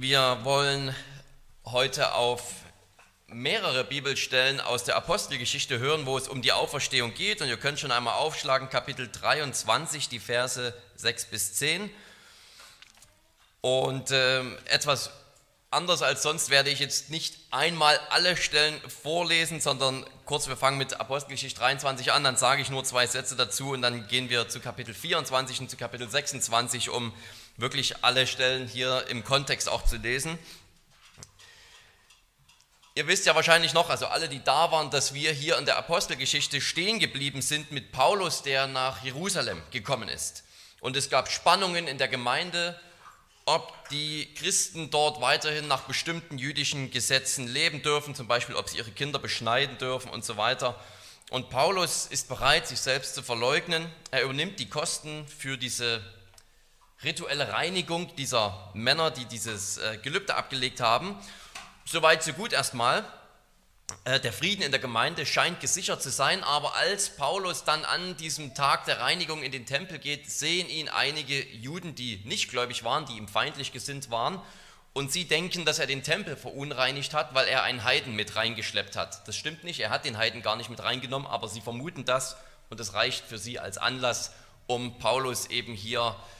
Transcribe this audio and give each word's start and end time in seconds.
Wir 0.00 0.38
wollen 0.44 0.94
heute 1.64 2.14
auf 2.14 2.40
mehrere 3.26 3.82
Bibelstellen 3.82 4.60
aus 4.60 4.84
der 4.84 4.94
Apostelgeschichte 4.94 5.80
hören, 5.80 6.06
wo 6.06 6.16
es 6.16 6.28
um 6.28 6.40
die 6.40 6.52
Auferstehung 6.52 7.14
geht. 7.14 7.42
Und 7.42 7.48
ihr 7.48 7.56
könnt 7.56 7.80
schon 7.80 7.90
einmal 7.90 8.14
aufschlagen, 8.14 8.68
Kapitel 8.68 9.08
23, 9.10 10.08
die 10.08 10.20
Verse 10.20 10.72
6 10.94 11.24
bis 11.24 11.54
10. 11.54 11.90
Und 13.60 14.12
äh, 14.12 14.42
etwas 14.66 15.10
anders 15.72 16.02
als 16.02 16.22
sonst 16.22 16.48
werde 16.48 16.70
ich 16.70 16.78
jetzt 16.78 17.10
nicht 17.10 17.34
einmal 17.50 17.98
alle 18.10 18.36
Stellen 18.36 18.80
vorlesen, 18.88 19.60
sondern 19.60 20.06
kurz, 20.26 20.46
wir 20.46 20.56
fangen 20.56 20.78
mit 20.78 21.00
Apostelgeschichte 21.00 21.58
23 21.58 22.12
an, 22.12 22.22
dann 22.22 22.36
sage 22.36 22.62
ich 22.62 22.70
nur 22.70 22.84
zwei 22.84 23.08
Sätze 23.08 23.34
dazu 23.34 23.70
und 23.70 23.82
dann 23.82 24.06
gehen 24.06 24.30
wir 24.30 24.48
zu 24.48 24.60
Kapitel 24.60 24.94
24 24.94 25.60
und 25.60 25.70
zu 25.70 25.76
Kapitel 25.76 26.08
26, 26.08 26.88
um 26.90 27.12
wirklich 27.58 28.02
alle 28.02 28.26
Stellen 28.26 28.66
hier 28.66 29.04
im 29.08 29.24
Kontext 29.24 29.68
auch 29.68 29.84
zu 29.84 29.96
lesen. 29.96 30.38
Ihr 32.94 33.06
wisst 33.06 33.26
ja 33.26 33.34
wahrscheinlich 33.34 33.74
noch, 33.74 33.90
also 33.90 34.06
alle, 34.06 34.28
die 34.28 34.42
da 34.42 34.72
waren, 34.72 34.90
dass 34.90 35.12
wir 35.12 35.32
hier 35.32 35.58
in 35.58 35.66
der 35.66 35.76
Apostelgeschichte 35.76 36.60
stehen 36.60 36.98
geblieben 36.98 37.42
sind 37.42 37.70
mit 37.70 37.92
Paulus, 37.92 38.42
der 38.42 38.66
nach 38.66 39.04
Jerusalem 39.04 39.62
gekommen 39.70 40.08
ist. 40.08 40.44
Und 40.80 40.96
es 40.96 41.10
gab 41.10 41.30
Spannungen 41.30 41.86
in 41.86 41.98
der 41.98 42.08
Gemeinde, 42.08 42.78
ob 43.44 43.88
die 43.90 44.32
Christen 44.34 44.90
dort 44.90 45.20
weiterhin 45.20 45.68
nach 45.68 45.82
bestimmten 45.82 46.38
jüdischen 46.38 46.90
Gesetzen 46.90 47.48
leben 47.48 47.82
dürfen, 47.82 48.14
zum 48.14 48.28
Beispiel 48.28 48.54
ob 48.54 48.68
sie 48.68 48.78
ihre 48.78 48.90
Kinder 48.90 49.18
beschneiden 49.18 49.78
dürfen 49.78 50.10
und 50.10 50.24
so 50.24 50.36
weiter. 50.36 50.78
Und 51.30 51.50
Paulus 51.50 52.06
ist 52.06 52.28
bereit, 52.28 52.68
sich 52.68 52.80
selbst 52.80 53.14
zu 53.14 53.22
verleugnen. 53.22 53.90
Er 54.10 54.22
übernimmt 54.22 54.60
die 54.60 54.68
Kosten 54.68 55.26
für 55.28 55.56
diese 55.56 56.02
rituelle 57.02 57.52
Reinigung 57.52 58.14
dieser 58.16 58.70
Männer, 58.74 59.10
die 59.10 59.24
dieses 59.26 59.78
äh, 59.78 59.98
Gelübde 59.98 60.34
abgelegt 60.34 60.80
haben. 60.80 61.16
Soweit, 61.84 62.22
so 62.22 62.32
gut 62.32 62.52
erstmal. 62.52 63.04
Äh, 64.04 64.20
der 64.20 64.32
Frieden 64.32 64.62
in 64.62 64.72
der 64.72 64.80
Gemeinde 64.80 65.24
scheint 65.24 65.60
gesichert 65.60 66.02
zu 66.02 66.10
sein, 66.10 66.42
aber 66.42 66.74
als 66.74 67.16
Paulus 67.16 67.64
dann 67.64 67.84
an 67.84 68.16
diesem 68.16 68.54
Tag 68.54 68.84
der 68.84 69.00
Reinigung 69.00 69.42
in 69.42 69.52
den 69.52 69.64
Tempel 69.64 69.98
geht, 69.98 70.30
sehen 70.30 70.68
ihn 70.68 70.88
einige 70.88 71.40
Juden, 71.54 71.94
die 71.94 72.20
nicht 72.24 72.50
gläubig 72.50 72.84
waren, 72.84 73.06
die 73.06 73.16
ihm 73.16 73.28
feindlich 73.28 73.72
gesinnt 73.72 74.10
waren, 74.10 74.40
und 74.94 75.12
sie 75.12 75.26
denken, 75.26 75.64
dass 75.64 75.78
er 75.78 75.86
den 75.86 76.02
Tempel 76.02 76.36
verunreinigt 76.36 77.14
hat, 77.14 77.32
weil 77.32 77.46
er 77.46 77.62
einen 77.62 77.84
Heiden 77.84 78.16
mit 78.16 78.34
reingeschleppt 78.34 78.96
hat. 78.96 79.28
Das 79.28 79.36
stimmt 79.36 79.62
nicht, 79.62 79.78
er 79.78 79.90
hat 79.90 80.04
den 80.04 80.18
Heiden 80.18 80.42
gar 80.42 80.56
nicht 80.56 80.70
mit 80.70 80.82
reingenommen, 80.82 81.28
aber 81.28 81.46
sie 81.46 81.60
vermuten 81.60 82.04
das 82.04 82.36
und 82.68 82.80
es 82.80 82.94
reicht 82.94 83.24
für 83.24 83.38
sie 83.38 83.60
als 83.60 83.78
Anlass, 83.78 84.32
um 84.66 84.98
Paulus 84.98 85.46
eben 85.46 85.74
hier 85.74 86.16
zu 86.16 86.37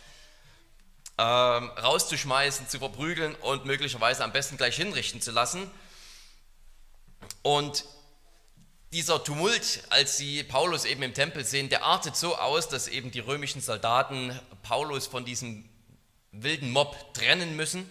ähm, 1.19 1.70
rauszuschmeißen, 1.70 2.69
zu 2.69 2.78
verprügeln 2.78 3.34
und 3.36 3.64
möglicherweise 3.64 4.24
am 4.24 4.33
besten 4.33 4.56
gleich 4.56 4.77
hinrichten 4.77 5.20
zu 5.20 5.33
lassen. 5.33 5.70
Und 7.42 7.84
dieser 8.92 9.22
Tumult, 9.22 9.83
als 9.91 10.16
sie 10.16 10.42
Paulus 10.44 10.84
eben 10.84 11.02
im 11.02 11.14
Tempel 11.14 11.44
sehen, 11.44 11.69
der 11.69 11.84
artet 11.84 12.16
so 12.16 12.36
aus, 12.36 12.69
dass 12.69 12.88
eben 12.88 13.10
die 13.10 13.20
römischen 13.20 13.60
Soldaten 13.60 14.38
Paulus 14.62 15.06
von 15.06 15.25
diesem 15.25 15.69
wilden 16.33 16.70
Mob 16.70 17.14
trennen 17.14 17.56
müssen. 17.56 17.88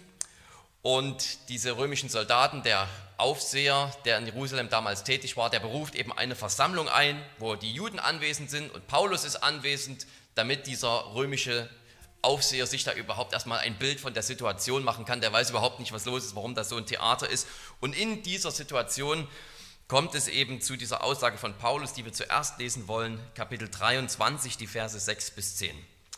Und 0.82 1.48
diese 1.50 1.76
römischen 1.76 2.08
Soldaten, 2.08 2.62
der 2.62 2.88
Aufseher, 3.16 3.92
der 4.04 4.18
in 4.18 4.26
Jerusalem 4.26 4.70
damals 4.70 5.04
tätig 5.04 5.36
war, 5.36 5.50
der 5.50 5.60
beruft 5.60 5.96
eben 5.96 6.12
eine 6.12 6.36
Versammlung 6.36 6.88
ein, 6.88 7.20
wo 7.38 7.56
die 7.56 7.72
Juden 7.72 7.98
anwesend 7.98 8.48
sind 8.48 8.72
und 8.72 8.86
Paulus 8.86 9.24
ist 9.24 9.36
anwesend, 9.36 10.06
damit 10.34 10.66
dieser 10.66 11.14
römische 11.14 11.68
Aufseher 12.22 12.66
sich 12.66 12.84
da 12.84 12.92
überhaupt 12.92 13.32
erstmal 13.32 13.60
ein 13.60 13.78
Bild 13.78 14.00
von 14.00 14.14
der 14.14 14.22
Situation 14.22 14.84
machen 14.84 15.04
kann. 15.04 15.20
Der 15.20 15.32
weiß 15.32 15.50
überhaupt 15.50 15.78
nicht, 15.78 15.92
was 15.92 16.04
los 16.04 16.24
ist, 16.24 16.34
warum 16.34 16.54
das 16.54 16.68
so 16.68 16.76
ein 16.76 16.86
Theater 16.86 17.28
ist. 17.28 17.46
Und 17.80 17.96
in 17.96 18.22
dieser 18.22 18.50
Situation 18.50 19.28
kommt 19.86 20.14
es 20.14 20.28
eben 20.28 20.60
zu 20.60 20.76
dieser 20.76 21.02
Aussage 21.02 21.38
von 21.38 21.54
Paulus, 21.54 21.94
die 21.94 22.04
wir 22.04 22.12
zuerst 22.12 22.58
lesen 22.58 22.88
wollen, 22.88 23.18
Kapitel 23.34 23.68
23, 23.68 24.56
die 24.56 24.66
Verse 24.66 24.98
6 24.98 25.30
bis 25.32 25.56
10. 25.56 25.74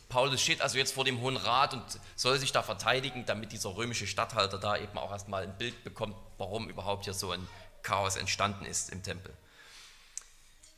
Paulus 0.09 0.43
steht 0.43 0.61
also 0.61 0.77
jetzt 0.77 0.93
vor 0.93 1.05
dem 1.05 1.21
Hohen 1.21 1.37
Rat 1.37 1.73
und 1.73 1.85
soll 2.17 2.39
sich 2.39 2.51
da 2.51 2.65
verteidigen, 2.65 3.25
damit 3.27 3.53
dieser 3.53 3.77
römische 3.77 4.09
Statthalter 4.09 4.59
da 4.59 4.77
eben 4.77 4.99
auch 4.99 5.13
erstmal 5.13 5.45
ein 5.45 5.57
Bild 5.57 5.85
bekommt, 5.85 6.17
warum 6.37 6.69
überhaupt 6.69 7.05
hier 7.05 7.15
so 7.15 7.31
ein 7.31 7.47
Chaos 7.83 8.17
entstanden 8.17 8.67
ist 8.67 8.91
im 8.91 9.05
Tempel. 9.05 9.33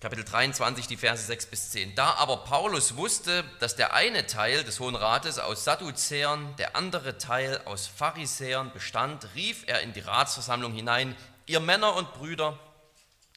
Kapitel 0.02 0.24
23, 0.24 0.88
die 0.88 0.96
Verse 0.96 1.24
6 1.24 1.46
bis 1.46 1.70
10. 1.70 1.94
Da 1.94 2.14
aber 2.14 2.38
Paulus 2.38 2.96
wusste, 2.96 3.44
dass 3.60 3.76
der 3.76 3.94
eine 3.94 4.26
Teil 4.26 4.64
des 4.64 4.80
Hohen 4.80 4.96
Rates 4.96 5.38
aus 5.38 5.62
Sadduzäern, 5.62 6.56
der 6.56 6.74
andere 6.74 7.18
Teil 7.18 7.60
aus 7.66 7.86
Pharisäern 7.86 8.72
bestand, 8.72 9.28
rief 9.36 9.62
er 9.68 9.80
in 9.82 9.92
die 9.92 10.00
Ratsversammlung 10.00 10.72
hinein, 10.72 11.14
ihr 11.46 11.60
Männer 11.60 11.94
und 11.94 12.14
Brüder, 12.14 12.58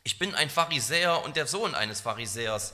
ich 0.04 0.18
bin 0.18 0.34
ein 0.34 0.50
Pharisäer 0.50 1.24
und 1.24 1.36
der 1.36 1.46
Sohn 1.46 1.76
eines 1.76 2.02
Pharisäers. 2.02 2.74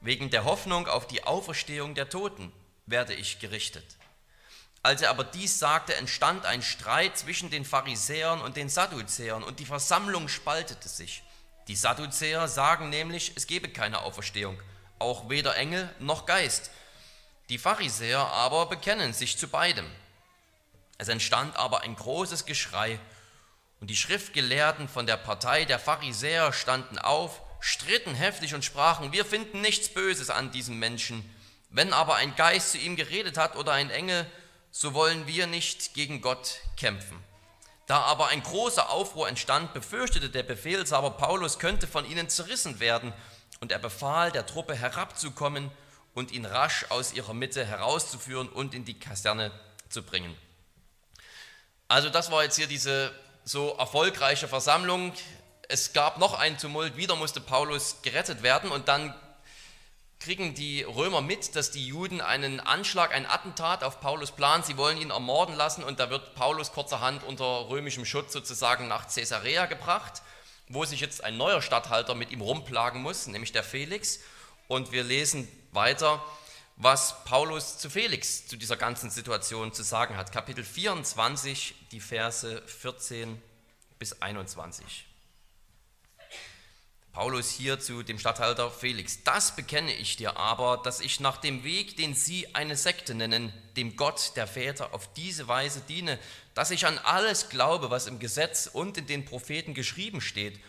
Wegen 0.00 0.30
der 0.30 0.44
Hoffnung 0.44 0.88
auf 0.88 1.06
die 1.06 1.24
Auferstehung 1.24 1.94
der 1.94 2.08
Toten 2.08 2.50
werde 2.86 3.12
ich 3.12 3.38
gerichtet. 3.38 3.84
Als 4.82 5.02
er 5.02 5.10
aber 5.10 5.24
dies 5.24 5.58
sagte, 5.58 5.94
entstand 5.96 6.46
ein 6.46 6.62
Streit 6.62 7.18
zwischen 7.18 7.50
den 7.50 7.66
Pharisäern 7.66 8.40
und 8.40 8.56
den 8.56 8.70
Sadduzäern 8.70 9.42
und 9.42 9.60
die 9.60 9.66
Versammlung 9.66 10.28
spaltete 10.28 10.88
sich. 10.88 11.22
Die 11.68 11.76
Sadduzäer 11.76 12.46
sagen 12.46 12.90
nämlich, 12.90 13.32
es 13.34 13.46
gebe 13.46 13.68
keine 13.68 14.02
Auferstehung, 14.02 14.60
auch 14.98 15.28
weder 15.28 15.56
Engel 15.56 15.92
noch 15.98 16.24
Geist. 16.26 16.70
Die 17.48 17.58
Pharisäer 17.58 18.20
aber 18.20 18.66
bekennen 18.66 19.12
sich 19.12 19.36
zu 19.36 19.48
beidem. 19.48 19.90
Es 20.98 21.08
entstand 21.08 21.56
aber 21.56 21.82
ein 21.82 21.96
großes 21.96 22.46
Geschrei 22.46 22.98
und 23.80 23.90
die 23.90 23.96
Schriftgelehrten 23.96 24.88
von 24.88 25.06
der 25.06 25.16
Partei 25.16 25.64
der 25.64 25.78
Pharisäer 25.78 26.52
standen 26.52 26.98
auf, 26.98 27.42
stritten 27.60 28.14
heftig 28.14 28.54
und 28.54 28.64
sprachen, 28.64 29.12
wir 29.12 29.24
finden 29.24 29.60
nichts 29.60 29.88
Böses 29.88 30.30
an 30.30 30.52
diesem 30.52 30.78
Menschen. 30.78 31.28
Wenn 31.70 31.92
aber 31.92 32.14
ein 32.14 32.36
Geist 32.36 32.72
zu 32.72 32.78
ihm 32.78 32.96
geredet 32.96 33.36
hat 33.36 33.56
oder 33.56 33.72
ein 33.72 33.90
Engel, 33.90 34.24
so 34.70 34.94
wollen 34.94 35.26
wir 35.26 35.46
nicht 35.46 35.94
gegen 35.94 36.20
Gott 36.20 36.60
kämpfen. 36.76 37.22
Da 37.86 38.00
aber 38.00 38.28
ein 38.28 38.42
großer 38.42 38.90
Aufruhr 38.90 39.28
entstand, 39.28 39.72
befürchtete 39.72 40.28
der 40.28 40.42
Befehlshaber, 40.42 41.12
Paulus 41.12 41.58
könnte 41.58 41.86
von 41.86 42.04
ihnen 42.04 42.28
zerrissen 42.28 42.80
werden, 42.80 43.12
und 43.60 43.72
er 43.72 43.78
befahl 43.78 44.32
der 44.32 44.46
Truppe 44.46 44.74
herabzukommen 44.74 45.70
und 46.14 46.32
ihn 46.32 46.44
rasch 46.44 46.86
aus 46.90 47.12
ihrer 47.12 47.34
Mitte 47.34 47.64
herauszuführen 47.64 48.48
und 48.48 48.74
in 48.74 48.84
die 48.84 48.98
Kaserne 48.98 49.50
zu 49.88 50.02
bringen. 50.02 50.36
Also 51.88 52.10
das 52.10 52.30
war 52.30 52.42
jetzt 52.42 52.56
hier 52.56 52.66
diese 52.66 53.12
so 53.44 53.74
erfolgreiche 53.76 54.48
Versammlung. 54.48 55.12
Es 55.68 55.92
gab 55.92 56.18
noch 56.18 56.38
einen 56.38 56.58
Tumult, 56.58 56.96
wieder 56.96 57.16
musste 57.16 57.40
Paulus 57.40 58.02
gerettet 58.02 58.42
werden 58.42 58.70
und 58.70 58.88
dann 58.88 59.14
kriegen 60.26 60.54
die 60.54 60.82
Römer 60.82 61.20
mit, 61.20 61.54
dass 61.54 61.70
die 61.70 61.86
Juden 61.86 62.20
einen 62.20 62.58
Anschlag, 62.58 63.14
ein 63.14 63.26
Attentat 63.26 63.84
auf 63.84 64.00
Paulus 64.00 64.32
planen. 64.32 64.64
Sie 64.64 64.76
wollen 64.76 65.00
ihn 65.00 65.10
ermorden 65.10 65.54
lassen 65.54 65.84
und 65.84 66.00
da 66.00 66.10
wird 66.10 66.34
Paulus 66.34 66.72
kurzerhand 66.72 67.22
unter 67.22 67.68
römischem 67.68 68.04
Schutz 68.04 68.32
sozusagen 68.32 68.88
nach 68.88 69.06
Caesarea 69.06 69.66
gebracht, 69.66 70.22
wo 70.66 70.84
sich 70.84 70.98
jetzt 70.98 71.22
ein 71.22 71.36
neuer 71.36 71.62
Statthalter 71.62 72.16
mit 72.16 72.32
ihm 72.32 72.40
rumplagen 72.40 73.02
muss, 73.02 73.28
nämlich 73.28 73.52
der 73.52 73.62
Felix. 73.62 74.18
Und 74.66 74.90
wir 74.90 75.04
lesen 75.04 75.46
weiter, 75.70 76.20
was 76.74 77.22
Paulus 77.22 77.78
zu 77.78 77.88
Felix 77.88 78.48
zu 78.48 78.56
dieser 78.56 78.76
ganzen 78.76 79.10
Situation 79.10 79.72
zu 79.72 79.84
sagen 79.84 80.16
hat. 80.16 80.32
Kapitel 80.32 80.64
24, 80.64 81.72
die 81.92 82.00
Verse 82.00 82.62
14 82.66 83.40
bis 84.00 84.20
21. 84.20 85.05
Paulus 87.16 87.50
hier 87.50 87.80
zu 87.80 88.02
dem 88.02 88.18
Statthalter 88.18 88.70
Felix. 88.70 89.24
Das 89.24 89.56
bekenne 89.56 89.90
ich 89.90 90.16
dir 90.16 90.36
aber, 90.36 90.76
dass 90.76 91.00
ich 91.00 91.18
nach 91.18 91.38
dem 91.38 91.64
Weg, 91.64 91.96
den 91.96 92.14
sie 92.14 92.54
eine 92.54 92.76
Sekte 92.76 93.14
nennen, 93.14 93.54
dem 93.74 93.96
Gott 93.96 94.32
der 94.36 94.46
Väter 94.46 94.92
auf 94.92 95.10
diese 95.14 95.48
Weise 95.48 95.80
diene, 95.88 96.18
dass 96.52 96.70
ich 96.70 96.84
an 96.84 96.98
alles 96.98 97.48
glaube, 97.48 97.88
was 97.88 98.06
im 98.06 98.18
Gesetz 98.18 98.68
und 98.70 98.98
in 98.98 99.06
den 99.06 99.24
Propheten 99.24 99.72
geschrieben 99.72 100.20
steht. 100.20 100.60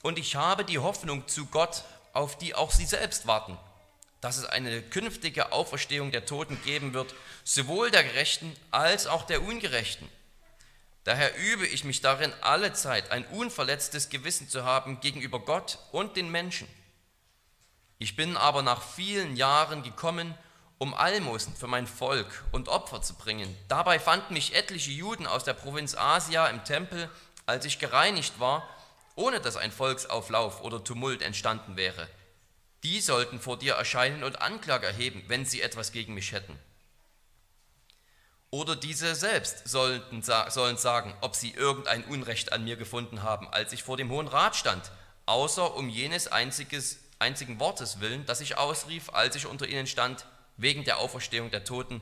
Und 0.00 0.16
ich 0.16 0.36
habe 0.36 0.64
die 0.64 0.78
Hoffnung 0.78 1.26
zu 1.26 1.46
Gott, 1.46 1.82
auf 2.12 2.38
die 2.38 2.54
auch 2.54 2.70
sie 2.70 2.86
selbst 2.86 3.26
warten, 3.26 3.58
dass 4.20 4.36
es 4.36 4.44
eine 4.44 4.82
künftige 4.82 5.50
Auferstehung 5.50 6.12
der 6.12 6.24
Toten 6.24 6.56
geben 6.62 6.94
wird, 6.94 7.16
sowohl 7.42 7.90
der 7.90 8.04
Gerechten 8.04 8.54
als 8.70 9.08
auch 9.08 9.24
der 9.24 9.42
Ungerechten. 9.42 10.08
Daher 11.06 11.36
übe 11.38 11.68
ich 11.68 11.84
mich 11.84 12.00
darin, 12.00 12.32
alle 12.40 12.72
Zeit 12.72 13.12
ein 13.12 13.24
unverletztes 13.26 14.08
Gewissen 14.08 14.48
zu 14.48 14.64
haben 14.64 14.98
gegenüber 14.98 15.38
Gott 15.38 15.78
und 15.92 16.16
den 16.16 16.32
Menschen. 16.32 16.66
Ich 17.98 18.16
bin 18.16 18.36
aber 18.36 18.62
nach 18.62 18.82
vielen 18.82 19.36
Jahren 19.36 19.84
gekommen, 19.84 20.34
um 20.78 20.94
Almosen 20.94 21.54
für 21.54 21.68
mein 21.68 21.86
Volk 21.86 22.42
und 22.50 22.68
Opfer 22.68 23.02
zu 23.02 23.14
bringen. 23.14 23.56
Dabei 23.68 24.00
fanden 24.00 24.34
mich 24.34 24.56
etliche 24.56 24.90
Juden 24.90 25.28
aus 25.28 25.44
der 25.44 25.54
Provinz 25.54 25.94
Asia 25.94 26.48
im 26.48 26.64
Tempel, 26.64 27.08
als 27.46 27.64
ich 27.64 27.78
gereinigt 27.78 28.40
war, 28.40 28.68
ohne 29.14 29.40
dass 29.40 29.56
ein 29.56 29.70
Volksauflauf 29.70 30.60
oder 30.62 30.82
Tumult 30.82 31.22
entstanden 31.22 31.76
wäre. 31.76 32.08
Die 32.82 33.00
sollten 33.00 33.38
vor 33.38 33.60
dir 33.60 33.74
erscheinen 33.74 34.24
und 34.24 34.42
Anklage 34.42 34.88
erheben, 34.88 35.22
wenn 35.28 35.46
sie 35.46 35.62
etwas 35.62 35.92
gegen 35.92 36.14
mich 36.14 36.32
hätten. 36.32 36.58
Oder 38.50 38.76
diese 38.76 39.14
selbst 39.14 39.68
sollten, 39.68 40.22
sollen 40.22 40.76
sagen, 40.76 41.14
ob 41.20 41.34
sie 41.34 41.50
irgendein 41.50 42.04
Unrecht 42.04 42.52
an 42.52 42.64
mir 42.64 42.76
gefunden 42.76 43.22
haben, 43.22 43.48
als 43.48 43.72
ich 43.72 43.82
vor 43.82 43.96
dem 43.96 44.10
Hohen 44.10 44.28
Rat 44.28 44.56
stand, 44.56 44.90
außer 45.26 45.74
um 45.74 45.88
jenes 45.88 46.28
einziges, 46.28 46.98
einzigen 47.18 47.58
Wortes 47.58 48.00
willen, 48.00 48.24
das 48.26 48.40
ich 48.40 48.56
ausrief, 48.56 49.10
als 49.10 49.34
ich 49.36 49.46
unter 49.46 49.66
ihnen 49.66 49.86
stand, 49.86 50.26
wegen 50.56 50.84
der 50.84 50.98
Auferstehung 50.98 51.50
der 51.50 51.64
Toten 51.64 52.00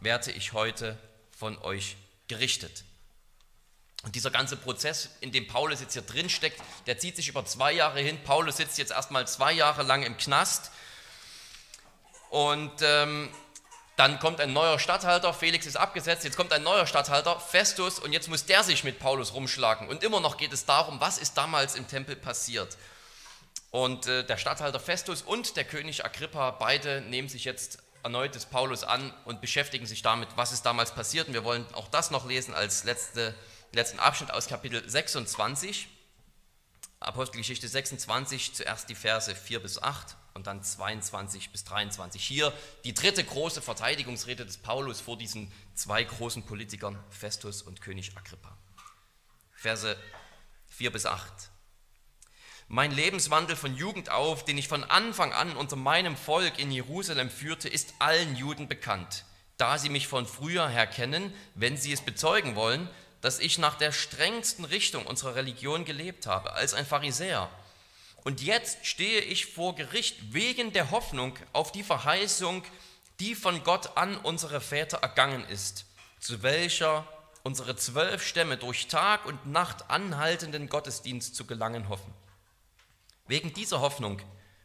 werde 0.00 0.32
ich 0.32 0.52
heute 0.52 0.98
von 1.36 1.56
euch 1.58 1.96
gerichtet. 2.28 2.84
Und 4.02 4.14
dieser 4.14 4.30
ganze 4.30 4.56
Prozess, 4.56 5.08
in 5.20 5.32
dem 5.32 5.46
Paulus 5.46 5.80
jetzt 5.80 5.94
hier 5.94 6.02
drin 6.02 6.28
steckt, 6.28 6.60
der 6.86 6.98
zieht 6.98 7.16
sich 7.16 7.28
über 7.28 7.46
zwei 7.46 7.72
Jahre 7.72 8.00
hin. 8.00 8.22
Paulus 8.22 8.58
sitzt 8.58 8.76
jetzt 8.76 8.92
erstmal 8.92 9.26
zwei 9.26 9.52
Jahre 9.52 9.82
lang 9.82 10.02
im 10.02 10.18
Knast. 10.18 10.70
Und 12.28 12.72
ähm, 12.82 13.30
dann 13.96 14.18
kommt 14.18 14.40
ein 14.40 14.52
neuer 14.52 14.78
Statthalter, 14.78 15.32
Felix 15.32 15.66
ist 15.66 15.76
abgesetzt, 15.76 16.24
jetzt 16.24 16.36
kommt 16.36 16.52
ein 16.52 16.64
neuer 16.64 16.86
Statthalter, 16.86 17.38
Festus, 17.38 17.98
und 17.98 18.12
jetzt 18.12 18.28
muss 18.28 18.44
der 18.44 18.64
sich 18.64 18.82
mit 18.82 18.98
Paulus 18.98 19.34
rumschlagen. 19.34 19.88
Und 19.88 20.02
immer 20.02 20.20
noch 20.20 20.36
geht 20.36 20.52
es 20.52 20.64
darum, 20.64 21.00
was 21.00 21.18
ist 21.18 21.34
damals 21.34 21.76
im 21.76 21.86
Tempel 21.86 22.16
passiert. 22.16 22.76
Und 23.70 24.06
äh, 24.06 24.24
der 24.24 24.36
Statthalter 24.36 24.80
Festus 24.80 25.22
und 25.22 25.56
der 25.56 25.64
König 25.64 26.04
Agrippa, 26.04 26.52
beide 26.52 27.00
nehmen 27.02 27.28
sich 27.28 27.44
jetzt 27.44 27.78
erneut 28.02 28.34
des 28.34 28.46
Paulus 28.46 28.84
an 28.84 29.12
und 29.24 29.40
beschäftigen 29.40 29.86
sich 29.86 30.02
damit, 30.02 30.28
was 30.36 30.52
ist 30.52 30.66
damals 30.66 30.92
passiert. 30.92 31.28
Und 31.28 31.34
wir 31.34 31.44
wollen 31.44 31.64
auch 31.72 31.88
das 31.88 32.10
noch 32.10 32.26
lesen 32.26 32.54
als 32.54 32.84
letzte, 32.84 33.34
letzten 33.72 33.98
Abschnitt 33.98 34.30
aus 34.30 34.46
Kapitel 34.46 34.88
26, 34.88 35.88
Apostelgeschichte 37.06 37.68
26, 37.68 38.54
zuerst 38.54 38.88
die 38.88 38.94
Verse 38.94 39.34
4 39.34 39.60
bis 39.60 39.82
8 39.82 40.16
und 40.34 40.46
dann 40.46 40.62
22 40.62 41.50
bis 41.50 41.64
23. 41.64 42.22
Hier 42.22 42.52
die 42.84 42.94
dritte 42.94 43.22
große 43.22 43.62
Verteidigungsrede 43.62 44.44
des 44.44 44.58
Paulus 44.58 45.00
vor 45.00 45.16
diesen 45.16 45.52
zwei 45.74 46.02
großen 46.02 46.44
Politikern, 46.44 46.98
Festus 47.10 47.62
und 47.62 47.80
König 47.80 48.16
Agrippa. 48.16 48.56
Verse 49.52 49.96
4 50.68 50.92
bis 50.92 51.06
8. 51.06 51.32
Mein 52.68 52.92
Lebenswandel 52.92 53.56
von 53.56 53.76
Jugend 53.76 54.10
auf, 54.10 54.44
den 54.44 54.56
ich 54.56 54.68
von 54.68 54.84
Anfang 54.84 55.32
an 55.32 55.56
unter 55.56 55.76
meinem 55.76 56.16
Volk 56.16 56.58
in 56.58 56.72
Jerusalem 56.72 57.30
führte, 57.30 57.68
ist 57.68 57.94
allen 57.98 58.36
Juden 58.36 58.68
bekannt, 58.68 59.26
da 59.58 59.78
sie 59.78 59.90
mich 59.90 60.08
von 60.08 60.26
früher 60.26 60.68
her 60.68 60.86
kennen, 60.86 61.32
wenn 61.54 61.76
sie 61.76 61.92
es 61.92 62.00
bezeugen 62.00 62.56
wollen, 62.56 62.88
dass 63.24 63.38
ich 63.38 63.58
nach 63.58 63.76
der 63.76 63.90
strengsten 63.90 64.64
Richtung 64.64 65.06
unserer 65.06 65.34
Religion 65.34 65.84
gelebt 65.84 66.26
habe, 66.26 66.52
als 66.52 66.74
ein 66.74 66.84
Pharisäer 66.84 67.48
und 68.24 68.42
jetzt 68.42 68.86
stehe 68.86 69.20
ich 69.20 69.46
vor 69.46 69.74
Gericht 69.74 70.32
wegen 70.32 70.72
der 70.72 70.90
Hoffnung 70.90 71.38
auf 71.52 71.72
die 71.72 71.82
Verheißung, 71.82 72.64
die 73.20 73.34
von 73.34 73.62
Gott 73.62 73.96
an 73.96 74.16
unsere 74.16 74.62
Väter 74.62 74.98
ergangen 74.98 75.44
ist, 75.44 75.84
zu 76.20 76.42
welcher 76.42 77.06
unsere 77.42 77.76
zwölf 77.76 78.26
Stämme 78.26 78.56
durch 78.56 78.88
Tag 78.88 79.26
und 79.26 79.46
Nacht 79.46 79.90
anhaltenden 79.90 80.70
Gottesdienst 80.70 81.36
zu 81.36 81.44
gelangen 81.44 81.90
hoffen. 81.90 82.12
Wegen 83.26 83.52
dieser 83.52 83.80
Hoffnung 83.80 84.22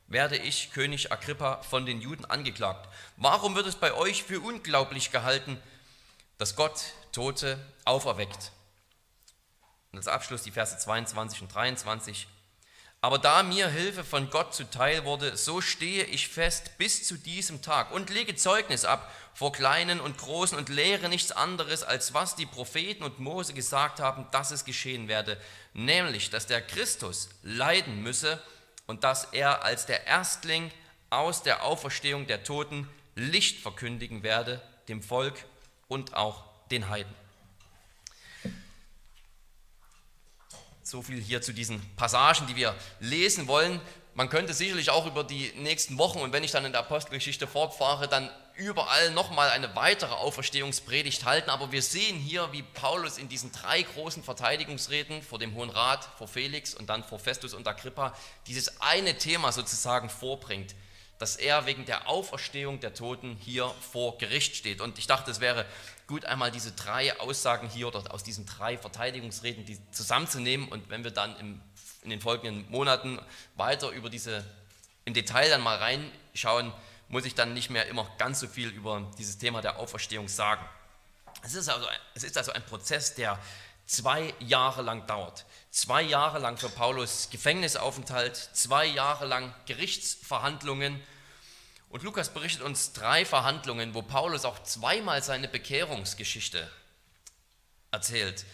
werde 0.07 0.37
ich, 0.37 0.71
König 0.71 1.11
Agrippa, 1.11 1.61
von 1.61 1.85
den 1.85 2.01
Juden 2.01 2.25
angeklagt. 2.25 2.89
Warum 3.17 3.55
wird 3.55 3.67
es 3.67 3.75
bei 3.75 3.93
euch 3.93 4.23
für 4.23 4.39
unglaublich 4.39 5.11
gehalten, 5.11 5.61
dass 6.37 6.55
Gott 6.55 6.93
Tote 7.11 7.59
auferweckt? 7.85 8.51
Und 9.91 9.97
als 9.97 10.07
Abschluss 10.07 10.43
die 10.43 10.51
Verse 10.51 10.77
22 10.77 11.41
und 11.41 11.53
23. 11.53 12.27
Aber 13.01 13.17
da 13.17 13.43
mir 13.43 13.69
Hilfe 13.69 14.03
von 14.03 14.29
Gott 14.29 14.53
zuteil 14.53 15.05
wurde, 15.05 15.37
so 15.37 15.61
stehe 15.61 16.03
ich 16.03 16.27
fest 16.27 16.77
bis 16.77 17.07
zu 17.07 17.17
diesem 17.17 17.61
Tag 17.61 17.91
und 17.91 18.09
lege 18.09 18.35
Zeugnis 18.35 18.83
ab 18.83 19.09
vor 19.33 19.53
Kleinen 19.53 20.01
und 20.01 20.17
Großen 20.17 20.57
und 20.57 20.67
lehre 20.67 21.07
nichts 21.07 21.31
anderes, 21.31 21.83
als 21.83 22.13
was 22.13 22.35
die 22.35 22.45
Propheten 22.45 23.03
und 23.03 23.19
Mose 23.19 23.53
gesagt 23.53 24.01
haben, 24.01 24.27
dass 24.31 24.51
es 24.51 24.65
geschehen 24.65 25.07
werde, 25.07 25.39
nämlich, 25.73 26.29
dass 26.29 26.45
der 26.45 26.61
Christus 26.61 27.29
leiden 27.41 28.03
müsse 28.03 28.41
und 28.85 29.05
dass 29.05 29.25
er 29.31 29.63
als 29.63 29.85
der 29.85 30.05
Erstling 30.05 30.69
aus 31.09 31.41
der 31.41 31.63
Auferstehung 31.63 32.27
der 32.27 32.43
Toten 32.43 32.89
Licht 33.15 33.61
verkündigen 33.61 34.23
werde, 34.23 34.61
dem 34.89 35.01
Volk 35.01 35.45
und 35.87 36.15
auch 36.15 36.48
den 36.71 36.89
Heiden. 36.89 37.13
So 40.83 41.01
viel 41.01 41.21
hier 41.21 41.41
zu 41.41 41.53
diesen 41.53 41.81
Passagen, 41.95 42.47
die 42.47 42.55
wir 42.55 42.75
lesen 42.99 43.47
wollen. 43.47 43.79
Man 44.15 44.29
könnte 44.29 44.53
sicherlich 44.53 44.89
auch 44.89 45.05
über 45.05 45.23
die 45.23 45.53
nächsten 45.55 45.97
Wochen 45.97 46.19
und 46.19 46.33
wenn 46.33 46.43
ich 46.43 46.51
dann 46.51 46.65
in 46.65 46.71
der 46.71 46.81
Apostelgeschichte 46.81 47.47
fortfahre, 47.47 48.07
dann 48.07 48.29
überall 48.55 49.11
nochmal 49.11 49.49
eine 49.49 49.75
weitere 49.75 50.13
Auferstehungspredigt 50.13 51.25
halten. 51.25 51.49
Aber 51.49 51.71
wir 51.71 51.81
sehen 51.81 52.17
hier, 52.17 52.51
wie 52.51 52.63
Paulus 52.63 53.17
in 53.17 53.29
diesen 53.29 53.51
drei 53.51 53.81
großen 53.81 54.23
Verteidigungsreden 54.23 55.21
vor 55.21 55.39
dem 55.39 55.53
Hohen 55.55 55.69
Rat, 55.69 56.09
vor 56.17 56.27
Felix 56.27 56.73
und 56.73 56.89
dann 56.89 57.03
vor 57.03 57.19
Festus 57.19 57.53
und 57.53 57.67
Agrippa 57.67 58.13
dieses 58.47 58.81
eine 58.81 59.17
Thema 59.17 59.51
sozusagen 59.51 60.09
vorbringt, 60.09 60.75
dass 61.19 61.35
er 61.35 61.65
wegen 61.65 61.85
der 61.85 62.07
Auferstehung 62.07 62.79
der 62.79 62.93
Toten 62.93 63.35
hier 63.35 63.71
vor 63.91 64.17
Gericht 64.17 64.55
steht. 64.55 64.81
Und 64.81 64.97
ich 64.97 65.05
dachte, 65.05 65.29
es 65.29 65.41
wäre 65.41 65.65
gut, 66.07 66.25
einmal 66.25 66.49
diese 66.49 66.71
drei 66.71 67.19
Aussagen 67.19 67.69
hier 67.69 67.89
oder 67.89 68.11
aus 68.13 68.23
diesen 68.23 68.45
drei 68.45 68.77
Verteidigungsreden 68.77 69.65
die 69.65 69.77
zusammenzunehmen 69.91 70.67
und 70.69 70.89
wenn 70.89 71.03
wir 71.03 71.11
dann 71.11 71.37
im, 71.39 71.61
in 72.01 72.09
den 72.09 72.21
folgenden 72.21 72.69
Monaten 72.71 73.19
weiter 73.55 73.89
über 73.89 74.09
diese 74.09 74.43
im 75.05 75.13
Detail 75.13 75.49
dann 75.49 75.61
mal 75.61 75.77
reinschauen, 75.77 76.71
muss 77.09 77.25
ich 77.25 77.35
dann 77.35 77.53
nicht 77.53 77.69
mehr 77.69 77.87
immer 77.87 78.09
ganz 78.17 78.39
so 78.39 78.47
viel 78.47 78.69
über 78.69 79.11
dieses 79.17 79.37
Thema 79.37 79.61
der 79.61 79.77
Auferstehung 79.77 80.27
sagen. 80.27 80.63
Es 81.43 81.53
ist 81.53 81.69
also, 81.69 81.85
es 82.13 82.23
ist 82.23 82.37
also 82.37 82.51
ein 82.53 82.65
Prozess, 82.65 83.15
der 83.15 83.39
zwei 83.89 84.33
Jahre 84.39 84.83
lang 84.83 85.07
dauert. 85.07 85.45
Zwei 85.71 86.03
Jahre 86.03 86.39
lang 86.39 86.57
für 86.57 86.69
Paulus 86.69 87.29
Gefängnisaufenthalt, 87.31 88.35
zwei 88.53 88.85
Jahre 88.85 89.25
lang 89.25 89.53
Gerichtsverhandlungen 89.65 91.01
und 91.89 92.03
Lukas 92.03 92.29
berichtet 92.29 92.61
uns 92.61 92.93
drei 92.93 93.25
Verhandlungen, 93.25 93.95
wo 93.95 94.03
Paulus 94.03 94.45
auch 94.45 94.61
zweimal 94.61 95.23
seine 95.23 95.47
Bekehrungsgeschichte 95.47 96.69
erzählt. 97.89 98.45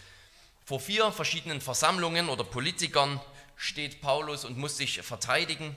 Vor 0.64 0.80
vier 0.80 1.12
verschiedenen 1.12 1.60
Versammlungen 1.60 2.30
oder 2.30 2.44
Politikern 2.44 3.20
steht 3.54 4.00
Paulus 4.00 4.46
und 4.46 4.56
muss 4.56 4.78
sich 4.78 5.02
verteidigen. 5.02 5.76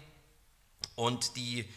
Und 0.95 1.35
die, 1.35 1.67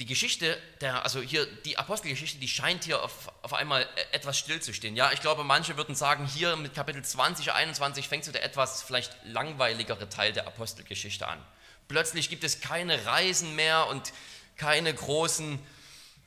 die 0.00 0.06
Geschichte, 0.06 0.60
der, 0.80 1.04
also 1.04 1.20
hier 1.20 1.46
die 1.46 1.78
Apostelgeschichte, 1.78 2.38
die 2.38 2.48
scheint 2.48 2.84
hier 2.84 3.02
auf, 3.02 3.32
auf 3.42 3.54
einmal 3.54 3.88
etwas 4.10 4.38
stillzustehen. 4.38 4.96
Ja, 4.96 5.12
ich 5.12 5.20
glaube, 5.20 5.44
manche 5.44 5.76
würden 5.76 5.94
sagen, 5.94 6.26
hier 6.26 6.56
mit 6.56 6.74
Kapitel 6.74 7.04
20, 7.04 7.52
21 7.52 8.08
fängt 8.08 8.24
so 8.24 8.32
der 8.32 8.44
etwas 8.44 8.82
vielleicht 8.82 9.16
langweiligere 9.24 10.08
Teil 10.08 10.32
der 10.32 10.48
Apostelgeschichte 10.48 11.28
an. 11.28 11.40
Plötzlich 11.86 12.28
gibt 12.28 12.42
es 12.42 12.60
keine 12.60 13.06
Reisen 13.06 13.54
mehr 13.54 13.86
und 13.86 14.12
keine 14.56 14.92
großen, 14.92 15.60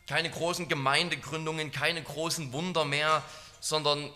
keine 0.07 0.29
großen 0.29 0.69
Gemeindegründungen, 0.69 1.71
keine 1.71 2.01
großen 2.01 2.53
Wunder 2.53 2.85
mehr, 2.85 3.21
sondern 3.59 4.13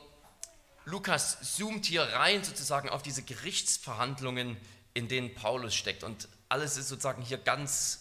Lukas 0.85 1.55
zoomt 1.55 1.85
hier 1.85 2.03
rein 2.03 2.43
sozusagen 2.43 2.89
auf 2.89 3.03
diese 3.03 3.23
Gerichtsverhandlungen, 3.23 4.57
in 4.93 5.07
denen 5.07 5.33
Paulus 5.35 5.75
steckt. 5.75 6.03
Und 6.03 6.27
alles 6.47 6.77
ist 6.77 6.87
sozusagen 6.87 7.21
hier 7.21 7.37
ganz, 7.37 8.00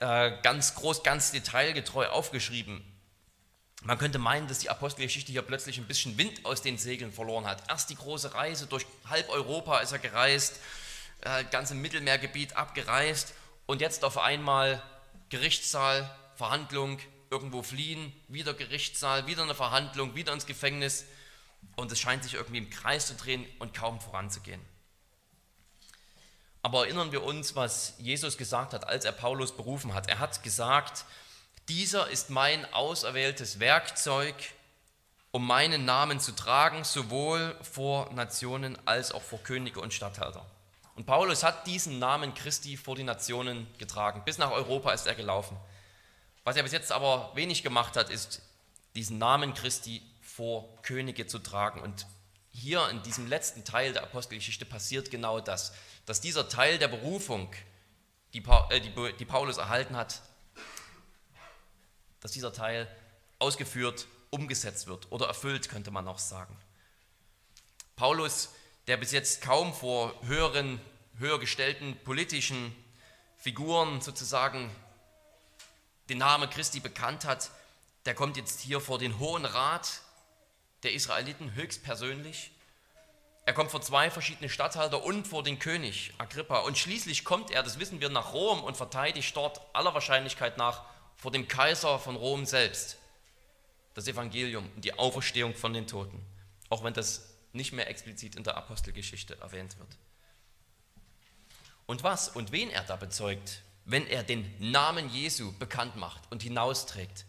äh, 0.00 0.32
ganz 0.42 0.74
groß, 0.74 1.02
ganz 1.02 1.32
detailgetreu 1.32 2.08
aufgeschrieben. 2.08 2.84
Man 3.82 3.98
könnte 3.98 4.18
meinen, 4.18 4.48
dass 4.48 4.60
die 4.60 4.70
Apostelgeschichte 4.70 5.30
hier 5.30 5.42
plötzlich 5.42 5.78
ein 5.78 5.86
bisschen 5.86 6.16
Wind 6.16 6.44
aus 6.46 6.62
den 6.62 6.78
Segeln 6.78 7.12
verloren 7.12 7.46
hat. 7.46 7.62
Erst 7.68 7.90
die 7.90 7.96
große 7.96 8.34
Reise 8.34 8.66
durch 8.66 8.86
halb 9.08 9.28
Europa 9.28 9.78
ist 9.80 9.92
er 9.92 9.98
gereist, 9.98 10.58
äh, 11.20 11.44
ganz 11.50 11.70
im 11.70 11.82
Mittelmeergebiet 11.82 12.56
abgereist 12.56 13.34
und 13.66 13.80
jetzt 13.80 14.04
auf 14.04 14.18
einmal 14.18 14.82
Gerichtssaal, 15.28 16.10
Verhandlung, 16.34 16.98
irgendwo 17.30 17.62
fliehen, 17.62 18.12
wieder 18.28 18.54
Gerichtssaal, 18.54 19.26
wieder 19.26 19.42
eine 19.42 19.54
Verhandlung, 19.54 20.14
wieder 20.14 20.32
ins 20.32 20.46
Gefängnis 20.46 21.04
und 21.76 21.90
es 21.92 22.00
scheint 22.00 22.24
sich 22.24 22.34
irgendwie 22.34 22.58
im 22.58 22.70
Kreis 22.70 23.08
zu 23.08 23.14
drehen 23.14 23.44
und 23.58 23.74
kaum 23.74 24.00
voranzugehen. 24.00 24.60
Aber 26.64 26.86
erinnern 26.86 27.12
wir 27.12 27.22
uns, 27.22 27.54
was 27.56 27.92
Jesus 27.98 28.38
gesagt 28.38 28.72
hat, 28.72 28.88
als 28.88 29.04
er 29.04 29.12
Paulus 29.12 29.54
berufen 29.54 29.92
hat. 29.92 30.08
Er 30.08 30.18
hat 30.18 30.42
gesagt, 30.42 31.04
dieser 31.68 32.08
ist 32.08 32.30
mein 32.30 32.64
auserwähltes 32.72 33.60
Werkzeug, 33.60 34.34
um 35.30 35.46
meinen 35.46 35.84
Namen 35.84 36.20
zu 36.20 36.32
tragen, 36.32 36.82
sowohl 36.82 37.54
vor 37.60 38.10
Nationen 38.14 38.78
als 38.86 39.12
auch 39.12 39.20
vor 39.20 39.40
Könige 39.42 39.78
und 39.78 39.92
Statthalter. 39.92 40.46
Und 40.94 41.04
Paulus 41.04 41.42
hat 41.42 41.66
diesen 41.66 41.98
Namen 41.98 42.32
Christi 42.32 42.78
vor 42.78 42.96
die 42.96 43.04
Nationen 43.04 43.66
getragen. 43.76 44.22
Bis 44.24 44.38
nach 44.38 44.50
Europa 44.50 44.92
ist 44.92 45.06
er 45.06 45.14
gelaufen. 45.14 45.58
Was 46.44 46.56
er 46.56 46.62
bis 46.62 46.72
jetzt 46.72 46.92
aber 46.92 47.30
wenig 47.34 47.62
gemacht 47.62 47.94
hat, 47.94 48.08
ist 48.08 48.40
diesen 48.96 49.18
Namen 49.18 49.52
Christi 49.52 50.00
vor 50.22 50.66
Könige 50.80 51.26
zu 51.26 51.40
tragen. 51.40 51.82
Und 51.82 52.06
hier 52.52 52.88
in 52.88 53.02
diesem 53.02 53.26
letzten 53.26 53.64
Teil 53.64 53.92
der 53.92 54.04
Apostelgeschichte 54.04 54.64
passiert 54.64 55.10
genau 55.10 55.40
das, 55.40 55.74
dass 56.06 56.20
dieser 56.20 56.48
Teil 56.48 56.78
der 56.78 56.88
Berufung, 56.88 57.52
die, 58.32 58.40
Paulus 58.40 59.58
erhalten 59.58 59.96
hat, 59.96 60.22
dass 62.20 62.32
dieser 62.32 62.52
Teil 62.52 62.88
ausgeführt 63.38 64.06
umgesetzt 64.30 64.86
wird 64.86 65.12
oder 65.12 65.26
erfüllt, 65.26 65.68
könnte 65.68 65.90
man 65.90 66.08
auch 66.08 66.18
sagen. 66.18 66.56
Paulus, 67.96 68.50
der 68.86 68.96
bis 68.96 69.12
jetzt 69.12 69.42
kaum 69.42 69.72
vor 69.72 70.14
höheren, 70.22 70.80
höher 71.18 71.38
gestellten 71.38 71.96
politischen 72.02 72.74
Figuren 73.36 74.00
sozusagen 74.00 74.70
den 76.08 76.18
Namen 76.18 76.50
Christi 76.50 76.80
bekannt 76.80 77.24
hat, 77.24 77.50
der 78.04 78.14
kommt 78.14 78.36
jetzt 78.36 78.60
hier 78.60 78.80
vor 78.80 78.98
den 78.98 79.18
Hohen 79.18 79.44
Rat 79.44 80.00
der 80.82 80.92
Israeliten 80.92 81.54
höchstpersönlich. 81.54 82.50
Er 83.46 83.52
kommt 83.52 83.70
vor 83.70 83.82
zwei 83.82 84.10
verschiedene 84.10 84.48
Statthalter 84.48 85.04
und 85.04 85.28
vor 85.28 85.42
den 85.42 85.58
König 85.58 86.14
Agrippa. 86.16 86.60
Und 86.60 86.78
schließlich 86.78 87.24
kommt 87.24 87.50
er, 87.50 87.62
das 87.62 87.78
wissen 87.78 88.00
wir, 88.00 88.08
nach 88.08 88.32
Rom 88.32 88.64
und 88.64 88.76
verteidigt 88.76 89.36
dort 89.36 89.60
aller 89.74 89.92
Wahrscheinlichkeit 89.92 90.56
nach 90.56 90.84
vor 91.16 91.30
dem 91.30 91.46
Kaiser 91.46 91.98
von 91.98 92.16
Rom 92.16 92.46
selbst 92.46 92.98
das 93.94 94.08
Evangelium 94.08 94.68
und 94.74 94.84
die 94.84 94.98
Auferstehung 94.98 95.54
von 95.54 95.72
den 95.72 95.86
Toten. 95.86 96.20
Auch 96.68 96.82
wenn 96.82 96.94
das 96.94 97.34
nicht 97.52 97.72
mehr 97.72 97.88
explizit 97.88 98.34
in 98.34 98.44
der 98.44 98.56
Apostelgeschichte 98.56 99.38
erwähnt 99.40 99.78
wird. 99.78 99.96
Und 101.86 102.02
was 102.02 102.28
und 102.28 102.50
wen 102.50 102.70
er 102.70 102.82
da 102.82 102.96
bezeugt, 102.96 103.62
wenn 103.84 104.06
er 104.06 104.22
den 104.22 104.52
Namen 104.58 105.10
Jesu 105.10 105.52
bekannt 105.58 105.96
macht 105.96 106.22
und 106.30 106.42
hinausträgt, 106.42 107.26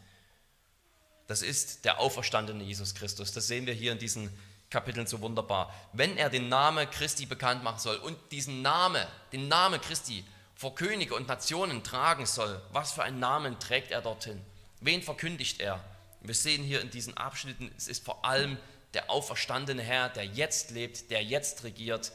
das 1.28 1.42
ist 1.42 1.86
der 1.86 2.00
auferstandene 2.00 2.64
Jesus 2.64 2.96
Christus. 2.96 3.32
Das 3.34 3.48
sehen 3.48 3.66
wir 3.66 3.74
hier 3.74 3.92
in 3.92 4.00
diesen 4.00 4.32
Kapiteln 4.76 5.08
so 5.08 5.22
wunderbar. 5.22 5.74
Wenn 5.94 6.18
er 6.18 6.30
den 6.30 6.50
Namen 6.50 6.90
Christi 6.90 7.26
bekannt 7.26 7.64
machen 7.64 7.80
soll 7.80 7.96
und 7.96 8.18
diesen 8.34 8.62
Namen, 8.62 9.08
den 9.32 9.48
Namen 9.48 9.80
Christi 9.80 10.26
vor 10.54 10.76
Könige 10.76 11.16
und 11.16 11.30
Nationen 11.30 11.82
tragen 11.82 12.26
soll, 12.26 12.62
was 12.74 12.92
für 12.92 13.02
einen 13.04 13.20
Namen 13.20 13.58
trägt 13.58 13.92
er 13.92 14.02
dorthin? 14.02 14.42
Wen 14.82 15.02
verkündigt 15.02 15.62
er? 15.62 15.82
Wir 16.20 16.36
sehen 16.36 16.62
hier 16.62 16.82
in 16.82 16.90
diesen 16.90 17.16
Abschnitten, 17.16 17.72
es 17.78 17.88
ist 17.88 18.04
vor 18.04 18.26
allem 18.26 18.58
der 18.94 19.10
auferstandene 19.10 19.82
Herr, 19.82 20.10
der 20.10 20.26
jetzt 20.26 20.72
lebt, 20.72 21.10
der 21.10 21.24
jetzt 21.24 21.64
regiert, 21.64 22.12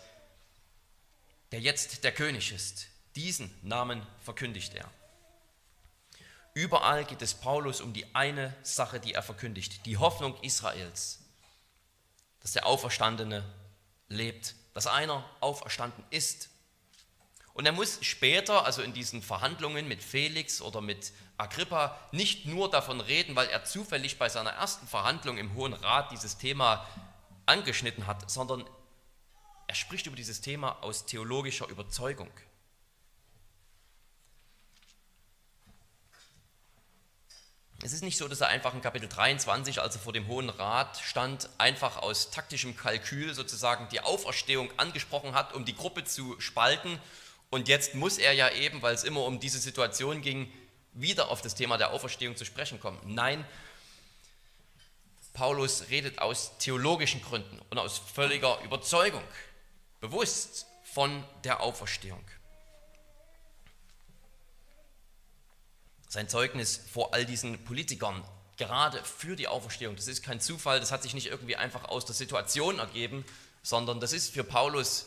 der 1.52 1.60
jetzt 1.60 2.04
der 2.04 2.12
König 2.12 2.52
ist. 2.52 2.88
Diesen 3.16 3.50
Namen 3.62 4.06
verkündigt 4.22 4.74
er. 4.74 4.90
Überall 6.52 7.06
geht 7.06 7.22
es 7.22 7.32
Paulus 7.32 7.80
um 7.80 7.94
die 7.94 8.14
eine 8.14 8.54
Sache, 8.62 9.00
die 9.00 9.14
er 9.14 9.22
verkündigt, 9.22 9.86
die 9.86 9.96
Hoffnung 9.96 10.38
Israels, 10.42 11.19
dass 12.40 12.52
der 12.52 12.66
Auferstandene 12.66 13.44
lebt, 14.08 14.54
dass 14.74 14.86
einer 14.86 15.24
auferstanden 15.40 16.04
ist. 16.10 16.48
Und 17.52 17.66
er 17.66 17.72
muss 17.72 17.98
später, 18.02 18.64
also 18.64 18.82
in 18.82 18.92
diesen 18.92 19.22
Verhandlungen 19.22 19.88
mit 19.88 20.02
Felix 20.02 20.62
oder 20.62 20.80
mit 20.80 21.12
Agrippa, 21.36 21.98
nicht 22.12 22.46
nur 22.46 22.70
davon 22.70 23.00
reden, 23.00 23.36
weil 23.36 23.48
er 23.48 23.64
zufällig 23.64 24.18
bei 24.18 24.28
seiner 24.28 24.50
ersten 24.50 24.86
Verhandlung 24.86 25.36
im 25.38 25.54
Hohen 25.54 25.72
Rat 25.74 26.10
dieses 26.10 26.38
Thema 26.38 26.86
angeschnitten 27.46 28.06
hat, 28.06 28.30
sondern 28.30 28.64
er 29.66 29.74
spricht 29.74 30.06
über 30.06 30.16
dieses 30.16 30.40
Thema 30.40 30.82
aus 30.82 31.06
theologischer 31.06 31.68
Überzeugung. 31.68 32.30
Es 37.82 37.94
ist 37.94 38.02
nicht 38.02 38.18
so, 38.18 38.28
dass 38.28 38.42
er 38.42 38.48
einfach 38.48 38.74
in 38.74 38.82
Kapitel 38.82 39.08
23, 39.08 39.80
als 39.80 39.96
er 39.96 40.02
vor 40.02 40.12
dem 40.12 40.26
Hohen 40.28 40.50
Rat 40.50 40.98
stand, 40.98 41.48
einfach 41.56 41.96
aus 41.96 42.30
taktischem 42.30 42.76
Kalkül 42.76 43.32
sozusagen 43.32 43.88
die 43.88 44.00
Auferstehung 44.00 44.70
angesprochen 44.76 45.34
hat, 45.34 45.54
um 45.54 45.64
die 45.64 45.74
Gruppe 45.74 46.04
zu 46.04 46.38
spalten. 46.40 46.98
Und 47.48 47.68
jetzt 47.68 47.94
muss 47.94 48.18
er 48.18 48.34
ja 48.34 48.50
eben, 48.50 48.82
weil 48.82 48.94
es 48.94 49.02
immer 49.02 49.24
um 49.24 49.40
diese 49.40 49.58
Situation 49.58 50.20
ging, 50.20 50.52
wieder 50.92 51.30
auf 51.30 51.40
das 51.40 51.54
Thema 51.54 51.78
der 51.78 51.92
Auferstehung 51.92 52.36
zu 52.36 52.44
sprechen 52.44 52.80
kommen. 52.80 53.00
Nein, 53.06 53.46
Paulus 55.32 55.88
redet 55.88 56.18
aus 56.18 56.58
theologischen 56.58 57.22
Gründen 57.22 57.60
und 57.70 57.78
aus 57.78 57.98
völliger 57.98 58.60
Überzeugung, 58.62 59.22
bewusst 60.00 60.66
von 60.84 61.24
der 61.44 61.60
Auferstehung. 61.60 62.24
Sein 66.10 66.28
Zeugnis 66.28 66.80
vor 66.92 67.14
all 67.14 67.24
diesen 67.24 67.64
Politikern, 67.64 68.22
gerade 68.56 69.02
für 69.04 69.36
die 69.36 69.46
Auferstehung. 69.46 69.94
Das 69.94 70.08
ist 70.08 70.24
kein 70.24 70.40
Zufall, 70.40 70.80
das 70.80 70.90
hat 70.90 71.04
sich 71.04 71.14
nicht 71.14 71.28
irgendwie 71.28 71.54
einfach 71.54 71.84
aus 71.84 72.04
der 72.04 72.16
Situation 72.16 72.80
ergeben, 72.80 73.24
sondern 73.62 74.00
das 74.00 74.12
ist 74.12 74.34
für 74.34 74.42
Paulus 74.42 75.06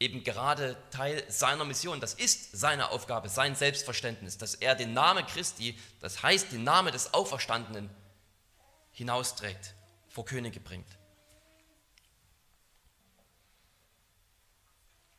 eben 0.00 0.24
gerade 0.24 0.76
Teil 0.90 1.24
seiner 1.28 1.64
Mission. 1.64 2.00
Das 2.00 2.14
ist 2.14 2.50
seine 2.52 2.90
Aufgabe, 2.90 3.28
sein 3.28 3.54
Selbstverständnis, 3.54 4.36
dass 4.36 4.56
er 4.56 4.74
den 4.74 4.92
Namen 4.92 5.24
Christi, 5.24 5.78
das 6.00 6.22
heißt 6.24 6.50
den 6.50 6.64
Namen 6.64 6.92
des 6.92 7.14
Auferstandenen, 7.14 7.88
hinausträgt, 8.90 9.74
vor 10.08 10.24
Könige 10.24 10.58
bringt. 10.58 10.88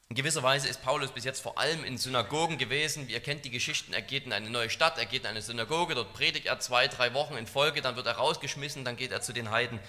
In 0.07 0.15
gewisser 0.15 0.43
Weise 0.43 0.67
ist 0.67 0.83
Paulus 0.83 1.11
bis 1.11 1.23
jetzt 1.23 1.41
vor 1.41 1.57
allem 1.57 1.83
in 1.83 1.97
Synagogen 1.97 2.59
gewesen. 2.59 3.09
Ihr 3.09 3.21
kennt 3.21 3.43
die 3.43 3.49
Geschichten, 3.49 3.91
er 3.91 4.03
geht 4.03 4.25
in 4.25 4.33
eine 4.33 4.51
neue 4.51 4.69
Stadt, 4.69 4.99
er 4.99 5.07
geht 5.07 5.23
in 5.23 5.29
eine 5.29 5.41
Synagoge, 5.41 5.95
dort 5.95 6.13
predigt 6.13 6.45
er 6.45 6.59
zwei, 6.59 6.87
drei 6.87 7.15
Wochen 7.15 7.35
in 7.35 7.47
Folge, 7.47 7.81
dann 7.81 7.95
wird 7.95 8.05
er 8.05 8.17
rausgeschmissen, 8.17 8.85
dann 8.85 8.97
geht 8.97 9.11
er 9.11 9.21
zu 9.21 9.33
den 9.33 9.49
Heiden. 9.49 9.79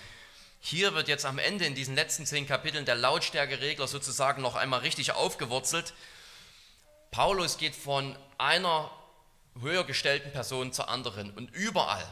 Hier 0.59 0.95
wird 0.95 1.09
jetzt 1.09 1.27
am 1.27 1.39
Ende 1.39 1.67
in 1.67 1.75
diesen 1.75 1.95
letzten 1.95 2.25
zehn 2.25 2.47
Kapiteln 2.47 2.87
der 2.87 2.95
Lautstärkeregler 2.95 3.87
sozusagen 3.87 4.41
noch 4.41 4.57
einmal 4.57 4.81
richtig 4.81 5.13
aufgewurzelt. 5.13 5.93
Paulus 7.11 7.59
geht 7.59 7.75
von 7.75 8.19
einer 8.39 8.91
höher 9.61 9.85
gestellten 9.85 10.33
Person 10.33 10.73
zur 10.73 10.89
anderen 10.89 11.31
und 11.31 11.51
überall, 11.51 12.07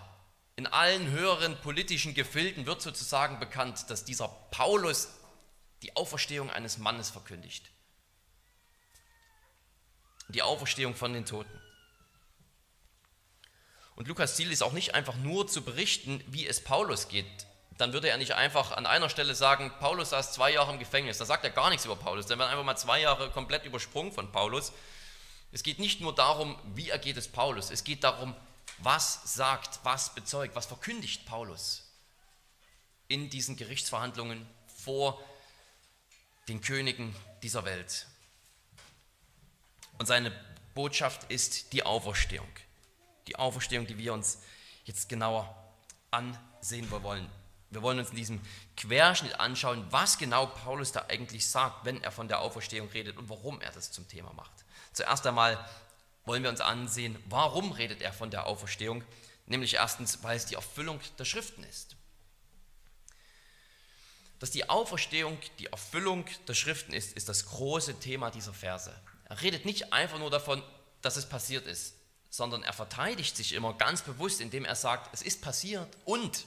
in 0.56 0.66
allen 0.66 1.10
höheren 1.10 1.58
politischen 1.62 2.12
Gefilden 2.12 2.66
wird 2.66 2.82
sozusagen 2.82 3.40
bekannt, 3.40 3.86
dass 3.88 4.04
dieser 4.04 4.28
Paulus 4.50 5.08
die 5.82 5.96
Auferstehung 5.96 6.50
eines 6.50 6.78
Mannes 6.78 7.10
verkündigt 7.10 7.73
die 10.28 10.42
Auferstehung 10.42 10.94
von 10.94 11.12
den 11.12 11.26
Toten. 11.26 11.60
Und 13.96 14.08
Lukas 14.08 14.36
Ziel 14.36 14.50
ist 14.50 14.62
auch 14.62 14.72
nicht 14.72 14.94
einfach 14.94 15.16
nur 15.16 15.46
zu 15.46 15.62
berichten, 15.62 16.22
wie 16.26 16.46
es 16.46 16.62
Paulus 16.62 17.08
geht. 17.08 17.46
Dann 17.78 17.92
würde 17.92 18.08
er 18.08 18.18
nicht 18.18 18.34
einfach 18.34 18.72
an 18.72 18.86
einer 18.86 19.08
Stelle 19.08 19.34
sagen, 19.34 19.72
Paulus 19.80 20.10
saß 20.10 20.32
zwei 20.32 20.52
Jahre 20.52 20.72
im 20.72 20.78
Gefängnis. 20.78 21.18
Da 21.18 21.24
sagt 21.24 21.44
er 21.44 21.50
gar 21.50 21.70
nichts 21.70 21.84
über 21.84 21.96
Paulus. 21.96 22.26
Dann 22.26 22.38
werden 22.38 22.50
einfach 22.50 22.64
mal 22.64 22.76
zwei 22.76 23.00
Jahre 23.00 23.30
komplett 23.30 23.64
übersprungen 23.64 24.12
von 24.12 24.30
Paulus. 24.30 24.72
Es 25.52 25.62
geht 25.62 25.78
nicht 25.78 26.00
nur 26.00 26.14
darum, 26.14 26.58
wie 26.74 26.90
ergeht 26.90 27.16
es 27.16 27.28
Paulus. 27.28 27.70
Es 27.70 27.84
geht 27.84 28.04
darum, 28.04 28.34
was 28.78 29.34
sagt, 29.34 29.80
was 29.84 30.14
bezeugt, 30.14 30.56
was 30.56 30.66
verkündigt 30.66 31.26
Paulus 31.26 31.84
in 33.08 33.30
diesen 33.30 33.56
Gerichtsverhandlungen 33.56 34.46
vor 34.76 35.22
den 36.48 36.60
Königen 36.60 37.14
dieser 37.42 37.64
Welt. 37.64 38.06
Und 39.98 40.06
seine 40.06 40.32
Botschaft 40.74 41.30
ist 41.30 41.72
die 41.72 41.84
Auferstehung. 41.84 42.48
Die 43.26 43.36
Auferstehung, 43.36 43.86
die 43.86 43.98
wir 43.98 44.12
uns 44.12 44.42
jetzt 44.84 45.08
genauer 45.08 45.54
ansehen 46.10 46.90
wollen. 46.90 47.30
Wir 47.70 47.82
wollen 47.82 47.98
uns 47.98 48.10
in 48.10 48.16
diesem 48.16 48.40
Querschnitt 48.76 49.40
anschauen, 49.40 49.84
was 49.90 50.18
genau 50.18 50.46
Paulus 50.46 50.92
da 50.92 51.06
eigentlich 51.08 51.48
sagt, 51.48 51.84
wenn 51.84 52.02
er 52.02 52.12
von 52.12 52.28
der 52.28 52.40
Auferstehung 52.40 52.88
redet 52.88 53.16
und 53.16 53.28
warum 53.28 53.60
er 53.60 53.72
das 53.72 53.90
zum 53.90 54.06
Thema 54.06 54.32
macht. 54.32 54.64
Zuerst 54.92 55.26
einmal 55.26 55.58
wollen 56.24 56.42
wir 56.42 56.50
uns 56.50 56.60
ansehen, 56.60 57.18
warum 57.26 57.72
redet 57.72 58.00
er 58.00 58.12
von 58.12 58.30
der 58.30 58.46
Auferstehung? 58.46 59.02
Nämlich 59.46 59.74
erstens, 59.74 60.22
weil 60.22 60.36
es 60.36 60.46
die 60.46 60.54
Erfüllung 60.54 61.00
der 61.18 61.24
Schriften 61.24 61.64
ist. 61.64 61.96
Dass 64.38 64.50
die 64.50 64.68
Auferstehung 64.68 65.38
die 65.58 65.66
Erfüllung 65.66 66.26
der 66.46 66.54
Schriften 66.54 66.92
ist, 66.92 67.14
ist 67.14 67.28
das 67.28 67.46
große 67.46 67.98
Thema 67.98 68.30
dieser 68.30 68.54
Verse. 68.54 68.94
Er 69.24 69.40
redet 69.40 69.64
nicht 69.64 69.92
einfach 69.92 70.18
nur 70.18 70.30
davon, 70.30 70.62
dass 71.00 71.16
es 71.16 71.28
passiert 71.28 71.66
ist, 71.66 71.96
sondern 72.30 72.62
er 72.62 72.72
verteidigt 72.72 73.36
sich 73.36 73.52
immer 73.52 73.74
ganz 73.74 74.02
bewusst, 74.02 74.40
indem 74.40 74.64
er 74.64 74.76
sagt, 74.76 75.14
es 75.14 75.22
ist 75.22 75.42
passiert 75.42 75.96
und 76.04 76.46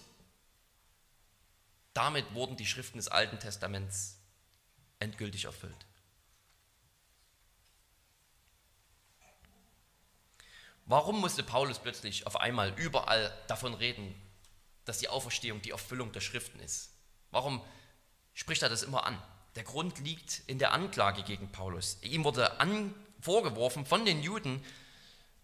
damit 1.93 2.34
wurden 2.34 2.57
die 2.57 2.65
Schriften 2.65 2.98
des 2.98 3.07
Alten 3.07 3.39
Testaments 3.39 4.19
endgültig 5.00 5.46
erfüllt. 5.46 5.86
Warum 10.86 11.19
musste 11.19 11.43
Paulus 11.43 11.79
plötzlich 11.79 12.25
auf 12.27 12.39
einmal 12.39 12.74
überall 12.79 13.36
davon 13.48 13.74
reden, 13.74 14.15
dass 14.86 15.00
die 15.00 15.10
Auferstehung 15.10 15.62
die 15.62 15.72
Erfüllung 15.72 16.13
der 16.13 16.22
Schriften 16.22 16.60
ist? 16.60 16.91
Warum 17.31 17.62
spricht 18.34 18.62
er 18.62 18.69
das 18.69 18.84
immer 18.84 19.05
an? 19.05 19.22
Der 19.57 19.63
Grund 19.63 19.97
liegt 19.97 20.43
in 20.45 20.59
der 20.59 20.71
Anklage 20.71 21.23
gegen 21.23 21.51
Paulus. 21.51 21.97
Ihm 22.03 22.23
wurde 22.23 22.59
an, 22.59 22.93
vorgeworfen 23.19 23.87
von 23.87 24.05
den 24.05 24.21
Juden, 24.21 24.63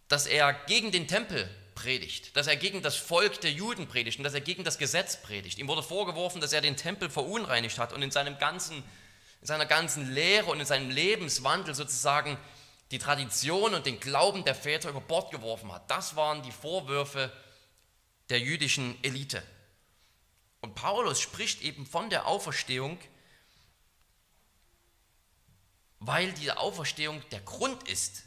dass 0.08 0.28
er 0.28 0.54
gegen 0.54 0.92
den 0.92 1.08
Tempel 1.08 1.50
predigt, 1.74 2.38
dass 2.38 2.46
er 2.46 2.56
gegen 2.56 2.84
das 2.84 2.96
Volk 2.96 3.42
der 3.42 3.52
Juden 3.52 3.88
predigt 3.88 4.20
und 4.20 4.24
dass 4.24 4.36
er 4.36 4.42
gegen 4.42 4.64
das 4.64 4.78
Gesetz 4.78 5.20
predigt. 5.20 5.58
Ihm 5.58 5.68
wurde 5.68 5.82
vorgeworfen, 5.82 6.42
dass 6.42 6.54
er 6.54 6.62
den 6.62 6.78
Tempel 6.78 7.10
verunreinigt 7.10 7.80
hat 7.80 7.92
und 7.92 8.04
in, 8.04 8.12
seinem 8.12 8.38
ganzen, 8.38 8.84
in 9.42 9.48
seiner 9.48 9.66
ganzen 9.66 10.14
Lehre 10.14 10.52
und 10.52 10.60
in 10.60 10.68
seinem 10.68 10.92
Lebenswandel 10.92 11.74
sozusagen 11.74 12.38
die 12.92 13.00
Tradition 13.00 13.74
und 13.74 13.88
den 13.88 14.00
Glauben 14.00 14.46
der 14.46 14.54
Väter 14.54 14.90
über 14.90 15.02
Bord 15.02 15.32
geworfen 15.32 15.72
hat. 15.72 15.90
Das 15.90 16.16
waren 16.16 16.44
die 16.44 16.52
Vorwürfe 16.52 17.32
der 18.30 18.40
jüdischen 18.40 18.96
Elite. 19.04 19.42
Und 20.62 20.76
Paulus 20.76 21.20
spricht 21.20 21.64
eben 21.64 21.88
von 21.88 22.12
der 22.12 22.28
Auferstehung, 22.28 23.00
weil 26.06 26.34
diese 26.34 26.58
Auferstehung 26.58 27.22
der 27.32 27.40
Grund 27.42 27.88
ist, 27.88 28.24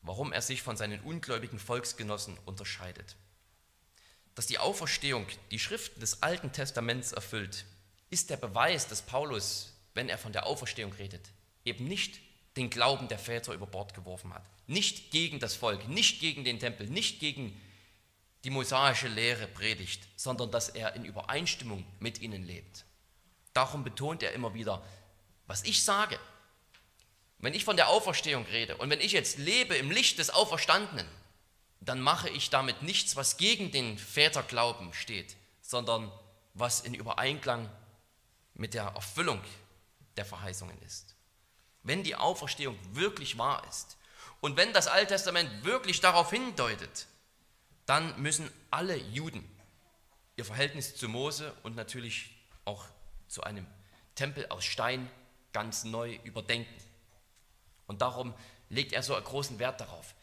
warum 0.00 0.32
er 0.32 0.42
sich 0.42 0.62
von 0.62 0.76
seinen 0.76 1.00
ungläubigen 1.00 1.58
Volksgenossen 1.58 2.38
unterscheidet. 2.46 3.16
Dass 4.34 4.46
die 4.46 4.58
Auferstehung 4.58 5.26
die 5.50 5.58
Schriften 5.58 6.00
des 6.00 6.22
Alten 6.22 6.52
Testaments 6.52 7.12
erfüllt, 7.12 7.66
ist 8.10 8.30
der 8.30 8.38
Beweis, 8.38 8.88
dass 8.88 9.02
Paulus, 9.02 9.74
wenn 9.94 10.08
er 10.08 10.18
von 10.18 10.32
der 10.32 10.46
Auferstehung 10.46 10.92
redet, 10.94 11.28
eben 11.64 11.86
nicht 11.86 12.18
den 12.56 12.70
Glauben 12.70 13.08
der 13.08 13.18
Väter 13.18 13.52
über 13.52 13.66
Bord 13.66 13.94
geworfen 13.94 14.32
hat. 14.32 14.44
Nicht 14.66 15.10
gegen 15.10 15.38
das 15.38 15.54
Volk, 15.54 15.88
nicht 15.88 16.20
gegen 16.20 16.44
den 16.44 16.58
Tempel, 16.58 16.88
nicht 16.88 17.20
gegen 17.20 17.60
die 18.44 18.50
mosaische 18.50 19.08
Lehre 19.08 19.46
predigt, 19.46 20.08
sondern 20.16 20.50
dass 20.50 20.70
er 20.70 20.94
in 20.94 21.04
Übereinstimmung 21.04 21.84
mit 22.00 22.20
ihnen 22.20 22.42
lebt. 22.42 22.84
Darum 23.52 23.84
betont 23.84 24.22
er 24.22 24.32
immer 24.32 24.54
wieder, 24.54 24.82
was 25.52 25.64
ich 25.64 25.84
sage, 25.84 26.18
wenn 27.40 27.52
ich 27.52 27.66
von 27.66 27.76
der 27.76 27.90
Auferstehung 27.90 28.46
rede 28.46 28.74
und 28.78 28.88
wenn 28.88 29.02
ich 29.02 29.12
jetzt 29.12 29.36
lebe 29.36 29.76
im 29.76 29.90
Licht 29.90 30.18
des 30.18 30.30
Auferstandenen, 30.30 31.06
dann 31.78 32.00
mache 32.00 32.30
ich 32.30 32.48
damit 32.48 32.80
nichts, 32.80 33.16
was 33.16 33.36
gegen 33.36 33.70
den 33.70 33.98
Väterglauben 33.98 34.94
steht, 34.94 35.36
sondern 35.60 36.10
was 36.54 36.80
in 36.80 36.94
Übereinklang 36.94 37.68
mit 38.54 38.72
der 38.72 38.84
Erfüllung 38.84 39.42
der 40.16 40.24
Verheißungen 40.24 40.80
ist. 40.86 41.16
Wenn 41.82 42.02
die 42.02 42.16
Auferstehung 42.16 42.78
wirklich 42.92 43.36
wahr 43.36 43.62
ist 43.68 43.98
und 44.40 44.56
wenn 44.56 44.72
das 44.72 44.86
Alte 44.86 45.08
Testament 45.08 45.66
wirklich 45.66 46.00
darauf 46.00 46.30
hindeutet, 46.30 47.08
dann 47.84 48.18
müssen 48.22 48.50
alle 48.70 48.96
Juden 48.96 49.46
ihr 50.36 50.46
Verhältnis 50.46 50.96
zu 50.96 51.10
Mose 51.10 51.54
und 51.62 51.76
natürlich 51.76 52.30
auch 52.64 52.86
zu 53.28 53.42
einem 53.42 53.66
Tempel 54.14 54.46
aus 54.48 54.64
Stein 54.64 55.10
ganz 55.52 55.84
neu 55.84 56.18
überdenken. 56.24 56.74
Und 57.86 58.02
darum 58.02 58.34
legt 58.68 58.92
er 58.92 59.02
so 59.02 59.14
einen 59.14 59.24
großen 59.24 59.58
Wert 59.58 59.80
darauf. 59.80 60.14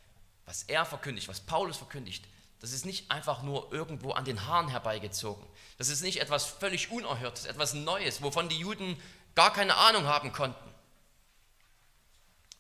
Was 0.46 0.64
er 0.64 0.86
verkündigt, 0.86 1.28
was 1.28 1.42
Paulus 1.42 1.78
verkündigt, 1.78 2.26
das 2.60 2.74
ist 2.74 2.86
nicht 2.86 3.10
einfach 3.10 3.42
nur 3.42 3.72
irgendwo 3.72 4.12
an 4.12 4.26
den 4.26 4.46
Haaren 4.46 4.68
herbeigezogen. 4.68 5.46
Das 5.78 5.90
ist 5.90 6.02
nicht 6.02 6.20
etwas 6.20 6.46
völlig 6.46 6.92
Unerhörtes, 6.92 7.46
etwas 7.46 7.74
Neues, 7.74 8.22
wovon 8.22 8.50
die 8.50 8.58
Juden 8.58 9.02
gar 9.36 9.54
keine 9.54 9.76
Ahnung 9.76 10.06
haben 10.06 10.34
konnten. 10.34 10.70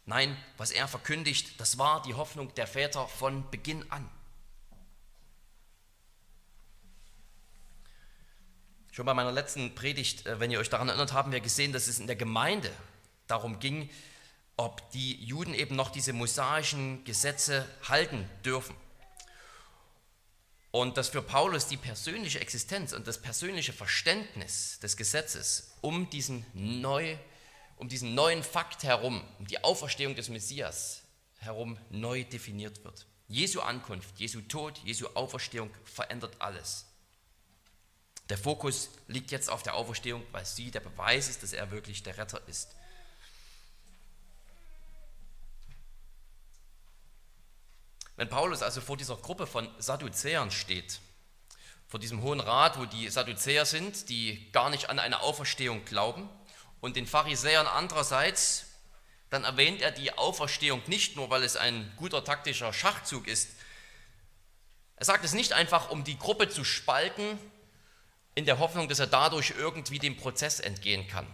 Nein, 0.05 0.37
was 0.57 0.71
er 0.71 0.87
verkündigt, 0.87 1.59
das 1.59 1.77
war 1.77 2.01
die 2.01 2.13
Hoffnung 2.13 2.53
der 2.55 2.65
Väter 2.65 3.07
von 3.07 3.49
Beginn 3.51 3.91
an. 3.91 4.09
Schon 8.91 9.05
bei 9.05 9.13
meiner 9.13 9.31
letzten 9.31 9.75
Predigt, 9.75 10.25
äh, 10.25 10.39
wenn 10.39 10.51
ihr 10.51 10.59
euch 10.59 10.69
daran 10.69 10.89
erinnert, 10.89 11.13
haben 11.13 11.31
wir 11.31 11.39
gesehen, 11.39 11.73
dass 11.73 11.87
es 11.87 11.99
in 11.99 12.07
der 12.07 12.15
Gemeinde 12.15 12.71
darum 13.27 13.59
ging, 13.59 13.89
ob 14.57 14.91
die 14.91 15.23
Juden 15.23 15.53
eben 15.53 15.75
noch 15.75 15.89
diese 15.89 16.11
mosaischen 16.11 17.03
Gesetze 17.05 17.65
halten 17.87 18.29
dürfen. 18.43 18.75
Und 20.71 20.97
dass 20.97 21.09
für 21.09 21.21
Paulus 21.21 21.67
die 21.67 21.77
persönliche 21.77 22.39
Existenz 22.39 22.93
und 22.93 23.07
das 23.07 23.21
persönliche 23.21 23.73
Verständnis 23.73 24.79
des 24.79 24.97
Gesetzes 24.97 25.71
um 25.81 26.09
diesen, 26.09 26.45
neu, 26.53 27.15
um 27.77 27.87
diesen 27.87 28.13
neuen 28.15 28.43
Fakt 28.43 28.83
herum, 28.83 29.23
um 29.39 29.47
die 29.47 29.63
Auferstehung 29.63 30.15
des 30.15 30.29
Messias 30.29 31.03
herum 31.37 31.77
neu 31.89 32.23
definiert 32.23 32.83
wird. 32.83 33.07
Jesu 33.27 33.61
Ankunft, 33.61 34.19
Jesu 34.19 34.41
Tod, 34.41 34.79
Jesu 34.83 35.07
Auferstehung 35.13 35.69
verändert 35.85 36.35
alles. 36.39 36.88
Der 38.29 38.37
Fokus 38.37 38.89
liegt 39.07 39.31
jetzt 39.31 39.49
auf 39.49 39.63
der 39.63 39.73
Auferstehung, 39.73 40.23
weil 40.31 40.45
sie 40.45 40.69
der 40.69 40.81
Beweis 40.81 41.29
ist, 41.29 41.41
dass 41.41 41.51
er 41.51 41.71
wirklich 41.71 42.03
der 42.03 42.17
Retter 42.17 42.41
ist. 42.47 42.75
Wenn 48.15 48.29
Paulus 48.29 48.61
also 48.61 48.81
vor 48.81 48.97
dieser 48.97 49.15
Gruppe 49.15 49.47
von 49.47 49.67
Sadduzäern 49.79 50.51
steht, 50.51 50.99
vor 51.87 51.99
diesem 51.99 52.21
Hohen 52.21 52.39
Rat, 52.39 52.77
wo 52.77 52.85
die 52.85 53.09
Sadduzäer 53.09 53.65
sind, 53.65 54.09
die 54.09 54.51
gar 54.51 54.69
nicht 54.69 54.89
an 54.89 54.99
eine 54.99 55.21
Auferstehung 55.21 55.85
glauben, 55.85 56.29
und 56.81 56.95
den 56.95 57.07
Pharisäern 57.07 57.67
andererseits, 57.67 58.65
dann 59.29 59.43
erwähnt 59.43 59.81
er 59.81 59.91
die 59.91 60.17
Auferstehung 60.17 60.81
nicht 60.87 61.15
nur, 61.15 61.29
weil 61.29 61.43
es 61.43 61.55
ein 61.55 61.91
guter 61.97 62.23
taktischer 62.23 62.73
Schachzug 62.73 63.27
ist. 63.27 63.49
Er 64.95 65.05
sagt 65.05 65.25
es 65.25 65.33
nicht 65.33 65.53
einfach, 65.53 65.89
um 65.89 66.03
die 66.03 66.17
Gruppe 66.17 66.49
zu 66.49 66.63
spalten 66.63 67.39
in 68.39 68.45
der 68.45 68.59
Hoffnung, 68.59 68.87
dass 68.87 68.99
er 68.99 69.07
dadurch 69.07 69.53
irgendwie 69.57 69.99
dem 69.99 70.15
Prozess 70.15 70.61
entgehen 70.61 71.07
kann. 71.07 71.27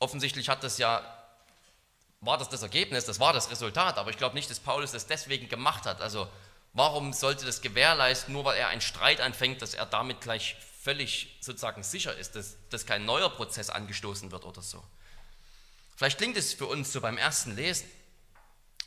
Offensichtlich 0.00 0.48
hat 0.48 0.64
das 0.64 0.78
ja, 0.78 1.00
war 2.20 2.38
das 2.38 2.48
das 2.48 2.62
Ergebnis, 2.62 3.04
das 3.04 3.20
war 3.20 3.32
das 3.32 3.52
Resultat, 3.52 3.96
aber 3.96 4.10
ich 4.10 4.18
glaube 4.18 4.34
nicht, 4.34 4.50
dass 4.50 4.58
Paulus 4.58 4.90
das 4.90 5.06
deswegen 5.06 5.48
gemacht 5.48 5.86
hat. 5.86 6.00
Also 6.00 6.28
warum 6.72 7.12
sollte 7.12 7.46
das 7.46 7.62
gewährleisten, 7.62 8.34
nur 8.34 8.44
weil 8.44 8.58
er 8.58 8.66
einen 8.66 8.80
Streit 8.80 9.20
anfängt, 9.20 9.62
dass 9.62 9.74
er 9.74 9.86
damit 9.86 10.20
gleich 10.20 10.56
völlig 10.82 11.36
sozusagen 11.40 11.84
sicher 11.84 12.16
ist, 12.16 12.34
dass, 12.34 12.56
dass 12.70 12.84
kein 12.84 13.04
neuer 13.04 13.30
Prozess 13.30 13.70
angestoßen 13.70 14.32
wird 14.32 14.44
oder 14.44 14.62
so. 14.62 14.82
Vielleicht 15.94 16.18
klingt 16.18 16.36
es 16.36 16.52
für 16.52 16.66
uns 16.66 16.92
so 16.92 17.00
beim 17.00 17.16
ersten 17.16 17.54
Lesen, 17.54 17.88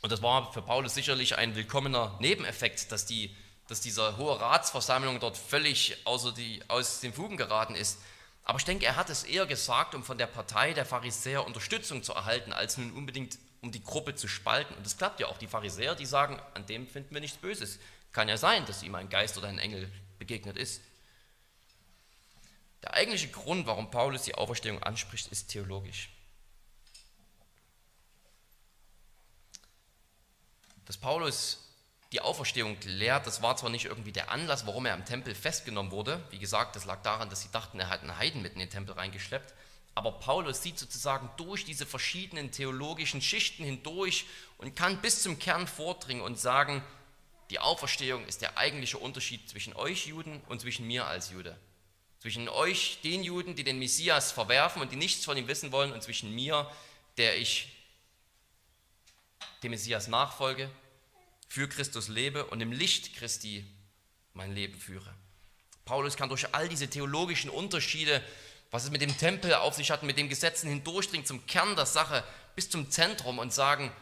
und 0.02 0.12
das 0.12 0.20
war 0.20 0.52
für 0.52 0.60
Paulus 0.60 0.92
sicherlich 0.92 1.38
ein 1.38 1.56
willkommener 1.56 2.18
Nebeneffekt, 2.20 2.92
dass 2.92 3.06
die 3.06 3.34
dass 3.68 3.80
diese 3.80 4.16
hohe 4.16 4.40
Ratsversammlung 4.40 5.20
dort 5.20 5.36
völlig 5.36 5.96
außer 6.06 6.32
die, 6.32 6.62
aus 6.68 7.00
den 7.00 7.12
Fugen 7.12 7.36
geraten 7.36 7.74
ist. 7.74 7.98
Aber 8.44 8.58
ich 8.58 8.64
denke, 8.64 8.84
er 8.84 8.96
hat 8.96 9.08
es 9.08 9.24
eher 9.24 9.46
gesagt, 9.46 9.94
um 9.94 10.04
von 10.04 10.18
der 10.18 10.26
Partei 10.26 10.74
der 10.74 10.84
Pharisäer 10.84 11.46
Unterstützung 11.46 12.02
zu 12.02 12.12
erhalten, 12.12 12.52
als 12.52 12.76
nun 12.76 12.92
unbedingt 12.92 13.38
um 13.62 13.72
die 13.72 13.82
Gruppe 13.82 14.14
zu 14.14 14.28
spalten. 14.28 14.74
Und 14.74 14.84
das 14.84 14.98
klappt 14.98 15.20
ja 15.20 15.28
auch. 15.28 15.38
Die 15.38 15.46
Pharisäer, 15.46 15.94
die 15.94 16.04
sagen, 16.04 16.38
an 16.52 16.66
dem 16.66 16.86
finden 16.86 17.14
wir 17.14 17.22
nichts 17.22 17.38
Böses. 17.38 17.78
Kann 18.12 18.28
ja 18.28 18.36
sein, 18.36 18.66
dass 18.66 18.82
ihm 18.82 18.94
ein 18.94 19.08
Geist 19.08 19.38
oder 19.38 19.48
ein 19.48 19.58
Engel 19.58 19.90
begegnet 20.18 20.58
ist. 20.58 20.82
Der 22.82 22.92
eigentliche 22.92 23.28
Grund, 23.28 23.66
warum 23.66 23.90
Paulus 23.90 24.24
die 24.24 24.34
Auferstehung 24.34 24.82
anspricht, 24.82 25.32
ist 25.32 25.48
theologisch. 25.48 26.10
Dass 30.84 30.98
Paulus 30.98 31.63
die 32.14 32.20
Auferstehung 32.20 32.76
lehrt. 32.84 33.26
Das 33.26 33.42
war 33.42 33.56
zwar 33.56 33.70
nicht 33.70 33.86
irgendwie 33.86 34.12
der 34.12 34.30
Anlass, 34.30 34.66
warum 34.66 34.86
er 34.86 34.94
im 34.94 35.04
Tempel 35.04 35.34
festgenommen 35.34 35.90
wurde. 35.90 36.22
Wie 36.30 36.38
gesagt, 36.38 36.76
das 36.76 36.84
lag 36.84 37.02
daran, 37.02 37.28
dass 37.28 37.42
sie 37.42 37.50
dachten, 37.50 37.80
er 37.80 37.90
hat 37.90 38.02
einen 38.02 38.16
Heiden 38.16 38.40
mit 38.40 38.52
in 38.52 38.60
den 38.60 38.70
Tempel 38.70 38.94
reingeschleppt. 38.94 39.52
Aber 39.96 40.12
Paulus 40.12 40.62
sieht 40.62 40.78
sozusagen 40.78 41.28
durch 41.36 41.64
diese 41.64 41.86
verschiedenen 41.86 42.52
theologischen 42.52 43.20
Schichten 43.20 43.64
hindurch 43.64 44.26
und 44.58 44.76
kann 44.76 45.00
bis 45.00 45.22
zum 45.22 45.40
Kern 45.40 45.66
vordringen 45.66 46.22
und 46.22 46.38
sagen, 46.38 46.84
die 47.50 47.58
Auferstehung 47.58 48.24
ist 48.26 48.42
der 48.42 48.58
eigentliche 48.58 48.98
Unterschied 48.98 49.48
zwischen 49.48 49.74
euch 49.74 50.06
Juden 50.06 50.40
und 50.48 50.60
zwischen 50.60 50.86
mir 50.86 51.06
als 51.06 51.30
Jude. 51.30 51.58
Zwischen 52.20 52.48
euch, 52.48 53.00
den 53.02 53.24
Juden, 53.24 53.56
die 53.56 53.64
den 53.64 53.80
Messias 53.80 54.30
verwerfen 54.30 54.80
und 54.80 54.92
die 54.92 54.96
nichts 54.96 55.24
von 55.24 55.36
ihm 55.36 55.48
wissen 55.48 55.72
wollen, 55.72 55.92
und 55.92 56.02
zwischen 56.02 56.32
mir, 56.32 56.70
der 57.18 57.36
ich 57.36 57.68
dem 59.62 59.72
Messias 59.72 60.08
nachfolge 60.08 60.70
für 61.54 61.68
Christus 61.68 62.08
lebe 62.08 62.46
und 62.46 62.60
im 62.60 62.72
Licht 62.72 63.14
Christi 63.14 63.64
mein 64.32 64.52
Leben 64.52 64.76
führe. 64.76 65.14
Paulus 65.84 66.16
kann 66.16 66.28
durch 66.28 66.52
all 66.52 66.68
diese 66.68 66.90
theologischen 66.90 67.48
Unterschiede, 67.48 68.24
was 68.72 68.82
es 68.82 68.90
mit 68.90 69.00
dem 69.00 69.16
Tempel 69.16 69.54
auf 69.54 69.74
sich 69.74 69.92
hat, 69.92 70.02
mit 70.02 70.18
den 70.18 70.28
Gesetzen 70.28 70.68
hindurchdringen 70.68 71.24
zum 71.24 71.46
Kern 71.46 71.76
der 71.76 71.86
Sache 71.86 72.24
bis 72.56 72.70
zum 72.70 72.90
Zentrum 72.90 73.38
und 73.38 73.52
sagen, 73.52 73.92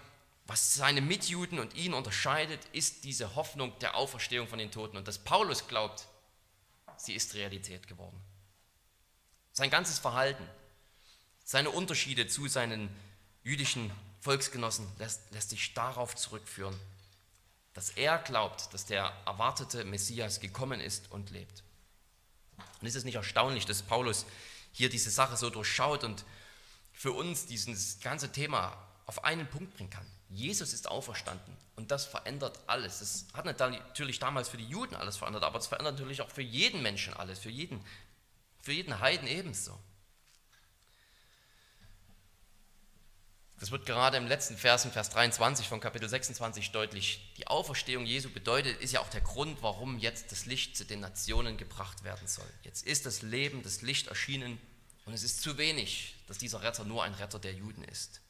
was 0.46 0.72
seine 0.72 1.02
Mitjuden 1.02 1.58
und 1.58 1.74
ihn 1.74 1.92
unterscheidet, 1.92 2.60
ist 2.72 3.04
diese 3.04 3.34
Hoffnung 3.34 3.78
der 3.80 3.96
Auferstehung 3.96 4.48
von 4.48 4.58
den 4.58 4.70
Toten. 4.70 4.96
Und 4.96 5.06
dass 5.06 5.18
Paulus 5.18 5.68
glaubt, 5.68 6.06
sie 6.96 7.12
ist 7.12 7.34
Realität 7.34 7.86
geworden. 7.86 8.18
Sein 9.52 9.68
ganzes 9.68 9.98
Verhalten, 9.98 10.48
seine 11.44 11.68
Unterschiede 11.68 12.28
zu 12.28 12.48
seinen 12.48 12.88
jüdischen 13.44 13.90
Volksgenossen 14.20 14.90
lässt, 14.98 15.30
lässt 15.32 15.50
sich 15.50 15.74
darauf 15.74 16.16
zurückführen, 16.16 16.80
dass 17.74 17.90
er 17.90 18.18
glaubt, 18.18 18.72
dass 18.74 18.84
der 18.86 19.12
erwartete 19.26 19.84
Messias 19.84 20.40
gekommen 20.40 20.80
ist 20.80 21.10
und 21.10 21.30
lebt. 21.30 21.62
Und 22.80 22.86
ist 22.86 22.96
es 22.96 23.04
nicht 23.04 23.14
erstaunlich, 23.14 23.64
dass 23.64 23.82
Paulus 23.82 24.26
hier 24.72 24.90
diese 24.90 25.10
Sache 25.10 25.36
so 25.36 25.50
durchschaut 25.50 26.04
und 26.04 26.24
für 26.92 27.12
uns 27.12 27.46
dieses 27.46 28.00
ganze 28.00 28.30
Thema 28.32 28.76
auf 29.06 29.24
einen 29.24 29.46
Punkt 29.48 29.74
bringen 29.76 29.90
kann? 29.90 30.06
Jesus 30.28 30.72
ist 30.72 30.88
auferstanden 30.88 31.56
und 31.76 31.90
das 31.90 32.06
verändert 32.06 32.58
alles. 32.66 33.00
Das 33.00 33.26
hat 33.34 33.44
natürlich 33.44 34.18
damals 34.18 34.48
für 34.48 34.56
die 34.56 34.66
Juden 34.66 34.94
alles 34.94 35.16
verändert, 35.16 35.44
aber 35.44 35.58
es 35.58 35.66
verändert 35.66 35.98
natürlich 35.98 36.22
auch 36.22 36.30
für 36.30 36.42
jeden 36.42 36.82
Menschen 36.82 37.12
alles, 37.14 37.38
für 37.38 37.50
jeden, 37.50 37.84
für 38.62 38.72
jeden 38.72 38.98
Heiden 39.00 39.28
ebenso. 39.28 39.78
Das 43.62 43.70
wird 43.70 43.86
gerade 43.86 44.16
im 44.16 44.26
letzten 44.26 44.56
Vers, 44.56 44.84
im 44.86 44.90
Vers 44.90 45.10
23 45.10 45.68
von 45.68 45.78
Kapitel 45.78 46.08
26 46.08 46.72
deutlich. 46.72 47.32
Die 47.36 47.46
Auferstehung 47.46 48.04
Jesu 48.04 48.28
bedeutet, 48.28 48.80
ist 48.80 48.90
ja 48.90 48.98
auch 48.98 49.08
der 49.08 49.20
Grund, 49.20 49.62
warum 49.62 50.00
jetzt 50.00 50.32
das 50.32 50.46
Licht 50.46 50.76
zu 50.76 50.84
den 50.84 50.98
Nationen 50.98 51.56
gebracht 51.58 52.02
werden 52.02 52.26
soll. 52.26 52.50
Jetzt 52.64 52.84
ist 52.84 53.06
das 53.06 53.22
Leben, 53.22 53.62
das 53.62 53.80
Licht 53.80 54.08
erschienen 54.08 54.60
und 55.04 55.12
es 55.12 55.22
ist 55.22 55.42
zu 55.42 55.58
wenig, 55.58 56.16
dass 56.26 56.38
dieser 56.38 56.60
Retter 56.62 56.82
nur 56.82 57.04
ein 57.04 57.14
Retter 57.14 57.38
der 57.38 57.52
Juden 57.52 57.84
ist. 57.84 58.20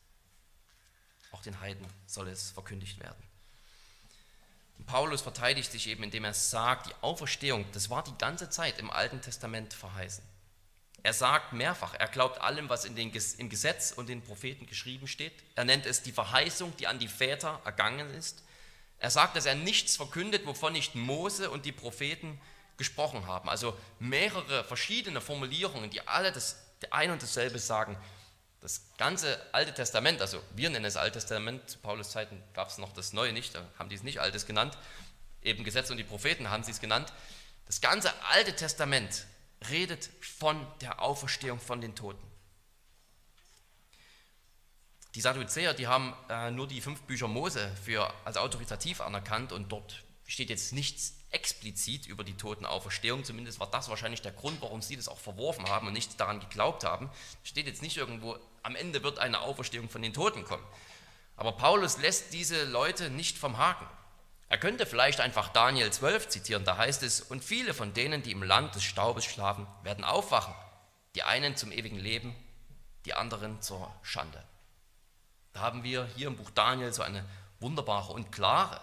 Auch 1.30 1.40
den 1.40 1.60
Heiden 1.60 1.86
soll 2.06 2.28
es 2.28 2.50
verkündigt 2.50 3.00
werden. 3.00 3.24
Und 4.76 4.84
Paulus 4.84 5.22
verteidigt 5.22 5.72
sich 5.72 5.86
eben, 5.86 6.02
indem 6.02 6.24
er 6.24 6.34
sagt, 6.34 6.88
die 6.88 6.94
Auferstehung, 7.00 7.64
das 7.72 7.88
war 7.88 8.04
die 8.04 8.18
ganze 8.18 8.50
Zeit 8.50 8.78
im 8.78 8.90
Alten 8.90 9.22
Testament 9.22 9.72
verheißen. 9.72 10.24
Er 11.04 11.12
sagt 11.12 11.52
mehrfach, 11.52 11.94
er 11.94 12.06
glaubt 12.08 12.40
allem, 12.40 12.68
was 12.68 12.84
in 12.84 12.94
den, 12.94 13.12
im 13.38 13.48
Gesetz 13.48 13.92
und 13.92 14.08
den 14.08 14.22
Propheten 14.22 14.66
geschrieben 14.66 15.08
steht. 15.08 15.32
Er 15.56 15.64
nennt 15.64 15.84
es 15.84 16.02
die 16.02 16.12
Verheißung, 16.12 16.76
die 16.76 16.86
an 16.86 16.98
die 16.98 17.08
Väter 17.08 17.60
ergangen 17.64 18.10
ist. 18.14 18.44
Er 18.98 19.10
sagt, 19.10 19.34
dass 19.36 19.46
er 19.46 19.56
nichts 19.56 19.96
verkündet, 19.96 20.46
wovon 20.46 20.74
nicht 20.74 20.94
Mose 20.94 21.50
und 21.50 21.64
die 21.64 21.72
Propheten 21.72 22.40
gesprochen 22.76 23.26
haben. 23.26 23.48
Also 23.48 23.76
mehrere 23.98 24.62
verschiedene 24.62 25.20
Formulierungen, 25.20 25.90
die 25.90 26.06
alle 26.06 26.30
das 26.30 26.56
ein 26.90 27.10
und 27.10 27.20
dasselbe 27.20 27.58
sagen. 27.58 27.96
Das 28.60 28.82
ganze 28.96 29.40
Alte 29.52 29.74
Testament, 29.74 30.20
also 30.20 30.40
wir 30.54 30.70
nennen 30.70 30.84
es 30.84 30.96
Alte 30.96 31.18
Testament, 31.18 31.68
zu 31.68 31.78
Paulus 31.78 32.10
Zeiten 32.10 32.40
gab 32.54 32.68
es 32.68 32.78
noch 32.78 32.92
das 32.92 33.12
Neue 33.12 33.32
nicht, 33.32 33.56
da 33.56 33.66
haben 33.76 33.88
die 33.88 33.96
es 33.96 34.04
nicht 34.04 34.20
Altes 34.20 34.46
genannt, 34.46 34.78
eben 35.42 35.64
Gesetz 35.64 35.90
und 35.90 35.96
die 35.96 36.04
Propheten 36.04 36.48
haben 36.48 36.62
sie 36.62 36.70
es 36.70 36.80
genannt. 36.80 37.12
Das 37.66 37.80
ganze 37.80 38.12
Alte 38.30 38.54
Testament 38.54 39.26
redet 39.70 40.10
von 40.20 40.66
der 40.80 41.02
Auferstehung 41.02 41.60
von 41.60 41.80
den 41.80 41.94
Toten. 41.94 42.26
Die 45.14 45.20
Sadduzäer, 45.20 45.74
die 45.74 45.86
haben 45.86 46.14
äh, 46.30 46.50
nur 46.50 46.66
die 46.66 46.80
fünf 46.80 47.02
Bücher 47.02 47.28
Mose 47.28 47.70
für, 47.84 48.12
als 48.24 48.38
autoritativ 48.38 49.00
anerkannt 49.00 49.52
und 49.52 49.70
dort 49.70 50.04
steht 50.26 50.48
jetzt 50.48 50.72
nichts 50.72 51.18
explizit 51.30 52.06
über 52.06 52.24
die 52.24 52.36
Totenauferstehung. 52.36 53.24
Zumindest 53.24 53.60
war 53.60 53.70
das 53.70 53.90
wahrscheinlich 53.90 54.22
der 54.22 54.32
Grund, 54.32 54.62
warum 54.62 54.80
sie 54.80 54.96
das 54.96 55.08
auch 55.08 55.18
verworfen 55.18 55.68
haben 55.68 55.86
und 55.86 55.92
nicht 55.92 56.18
daran 56.18 56.40
geglaubt 56.40 56.84
haben. 56.84 57.10
Steht 57.42 57.66
jetzt 57.66 57.82
nicht 57.82 57.96
irgendwo, 57.98 58.38
am 58.62 58.74
Ende 58.74 59.02
wird 59.02 59.18
eine 59.18 59.40
Auferstehung 59.40 59.90
von 59.90 60.00
den 60.00 60.14
Toten 60.14 60.44
kommen. 60.44 60.64
Aber 61.36 61.52
Paulus 61.52 61.98
lässt 61.98 62.32
diese 62.32 62.64
Leute 62.64 63.10
nicht 63.10 63.36
vom 63.36 63.58
Haken. 63.58 63.86
Er 64.52 64.58
könnte 64.58 64.84
vielleicht 64.84 65.18
einfach 65.20 65.48
Daniel 65.48 65.90
12 65.90 66.28
zitieren, 66.28 66.66
da 66.66 66.76
heißt 66.76 67.02
es, 67.04 67.22
und 67.22 67.42
viele 67.42 67.72
von 67.72 67.94
denen, 67.94 68.22
die 68.22 68.32
im 68.32 68.42
Land 68.42 68.74
des 68.74 68.84
Staubes 68.84 69.24
schlafen, 69.24 69.66
werden 69.82 70.04
aufwachen, 70.04 70.54
die 71.14 71.22
einen 71.22 71.56
zum 71.56 71.72
ewigen 71.72 71.98
Leben, 71.98 72.36
die 73.06 73.14
anderen 73.14 73.62
zur 73.62 73.90
Schande. 74.02 74.44
Da 75.54 75.60
haben 75.60 75.84
wir 75.84 76.04
hier 76.16 76.26
im 76.26 76.36
Buch 76.36 76.50
Daniel 76.50 76.92
so 76.92 77.00
eine 77.00 77.24
wunderbare 77.60 78.12
und 78.12 78.30
klare 78.30 78.78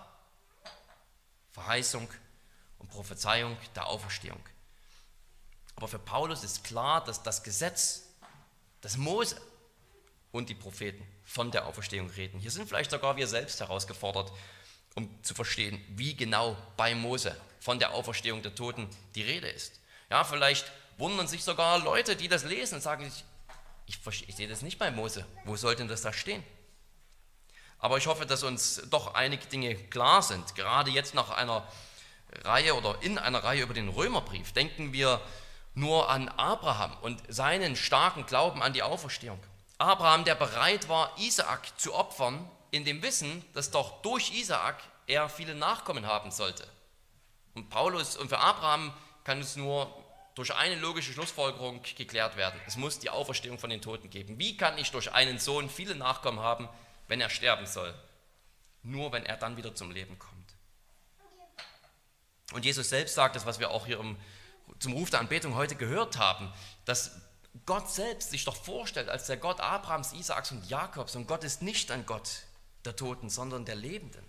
Verheißung 1.51 2.09
und 2.79 2.89
Prophezeiung 2.89 3.55
der 3.75 3.85
Auferstehung. 3.85 4.41
Aber 5.75 5.87
für 5.87 5.99
Paulus 5.99 6.43
ist 6.43 6.63
klar, 6.63 7.03
dass 7.03 7.21
das 7.21 7.43
Gesetz, 7.43 8.07
das 8.81 8.97
Mose 8.97 9.39
und 10.31 10.49
die 10.49 10.55
Propheten 10.55 11.05
von 11.23 11.51
der 11.51 11.67
Auferstehung 11.67 12.09
reden. 12.09 12.39
Hier 12.39 12.49
sind 12.49 12.67
vielleicht 12.67 12.89
sogar 12.89 13.17
wir 13.17 13.27
selbst 13.27 13.59
herausgefordert, 13.59 14.31
um 14.95 15.23
zu 15.23 15.33
verstehen, 15.33 15.83
wie 15.89 16.15
genau 16.15 16.57
bei 16.77 16.95
Mose 16.95 17.35
von 17.59 17.79
der 17.79 17.93
Auferstehung 17.93 18.41
der 18.41 18.55
Toten 18.55 18.89
die 19.15 19.21
Rede 19.21 19.47
ist. 19.47 19.79
Ja, 20.09 20.23
vielleicht 20.23 20.71
wundern 20.97 21.27
sich 21.27 21.43
sogar 21.43 21.79
Leute, 21.79 22.15
die 22.15 22.27
das 22.27 22.43
lesen 22.43 22.75
und 22.75 22.81
sagen, 22.81 23.05
ich, 23.05 23.23
ich, 23.85 24.29
ich 24.29 24.35
sehe 24.35 24.47
das 24.47 24.61
nicht 24.61 24.79
bei 24.79 24.91
Mose. 24.91 25.25
Wo 25.45 25.55
sollte 25.55 25.85
das 25.85 26.01
da 26.01 26.11
stehen? 26.11 26.43
Aber 27.79 27.97
ich 27.97 28.07
hoffe, 28.07 28.25
dass 28.25 28.43
uns 28.43 28.81
doch 28.89 29.13
einige 29.13 29.45
Dinge 29.45 29.75
klar 29.75 30.21
sind. 30.21 30.55
Gerade 30.55 30.91
jetzt 30.91 31.13
nach 31.13 31.29
einer 31.29 31.65
Reihe 32.43 32.75
oder 32.75 33.01
in 33.01 33.17
einer 33.17 33.43
Reihe 33.43 33.63
über 33.63 33.73
den 33.73 33.89
Römerbrief 33.89 34.51
denken 34.51 34.93
wir 34.93 35.21
nur 35.73 36.09
an 36.09 36.27
Abraham 36.29 36.95
und 37.01 37.21
seinen 37.29 37.75
starken 37.75 38.25
Glauben 38.25 38.61
an 38.61 38.73
die 38.73 38.83
Auferstehung. 38.83 39.39
Abraham, 39.77 40.25
der 40.25 40.35
bereit 40.35 40.89
war, 40.89 41.17
Isaak 41.17 41.79
zu 41.79 41.93
opfern, 41.93 42.49
in 42.71 42.85
dem 42.85 43.01
Wissen, 43.01 43.43
dass 43.53 43.71
doch 43.71 44.01
durch 44.01 44.31
Isaak 44.31 44.81
er 45.07 45.29
viele 45.29 45.55
Nachkommen 45.55 46.05
haben 46.05 46.31
sollte. 46.31 46.67
Und 47.55 47.69
Paulus 47.69 48.15
und 48.15 48.29
für 48.29 48.39
Abraham 48.39 48.93
kann 49.23 49.39
es 49.39 49.55
nur 49.55 49.93
durch 50.35 50.55
eine 50.55 50.75
logische 50.75 51.11
Schlussfolgerung 51.11 51.81
geklärt 51.83 52.37
werden. 52.37 52.59
Es 52.65 52.77
muss 52.77 52.99
die 52.99 53.09
Auferstehung 53.09 53.59
von 53.59 53.69
den 53.69 53.81
Toten 53.81 54.09
geben. 54.09 54.39
Wie 54.39 54.55
kann 54.55 54.77
ich 54.77 54.91
durch 54.91 55.11
einen 55.11 55.39
Sohn 55.39 55.69
viele 55.69 55.95
Nachkommen 55.95 56.39
haben, 56.39 56.69
wenn 57.07 57.19
er 57.19 57.29
sterben 57.29 57.65
soll? 57.65 57.93
Nur 58.83 59.11
wenn 59.11 59.25
er 59.25 59.35
dann 59.35 59.57
wieder 59.57 59.75
zum 59.75 59.91
Leben 59.91 60.17
kommt. 60.17 60.35
Und 62.53 62.65
Jesus 62.65 62.89
selbst 62.89 63.15
sagt 63.15 63.35
das, 63.35 63.45
was 63.45 63.59
wir 63.59 63.71
auch 63.71 63.85
hier 63.85 63.99
im, 63.99 64.17
zum 64.79 64.93
Ruf 64.93 65.09
der 65.09 65.19
Anbetung 65.19 65.55
heute 65.55 65.75
gehört 65.75 66.17
haben, 66.17 66.51
dass 66.85 67.19
Gott 67.65 67.89
selbst 67.89 68.31
sich 68.31 68.45
doch 68.45 68.55
vorstellt 68.55 69.09
als 69.09 69.27
der 69.27 69.37
Gott 69.37 69.59
Abrahams, 69.59 70.13
Isaaks 70.13 70.51
und 70.51 70.69
Jakobs. 70.69 71.15
Und 71.15 71.27
Gott 71.27 71.43
ist 71.43 71.61
nicht 71.61 71.91
ein 71.91 72.05
Gott, 72.05 72.29
der 72.85 72.95
Toten, 72.95 73.29
sondern 73.29 73.65
der 73.65 73.75
Lebenden. 73.75 74.23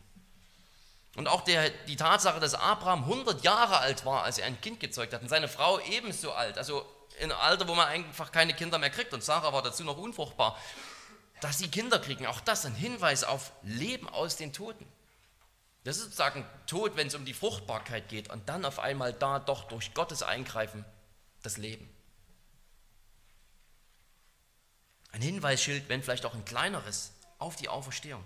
Und 1.17 1.29
auch 1.29 1.43
der, 1.43 1.71
die 1.71 1.97
Tatsache, 1.97 2.41
dass 2.41 2.55
Abraham 2.55 3.05
100 3.05 3.43
Jahre 3.43 3.79
alt 3.79 4.05
war, 4.05 4.23
als 4.23 4.39
er 4.39 4.47
ein 4.47 4.61
Kind 4.61 4.81
gezeugt 4.81 5.13
hat, 5.13 5.23
und 5.23 5.29
seine 5.29 5.49
Frau 5.49 5.81
ebenso 5.81 6.33
alt, 6.33 6.57
also 6.57 6.87
in 7.19 7.33
einem 7.33 7.41
Alter, 7.41 7.69
wo 7.69 7.75
man 7.75 7.89
einfach 7.89 8.31
keine 8.33 8.55
Kinder 8.55 8.79
mehr 8.79 8.91
kriegt, 8.91 9.13
und 9.13 9.23
Sarah 9.23 9.53
war 9.53 9.63
dazu 9.63 9.85
noch 9.85 9.99
unfruchtbar, 9.99 10.59
dass 11.41 11.59
sie 11.59 11.69
Kinder 11.69 11.99
kriegen, 11.99 12.27
auch 12.27 12.41
das 12.41 12.65
ein 12.65 12.75
Hinweis 12.75 13.25
auf 13.25 13.53
Leben 13.63 14.09
aus 14.09 14.37
den 14.37 14.53
Toten. 14.53 14.87
Das 15.85 15.97
ist 15.97 16.05
sozusagen 16.05 16.47
Tod, 16.67 16.97
wenn 16.97 17.07
es 17.07 17.15
um 17.15 17.25
die 17.25 17.35
Fruchtbarkeit 17.35 18.09
geht, 18.09 18.31
und 18.31 18.49
dann 18.49 18.65
auf 18.65 18.79
einmal 18.79 19.13
da 19.13 19.39
doch 19.39 19.65
durch 19.65 19.95
Gottes 19.95 20.23
Eingreifen 20.23 20.85
das 21.43 21.57
Leben. 21.57 21.89
Ein 25.13 25.23
Hinweisschild, 25.23 25.89
wenn 25.89 26.03
vielleicht 26.03 26.25
auch 26.25 26.35
ein 26.35 26.45
kleineres, 26.45 27.13
auf 27.39 27.57
die 27.57 27.69
Auferstehung. 27.69 28.25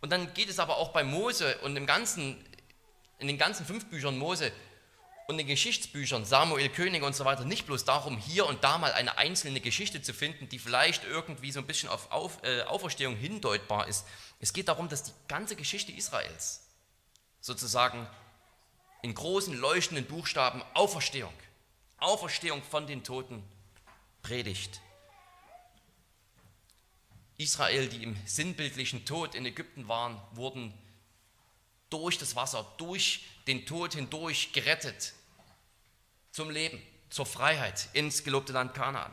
Und 0.00 0.10
dann 0.10 0.32
geht 0.34 0.48
es 0.48 0.58
aber 0.58 0.78
auch 0.78 0.90
bei 0.90 1.04
Mose 1.04 1.58
und 1.58 1.76
im 1.76 1.86
ganzen, 1.86 2.42
in 3.18 3.26
den 3.26 3.38
ganzen 3.38 3.66
fünf 3.66 3.86
Büchern 3.86 4.18
Mose 4.18 4.52
und 5.30 5.38
den 5.38 5.46
Geschichtsbüchern, 5.46 6.24
Samuel, 6.24 6.68
König 6.70 7.02
und 7.02 7.14
so 7.14 7.24
weiter, 7.24 7.44
nicht 7.44 7.66
bloß 7.66 7.84
darum, 7.84 8.18
hier 8.18 8.46
und 8.46 8.64
da 8.64 8.78
mal 8.78 8.92
eine 8.92 9.16
einzelne 9.16 9.60
Geschichte 9.60 10.02
zu 10.02 10.12
finden, 10.12 10.48
die 10.48 10.58
vielleicht 10.58 11.04
irgendwie 11.04 11.52
so 11.52 11.60
ein 11.60 11.66
bisschen 11.66 11.88
auf, 11.88 12.10
auf 12.10 12.42
äh, 12.42 12.62
Auferstehung 12.62 13.14
hindeutbar 13.14 13.86
ist. 13.86 14.06
Es 14.40 14.52
geht 14.52 14.68
darum, 14.68 14.88
dass 14.88 15.04
die 15.04 15.12
ganze 15.28 15.54
Geschichte 15.54 15.92
Israels 15.92 16.66
sozusagen 17.40 18.08
in 19.02 19.14
großen, 19.14 19.54
leuchtenden 19.54 20.04
Buchstaben 20.06 20.62
Auferstehung, 20.74 21.32
Auferstehung 21.98 22.62
von 22.62 22.86
den 22.86 23.04
Toten 23.04 23.42
predigt. 24.22 24.80
Israel, 27.40 27.88
die 27.88 28.02
im 28.02 28.16
sinnbildlichen 28.26 29.06
Tod 29.06 29.34
in 29.34 29.46
Ägypten 29.46 29.88
waren, 29.88 30.20
wurden 30.32 30.74
durch 31.88 32.18
das 32.18 32.36
Wasser, 32.36 32.70
durch 32.76 33.24
den 33.46 33.64
Tod 33.64 33.94
hindurch 33.94 34.52
gerettet 34.52 35.14
zum 36.32 36.50
Leben, 36.50 36.80
zur 37.08 37.26
Freiheit 37.26 37.88
ins 37.94 38.22
gelobte 38.22 38.52
Land 38.52 38.74
Kanaan. 38.74 39.12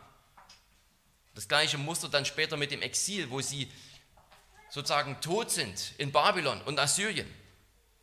Das 1.36 1.48
gleiche 1.48 1.78
Muster 1.78 2.10
dann 2.10 2.26
später 2.26 2.58
mit 2.58 2.72
dem 2.72 2.82
Exil, 2.82 3.30
wo 3.30 3.40
sie 3.42 3.72
sozusagen 4.70 5.20
tot 5.22 5.50
sind 5.50 5.94
in 5.98 6.12
Babylon 6.12 6.62
und 6.64 6.80
Assyrien 6.80 7.34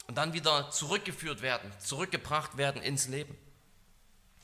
und 0.06 0.16
dann 0.16 0.32
wieder 0.32 0.70
zurückgeführt 0.70 1.42
werden, 1.42 1.70
zurückgebracht 1.80 2.56
werden 2.56 2.80
ins 2.82 3.08
Leben. 3.08 3.36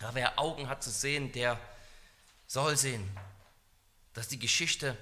Ja, 0.01 0.15
wer 0.15 0.39
Augen 0.39 0.69
hat 0.69 0.83
zu 0.83 0.91
sehen, 0.91 1.33
der 1.33 1.59
soll 2.47 2.77
sehen, 2.77 3.09
dass 4.13 4.29
die 4.29 4.39
Geschichte 4.39 4.97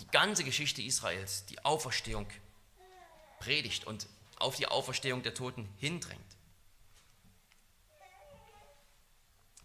die 0.00 0.06
ganze 0.08 0.44
Geschichte 0.44 0.82
Israels 0.82 1.46
die 1.46 1.64
Auferstehung 1.64 2.26
predigt 3.38 3.86
und 3.86 4.06
auf 4.38 4.56
die 4.56 4.66
Auferstehung 4.66 5.22
der 5.22 5.34
Toten 5.34 5.68
hindrängt. 5.78 6.20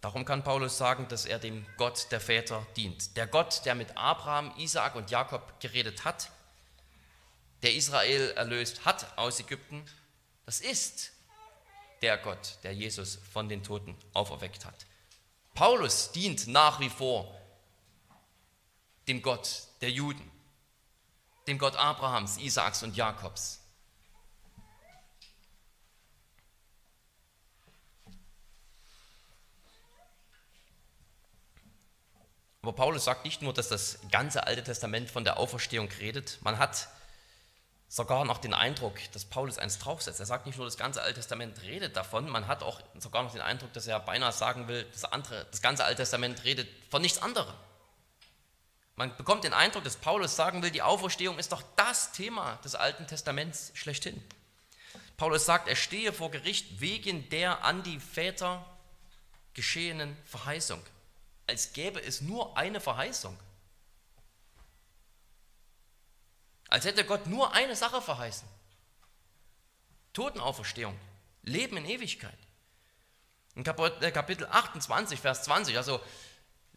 Darum 0.01 0.23
kann 0.23 0.43
Paulus 0.43 0.77
sagen, 0.77 1.07
dass 1.09 1.25
er 1.25 1.39
dem 1.39 1.65
Gott 1.77 2.07
der 2.11 2.21
Väter 2.21 2.65
dient. 2.77 3.17
Der 3.17 3.27
Gott, 3.27 3.65
der 3.65 3.75
mit 3.75 3.97
Abraham, 3.97 4.53
Isaak 4.57 4.95
und 4.95 5.11
Jakob 5.11 5.59
geredet 5.59 6.05
hat, 6.05 6.31
der 7.63 7.73
Israel 7.73 8.31
erlöst 8.31 8.85
hat 8.85 9.17
aus 9.17 9.41
Ägypten, 9.41 9.83
das 10.45 10.61
ist 10.61 11.11
der 12.01 12.17
Gott, 12.17 12.57
der 12.63 12.73
Jesus 12.73 13.19
von 13.33 13.49
den 13.49 13.61
Toten 13.61 13.97
auferweckt 14.13 14.65
hat. 14.65 14.85
Paulus 15.53 16.13
dient 16.13 16.47
nach 16.47 16.79
wie 16.79 16.89
vor 16.89 17.35
dem 19.09 19.21
Gott 19.21 19.63
der 19.81 19.91
Juden, 19.91 20.31
dem 21.47 21.57
Gott 21.57 21.75
Abrahams, 21.75 22.37
Isaaks 22.37 22.83
und 22.83 22.95
Jakobs. 22.95 23.59
Aber 32.61 32.73
Paulus 32.73 33.05
sagt 33.05 33.25
nicht 33.25 33.41
nur, 33.41 33.53
dass 33.53 33.69
das 33.69 33.99
ganze 34.11 34.45
Alte 34.45 34.63
Testament 34.63 35.09
von 35.09 35.23
der 35.23 35.37
Auferstehung 35.37 35.89
redet. 35.99 36.37
Man 36.41 36.59
hat 36.59 36.89
sogar 37.87 38.25
noch 38.25 38.37
den 38.37 38.53
Eindruck, 38.53 38.93
dass 39.13 39.25
Paulus 39.25 39.57
eins 39.57 39.79
draufsetzt. 39.79 40.19
Er 40.19 40.27
sagt 40.27 40.45
nicht 40.45 40.57
nur, 40.57 40.67
das 40.67 40.77
ganze 40.77 41.01
Alte 41.01 41.15
Testament 41.15 41.61
redet 41.63 41.95
davon, 41.95 42.29
man 42.29 42.47
hat 42.47 42.61
auch 42.61 42.79
sogar 42.99 43.23
noch 43.23 43.31
den 43.31 43.41
Eindruck, 43.41 43.73
dass 43.73 43.87
er 43.87 43.99
beinahe 43.99 44.31
sagen 44.31 44.67
will, 44.67 44.85
das, 44.91 45.05
andere, 45.05 45.47
das 45.49 45.61
ganze 45.61 45.83
Alte 45.83 46.03
Testament 46.03 46.43
redet 46.43 46.69
von 46.91 47.01
nichts 47.01 47.19
anderem. 47.19 47.55
Man 48.99 49.15
bekommt 49.15 49.45
den 49.45 49.53
Eindruck, 49.53 49.85
dass 49.85 49.95
Paulus 49.95 50.35
sagen 50.35 50.61
will, 50.61 50.71
die 50.71 50.81
Auferstehung 50.81 51.39
ist 51.39 51.53
doch 51.53 51.63
das 51.77 52.11
Thema 52.11 52.57
des 52.65 52.75
Alten 52.75 53.07
Testaments 53.07 53.71
schlechthin. 53.73 54.21
Paulus 55.15 55.45
sagt, 55.45 55.69
er 55.69 55.77
stehe 55.77 56.11
vor 56.11 56.31
Gericht 56.31 56.81
wegen 56.81 57.29
der 57.29 57.63
an 57.63 57.81
die 57.83 57.97
Väter 57.97 58.65
geschehenen 59.53 60.17
Verheißung. 60.25 60.83
Als 61.47 61.71
gäbe 61.71 62.03
es 62.03 62.19
nur 62.19 62.57
eine 62.57 62.81
Verheißung. 62.81 63.39
Als 66.67 66.83
hätte 66.83 67.05
Gott 67.05 67.25
nur 67.25 67.53
eine 67.53 67.77
Sache 67.77 68.01
verheißen. 68.01 68.49
Totenauferstehung, 70.11 70.99
Leben 71.43 71.77
in 71.77 71.85
Ewigkeit. 71.85 72.37
In 73.55 73.65
äh, 73.65 74.11
Kapitel 74.11 74.45
28, 74.45 75.21
Vers 75.21 75.43
20, 75.43 75.77
also 75.77 76.01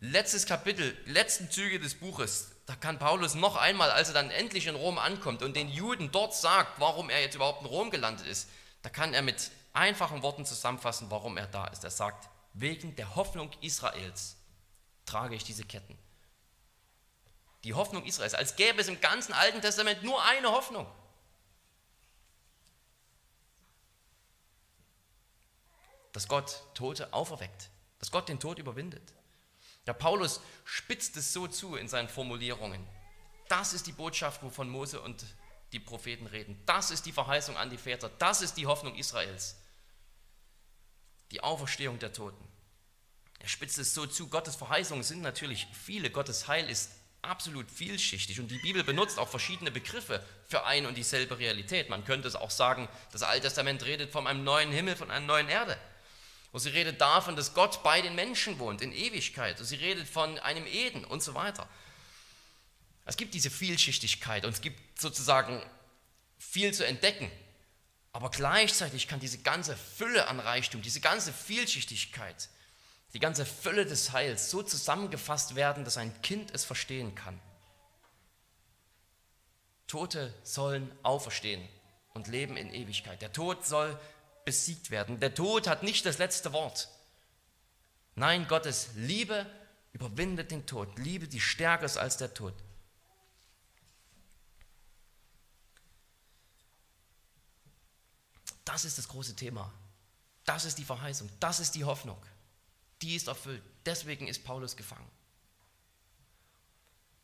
letztes 0.02 0.46
Kapitel, 0.46 0.96
letzten 1.06 1.48
Züge 1.48 1.78
des 1.78 1.94
Buches, 1.94 2.50
da 2.66 2.74
kann 2.74 2.98
Paulus 2.98 3.34
noch 3.34 3.56
einmal, 3.56 3.90
als 3.90 4.08
er 4.08 4.14
dann 4.14 4.30
endlich 4.30 4.66
in 4.66 4.74
Rom 4.74 4.98
ankommt 4.98 5.42
und 5.42 5.54
den 5.54 5.68
Juden 5.68 6.10
dort 6.10 6.34
sagt, 6.34 6.80
warum 6.80 7.08
er 7.08 7.20
jetzt 7.20 7.36
überhaupt 7.36 7.62
in 7.62 7.68
Rom 7.68 7.90
gelandet 7.90 8.26
ist, 8.26 8.48
da 8.82 8.90
kann 8.90 9.14
er 9.14 9.22
mit 9.22 9.52
einfachen 9.72 10.22
Worten 10.22 10.44
zusammenfassen, 10.44 11.10
warum 11.10 11.36
er 11.36 11.46
da 11.46 11.66
ist. 11.68 11.84
Er 11.84 11.90
sagt, 11.90 12.28
wegen 12.52 12.96
der 12.96 13.14
Hoffnung 13.14 13.50
Israels 13.60 14.36
trage 15.06 15.36
ich 15.36 15.44
diese 15.44 15.64
Ketten. 15.64 15.96
Die 17.62 17.74
Hoffnung 17.74 18.04
Israels, 18.04 18.34
als 18.34 18.56
gäbe 18.56 18.80
es 18.80 18.88
im 18.88 19.00
ganzen 19.00 19.32
Alten 19.32 19.60
Testament 19.60 20.02
nur 20.02 20.20
eine 20.24 20.50
Hoffnung. 20.50 20.86
Dass 26.12 26.26
Gott 26.26 26.60
Tote 26.74 27.12
auferweckt, 27.12 27.70
dass 28.00 28.10
Gott 28.10 28.28
den 28.28 28.40
Tod 28.40 28.58
überwindet. 28.58 29.14
Der 29.86 29.94
Paulus 29.94 30.40
spitzt 30.64 31.16
es 31.16 31.32
so 31.32 31.48
zu 31.48 31.76
in 31.76 31.88
seinen 31.88 32.08
Formulierungen. 32.08 32.86
Das 33.48 33.72
ist 33.72 33.86
die 33.86 33.92
Botschaft, 33.92 34.42
wovon 34.42 34.68
Mose 34.68 35.00
und 35.00 35.24
die 35.72 35.80
Propheten 35.80 36.26
reden. 36.26 36.60
Das 36.66 36.90
ist 36.90 37.06
die 37.06 37.12
Verheißung 37.12 37.56
an 37.56 37.70
die 37.70 37.78
Väter. 37.78 38.10
Das 38.18 38.42
ist 38.42 38.54
die 38.54 38.66
Hoffnung 38.66 38.94
Israels. 38.94 39.56
Die 41.30 41.42
Auferstehung 41.42 41.98
der 41.98 42.12
Toten. 42.12 42.46
Er 43.40 43.48
spitzt 43.48 43.78
es 43.78 43.94
so 43.94 44.06
zu. 44.06 44.28
Gottes 44.28 44.54
Verheißungen 44.54 45.02
sind 45.02 45.22
natürlich 45.22 45.66
viele. 45.72 46.10
Gottes 46.10 46.46
Heil 46.46 46.68
ist 46.70 46.92
absolut 47.22 47.70
vielschichtig 47.70 48.40
und 48.40 48.50
die 48.50 48.58
Bibel 48.58 48.84
benutzt 48.84 49.18
auch 49.18 49.28
verschiedene 49.28 49.70
Begriffe 49.70 50.24
für 50.46 50.64
ein 50.64 50.86
und 50.86 50.96
dieselbe 50.96 51.38
Realität. 51.38 51.88
Man 51.88 52.04
könnte 52.04 52.28
es 52.28 52.36
auch 52.36 52.50
sagen, 52.50 52.88
das 53.12 53.22
Alte 53.22 53.46
Testament 53.46 53.84
redet 53.84 54.10
von 54.10 54.26
einem 54.26 54.44
neuen 54.44 54.72
Himmel, 54.72 54.96
von 54.96 55.10
einer 55.10 55.26
neuen 55.26 55.48
Erde. 55.48 55.76
Und 56.52 56.60
sie 56.60 56.68
redet 56.70 57.00
davon, 57.00 57.34
dass 57.34 57.54
Gott 57.54 57.82
bei 57.82 58.00
den 58.02 58.14
Menschen 58.14 58.58
wohnt 58.58 58.82
in 58.82 58.92
Ewigkeit. 58.92 59.58
Und 59.58 59.66
sie 59.66 59.76
redet 59.76 60.06
von 60.06 60.38
einem 60.38 60.66
Eden 60.66 61.04
und 61.04 61.22
so 61.22 61.34
weiter. 61.34 61.68
Es 63.04 63.16
gibt 63.16 63.34
diese 63.34 63.50
Vielschichtigkeit 63.50 64.44
und 64.44 64.52
es 64.52 64.60
gibt 64.60 65.00
sozusagen 65.00 65.60
viel 66.38 66.72
zu 66.72 66.86
entdecken. 66.86 67.30
Aber 68.12 68.30
gleichzeitig 68.30 69.08
kann 69.08 69.18
diese 69.18 69.38
ganze 69.38 69.76
Fülle 69.76 70.28
an 70.28 70.38
Reichtum, 70.38 70.82
diese 70.82 71.00
ganze 71.00 71.32
Vielschichtigkeit 71.32 72.48
die 73.14 73.18
ganze 73.18 73.44
Fülle 73.44 73.84
des 73.84 74.12
Heils 74.12 74.50
so 74.50 74.62
zusammengefasst 74.62 75.54
werden, 75.54 75.84
dass 75.84 75.96
ein 75.96 76.22
Kind 76.22 76.50
es 76.54 76.64
verstehen 76.64 77.14
kann. 77.14 77.38
Tote 79.86 80.32
sollen 80.42 80.90
auferstehen 81.02 81.66
und 82.14 82.28
leben 82.28 82.56
in 82.56 82.72
Ewigkeit. 82.72 83.20
Der 83.20 83.32
Tod 83.32 83.66
soll 83.66 83.98
besiegt 84.44 84.90
werden. 84.90 85.20
Der 85.20 85.34
Tod 85.34 85.66
hat 85.66 85.82
nicht 85.82 86.06
das 86.06 86.18
letzte 86.18 86.52
Wort. 86.52 86.88
Nein, 88.14 88.46
Gottes 88.48 88.90
Liebe 88.94 89.46
überwindet 89.92 90.50
den 90.50 90.66
Tod. 90.66 90.98
Liebe, 90.98 91.28
die 91.28 91.40
stärker 91.40 91.84
ist 91.84 91.96
als 91.96 92.16
der 92.16 92.34
Tod. 92.34 92.54
Das 98.64 98.84
ist 98.84 98.98
das 98.98 99.08
große 99.08 99.36
Thema. 99.36 99.72
Das 100.44 100.64
ist 100.64 100.78
die 100.78 100.84
Verheißung. 100.84 101.28
Das 101.40 101.60
ist 101.60 101.74
die 101.74 101.84
Hoffnung 101.84 102.20
die 103.02 103.16
ist 103.16 103.28
erfüllt. 103.28 103.62
Deswegen 103.84 104.28
ist 104.28 104.44
Paulus 104.44 104.76
gefangen. 104.76 105.08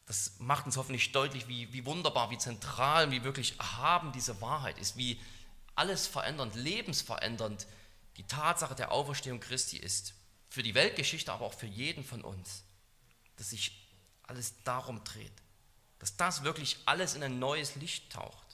Das 0.06 0.32
macht 0.38 0.66
uns 0.66 0.76
hoffentlich 0.76 1.12
deutlich, 1.12 1.48
wie, 1.48 1.72
wie 1.72 1.84
wunderbar, 1.84 2.30
wie 2.30 2.38
zentral, 2.38 3.10
wie 3.10 3.24
wirklich 3.24 3.58
erhaben 3.58 4.10
diese 4.12 4.40
Wahrheit 4.40 4.78
ist, 4.78 4.96
wie 4.96 5.20
alles 5.78 6.06
verändernd, 6.06 6.54
lebensverändernd 6.54 7.66
die 8.16 8.26
Tatsache 8.26 8.74
der 8.74 8.92
Auferstehung 8.92 9.40
Christi 9.40 9.76
ist. 9.76 10.14
Für 10.50 10.62
die 10.62 10.74
Weltgeschichte, 10.74 11.32
aber 11.32 11.46
auch 11.46 11.54
für 11.54 11.66
jeden 11.66 12.04
von 12.04 12.22
uns. 12.22 12.64
Dass 13.36 13.50
sich 13.50 13.88
alles 14.24 14.54
darum 14.64 15.04
dreht. 15.04 15.32
Dass 16.00 16.16
das 16.16 16.42
wirklich 16.42 16.78
alles 16.84 17.14
in 17.14 17.22
ein 17.22 17.38
neues 17.38 17.76
Licht 17.76 18.12
taucht. 18.12 18.46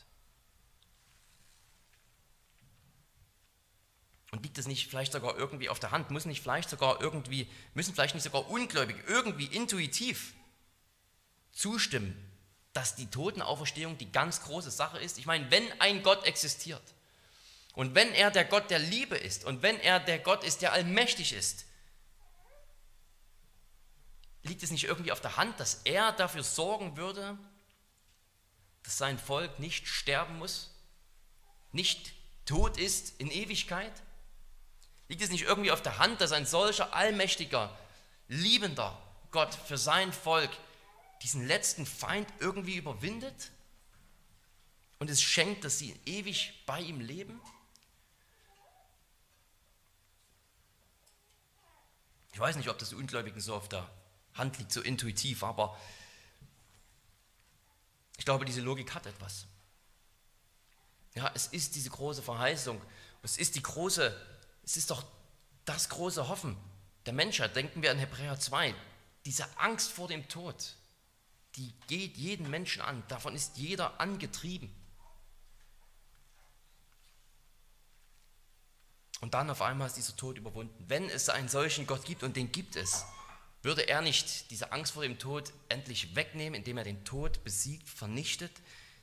Und 4.33 4.43
liegt 4.43 4.59
es 4.59 4.67
nicht 4.67 4.89
vielleicht 4.89 5.13
sogar 5.13 5.37
irgendwie 5.37 5.69
auf 5.69 5.79
der 5.79 5.93
Hand? 5.93 6.11
Muss 6.11 6.25
nicht 6.25 6.43
vielleicht 6.43 6.69
sogar 6.69 7.01
irgendwie, 7.01 7.49
müssen 7.73 7.95
vielleicht 7.95 8.15
nicht 8.15 8.25
sogar 8.25 8.51
Ungläubige 8.51 9.01
irgendwie 9.07 9.47
intuitiv 9.47 10.35
zustimmen, 11.53 12.17
dass 12.73 12.97
die 12.97 13.07
Totenauferstehung 13.07 13.97
die 13.97 14.11
ganz 14.11 14.43
große 14.43 14.73
Sache 14.73 14.99
ist? 14.99 15.19
Ich 15.19 15.27
meine, 15.27 15.51
wenn 15.53 15.81
ein 15.81 16.03
Gott 16.03 16.25
existiert 16.25 16.83
und 17.75 17.95
wenn 17.95 18.13
er 18.13 18.31
der 18.31 18.45
Gott 18.45 18.71
der 18.71 18.79
Liebe 18.79 19.17
ist 19.17 19.45
und 19.45 19.63
wenn 19.63 19.81
er 19.81 19.99
der 20.01 20.19
Gott 20.21 20.45
ist, 20.45 20.63
der 20.63 20.73
allmächtig 20.73 21.33
ist, 21.33 21.67
liegt 24.43 24.63
es 24.63 24.71
nicht 24.71 24.85
irgendwie 24.85 25.11
auf 25.11 25.21
der 25.21 25.37
Hand, 25.37 25.59
dass 25.59 25.83
er 25.85 26.13
dafür 26.13 26.45
sorgen 26.45 26.97
würde, 26.97 27.37
dass 28.85 28.99
sein 28.99 29.19
Volk 29.19 29.59
nicht 29.59 29.89
sterben 29.89 30.39
muss, 30.39 30.71
nicht 31.73 32.13
tot 32.45 32.77
ist 32.77 33.19
in 33.19 33.31
Ewigkeit? 33.31 33.93
Liegt 35.09 35.23
es 35.23 35.31
nicht 35.31 35.45
irgendwie 35.45 35.73
auf 35.73 35.83
der 35.83 35.99
Hand, 35.99 36.21
dass 36.21 36.33
ein 36.33 36.47
solcher 36.47 36.95
allmächtiger, 36.95 37.77
liebender 38.29 38.97
Gott 39.33 39.55
für 39.55 39.79
sein 39.79 40.13
Volk 40.13 40.51
diesen 41.23 41.47
letzten 41.47 41.87
Feind 41.87 42.29
irgendwie 42.39 42.77
überwindet 42.77 43.51
und 44.99 45.11
es 45.11 45.23
schenkt, 45.23 45.65
dass 45.65 45.79
sie 45.79 45.99
ewig 46.05 46.63
bei 46.67 46.81
ihm 46.81 47.01
leben? 47.01 47.41
Ich 52.35 52.41
weiß 52.41 52.57
nicht, 52.57 52.69
ob 52.69 52.79
das 52.79 52.93
Ungläubigen 52.93 53.41
so 53.41 53.55
auf 53.55 53.69
der 53.69 53.89
Hand 54.35 54.59
liegt, 54.59 54.73
so 54.73 54.83
intuitiv, 54.83 55.43
aber 55.43 55.79
ich 58.19 58.27
glaube, 58.27 58.45
diese 58.45 58.61
Logik 58.61 58.95
hat 58.95 59.07
etwas. 59.07 59.47
Ja, 61.15 61.31
es 61.35 61.47
ist 61.47 61.75
diese 61.77 61.91
große 61.91 62.23
Verheißung, 62.23 62.81
es 63.23 63.39
ist 63.39 63.55
die 63.55 63.63
große 63.63 64.15
es 64.65 64.77
ist 64.77 64.91
doch 64.91 65.05
das 65.65 65.89
große 65.89 66.29
Hoffen 66.29 66.57
der 67.07 67.13
Menschheit. 67.13 67.55
Denken 67.55 67.83
wir 67.83 67.91
an 67.91 67.99
Hebräer 67.99 68.39
2. 68.39 68.75
Diese 69.25 69.47
Angst 69.59 69.93
vor 69.93 70.09
dem 70.09 70.29
Tod, 70.29 70.75
die 71.57 71.73
geht 71.87 72.17
jeden 72.17 72.51
Menschen 72.51 72.83
an. 72.83 73.03
Davon 73.09 73.35
ist 73.35 73.57
jeder 73.57 74.01
angetrieben. 74.01 74.75
Und 79.21 79.35
dann 79.35 79.49
auf 79.51 79.63
einmal 79.63 79.87
ist 79.87 79.97
dieser 79.97 80.17
Tod 80.17 80.37
überwunden. 80.37 80.85
Wenn 80.89 81.09
es 81.09 81.29
einen 81.29 81.49
solchen 81.49 81.87
Gott 81.87 82.05
gibt, 82.05 82.23
und 82.23 82.37
den 82.37 82.53
gibt 82.53 82.77
es, 82.77 83.05
würde 83.63 83.89
er 83.89 84.03
nicht 84.03 84.51
diese 84.51 84.73
Angst 84.73 84.93
vor 84.93 85.03
dem 85.03 85.19
Tod 85.19 85.53
endlich 85.69 86.15
wegnehmen, 86.15 86.55
indem 86.55 86.77
er 86.77 86.85
den 86.85 87.05
Tod 87.05 87.43
besiegt, 87.45 87.89
vernichtet, 87.89 88.53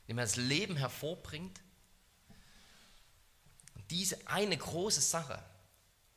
indem 0.02 0.18
er 0.18 0.24
das 0.24 0.36
Leben 0.36 0.76
hervorbringt? 0.76 1.60
Und 3.74 3.90
diese 3.90 4.16
eine 4.28 4.56
große 4.56 5.00
Sache, 5.00 5.42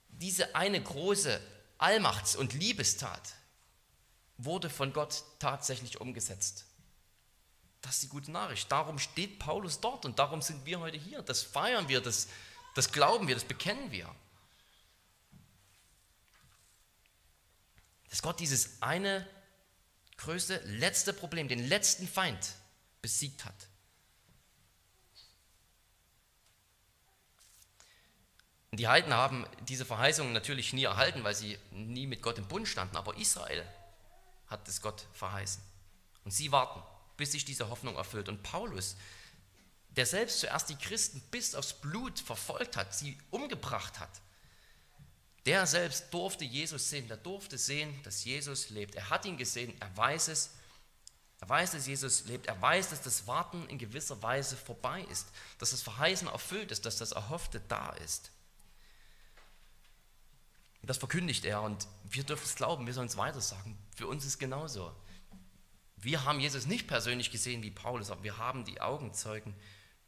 diese 0.10 0.56
eine 0.56 0.82
große 0.82 1.42
Allmachts- 1.78 2.36
und 2.36 2.54
Liebestat 2.54 3.36
wurde 4.38 4.70
von 4.70 4.94
Gott 4.94 5.24
tatsächlich 5.40 6.00
umgesetzt. 6.00 6.66
Das 7.82 7.96
ist 7.96 8.04
die 8.04 8.10
gute 8.10 8.32
Nachricht. 8.32 8.72
Darum 8.72 9.00
steht 9.00 9.40
Paulus 9.40 9.80
dort 9.80 10.06
und 10.06 10.20
darum 10.20 10.42
sind 10.42 10.66
wir 10.66 10.80
heute 10.80 10.98
hier. 10.98 11.22
Das 11.22 11.42
feiern 11.42 11.88
wir, 11.88 12.02
das, 12.02 12.28
das 12.76 12.92
glauben 12.92 13.28
wir, 13.28 13.34
das 13.34 13.46
bekennen 13.46 13.92
wir. 13.92 14.14
Dass 18.10 18.22
Gott 18.22 18.40
dieses 18.40 18.82
eine 18.82 19.28
größte, 20.18 20.62
letzte 20.66 21.12
Problem, 21.14 21.48
den 21.48 21.68
letzten 21.68 22.08
Feind 22.08 22.54
besiegt 23.02 23.44
hat. 23.46 23.56
Die 28.72 28.88
Heiden 28.88 29.14
haben 29.14 29.48
diese 29.68 29.86
Verheißung 29.86 30.34
natürlich 30.34 30.74
nie 30.74 30.84
erhalten, 30.84 31.24
weil 31.24 31.34
sie 31.34 31.58
nie 31.72 32.08
mit 32.08 32.22
Gott 32.22 32.38
im 32.38 32.48
Bund 32.48 32.68
standen. 32.68 32.98
Aber 32.98 33.16
Israel, 33.16 33.66
hat 34.48 34.68
es 34.68 34.82
Gott 34.82 35.06
verheißen. 35.14 35.64
Und 36.24 36.32
sie 36.32 36.52
warten, 36.52 36.82
bis 37.18 37.32
sich 37.32 37.46
diese 37.46 37.70
Hoffnung 37.70 37.96
erfüllt. 37.96 38.30
Und 38.30 38.44
Paulus, 38.44 38.96
der 39.96 40.06
selbst 40.06 40.40
zuerst 40.40 40.70
die 40.70 40.76
Christen 40.76 41.22
bis 41.32 41.56
aufs 41.56 41.74
Blut 41.74 42.20
verfolgt 42.20 42.76
hat, 42.78 42.94
sie 42.94 43.18
umgebracht 43.30 44.00
hat, 44.00 44.22
der 45.46 45.66
selbst 45.68 46.14
durfte 46.14 46.44
Jesus 46.44 46.90
sehen, 46.90 47.08
der 47.08 47.18
durfte 47.18 47.58
sehen, 47.58 48.02
dass 48.04 48.26
Jesus 48.26 48.70
lebt. 48.70 48.96
Er 48.96 49.10
hat 49.10 49.26
ihn 49.26 49.38
gesehen, 49.38 49.80
er 49.80 49.96
weiß 49.96 50.28
es, 50.30 50.52
er 51.40 51.50
weiß, 51.50 51.72
dass 51.72 51.86
Jesus 51.86 52.26
lebt, 52.26 52.48
er 52.48 52.60
weiß, 52.62 52.90
dass 52.90 53.02
das 53.02 53.28
Warten 53.28 53.68
in 53.70 53.78
gewisser 53.78 54.22
Weise 54.24 54.58
vorbei 54.58 55.02
ist, 55.12 55.28
dass 55.60 55.72
das 55.72 55.82
Verheißen 55.82 56.28
erfüllt 56.28 56.72
ist, 56.72 56.86
dass 56.86 56.98
das 56.98 57.12
Erhoffte 57.12 57.62
da 57.68 57.90
ist. 57.92 58.32
Und 60.82 60.90
das 60.90 60.98
verkündigt 60.98 61.46
er 61.46 61.62
und 61.62 61.88
wir 62.04 62.24
dürfen 62.24 62.46
es 62.46 62.56
glauben, 62.56 62.86
wir 62.86 62.94
sollen 62.94 63.08
es 63.08 63.18
weiter 63.18 63.42
sagen. 63.42 63.78
Für 63.96 64.08
uns 64.08 64.24
ist 64.24 64.34
es 64.34 64.40
genauso. 64.40 64.96
Wir 65.98 66.24
haben 66.24 66.40
Jesus 66.40 66.68
nicht 66.68 66.88
persönlich 66.88 67.32
gesehen 67.32 67.64
wie 67.64 67.72
Paulus, 67.72 68.12
aber 68.12 68.24
wir 68.24 68.38
haben 68.38 68.66
die 68.66 68.82
Augenzeugen 68.82 69.56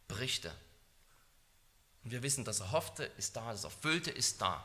Berichte. 0.08 0.54
Und 2.04 2.12
wir 2.12 2.24
wissen, 2.24 2.46
das 2.46 2.62
Erhoffte 2.62 3.04
ist 3.18 3.36
da, 3.36 3.52
das 3.52 3.64
Erfüllte 3.64 4.12
ist 4.12 4.42
da. 4.42 4.64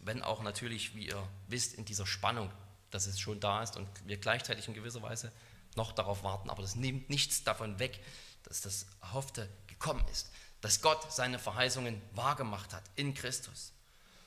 Wenn 0.00 0.22
auch 0.22 0.42
natürlich, 0.42 0.94
wie 0.94 1.08
ihr 1.08 1.28
wisst, 1.48 1.74
in 1.74 1.84
dieser 1.84 2.06
Spannung, 2.06 2.50
dass 2.90 3.06
es 3.06 3.20
schon 3.20 3.40
da 3.40 3.62
ist 3.62 3.76
und 3.76 3.86
wir 4.06 4.16
gleichzeitig 4.16 4.66
in 4.66 4.74
gewisser 4.74 5.02
Weise 5.02 5.32
noch 5.76 5.92
darauf 5.92 6.22
warten. 6.22 6.50
Aber 6.50 6.62
das 6.62 6.74
nimmt 6.74 7.10
nichts 7.10 7.44
davon 7.44 7.78
weg, 7.78 8.00
dass 8.44 8.60
das 8.60 8.86
Erhoffte 9.02 9.48
gekommen 9.66 10.04
ist, 10.10 10.30
dass 10.60 10.82
Gott 10.82 11.12
seine 11.12 11.38
Verheißungen 11.38 12.00
wahrgemacht 12.12 12.72
hat 12.72 12.82
in 12.96 13.14
Christus. 13.14 13.72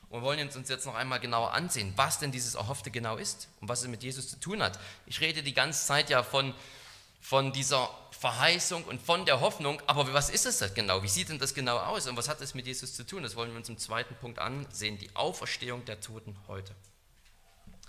Und 0.10 0.20
wir 0.20 0.26
wollen 0.26 0.48
uns 0.48 0.70
jetzt 0.70 0.86
noch 0.86 0.96
einmal 0.96 1.20
genauer 1.20 1.54
ansehen, 1.54 1.94
was 1.96 2.20
denn 2.20 2.32
dieses 2.32 2.54
Erhoffte 2.54 2.92
genau 2.92 3.18
ist 3.18 3.48
und 3.60 3.68
was 3.68 3.82
es 3.82 3.88
mit 3.88 4.04
Jesus 4.04 4.30
zu 4.30 4.40
tun 4.40 4.62
hat. 4.62 4.80
Ich 5.08 5.20
rede 5.22 5.42
die 5.42 5.54
ganze 5.54 5.86
Zeit 5.86 6.10
ja 6.10 6.22
von, 6.22 6.54
von 7.20 7.52
dieser 7.52 7.90
Verheißung 8.24 8.86
und 8.86 9.02
von 9.02 9.26
der 9.26 9.42
Hoffnung, 9.42 9.82
aber 9.86 10.14
was 10.14 10.30
ist 10.30 10.46
es 10.46 10.74
genau? 10.74 11.04
Wie 11.04 11.10
sieht 11.10 11.30
denn 11.30 11.40
das 11.40 11.54
genau 11.54 11.78
aus 11.78 12.08
und 12.08 12.16
was 12.16 12.30
hat 12.30 12.40
es 12.40 12.54
mit 12.54 12.66
Jesus 12.66 12.96
zu 12.96 13.06
tun? 13.06 13.22
Das 13.22 13.36
wollen 13.36 13.52
wir 13.52 13.58
uns 13.58 13.68
im 13.68 13.78
zweiten 13.78 14.16
Punkt 14.16 14.40
ansehen, 14.40 14.98
die 14.98 15.14
Auferstehung 15.14 15.84
der 15.86 16.00
Toten 16.00 16.36
heute. 16.48 16.74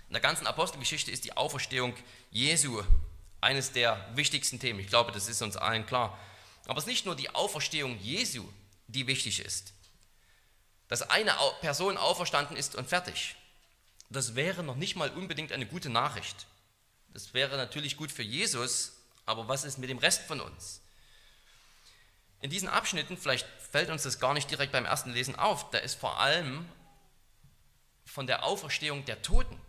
In 0.09 0.13
der 0.13 0.21
ganzen 0.21 0.45
Apostelgeschichte 0.45 1.09
ist 1.09 1.23
die 1.23 1.37
Auferstehung 1.37 1.93
Jesu 2.31 2.83
eines 3.39 3.71
der 3.71 4.09
wichtigsten 4.15 4.59
Themen. 4.59 4.81
Ich 4.81 4.87
glaube, 4.87 5.13
das 5.13 5.29
ist 5.29 5.41
uns 5.41 5.55
allen 5.55 5.85
klar. 5.85 6.19
Aber 6.67 6.79
es 6.79 6.83
ist 6.83 6.89
nicht 6.89 7.05
nur 7.05 7.15
die 7.15 7.29
Auferstehung 7.29 7.97
Jesu, 8.01 8.43
die 8.87 9.07
wichtig 9.07 9.39
ist 9.39 9.75
dass 10.87 11.09
eine 11.09 11.33
Person 11.61 11.97
auferstanden 11.97 12.57
ist 12.57 12.75
und 12.75 12.87
fertig. 12.87 13.35
Das 14.09 14.35
wäre 14.35 14.63
noch 14.63 14.75
nicht 14.75 14.95
mal 14.95 15.09
unbedingt 15.11 15.51
eine 15.51 15.65
gute 15.65 15.89
Nachricht. 15.89 16.45
Das 17.13 17.33
wäre 17.33 17.57
natürlich 17.57 17.97
gut 17.97 18.11
für 18.11 18.23
Jesus, 18.23 18.93
aber 19.25 19.47
was 19.47 19.63
ist 19.63 19.77
mit 19.77 19.89
dem 19.89 19.97
Rest 19.97 20.23
von 20.23 20.41
uns? 20.41 20.81
In 22.41 22.49
diesen 22.49 22.67
Abschnitten, 22.67 23.17
vielleicht 23.17 23.47
fällt 23.71 23.89
uns 23.89 24.03
das 24.03 24.19
gar 24.19 24.33
nicht 24.33 24.51
direkt 24.51 24.71
beim 24.71 24.85
ersten 24.85 25.11
Lesen 25.11 25.35
auf, 25.35 25.69
da 25.71 25.79
ist 25.79 25.95
vor 25.95 26.19
allem 26.19 26.69
von 28.05 28.27
der 28.27 28.43
Auferstehung 28.43 29.03
der 29.05 29.21
Toten 29.21 29.59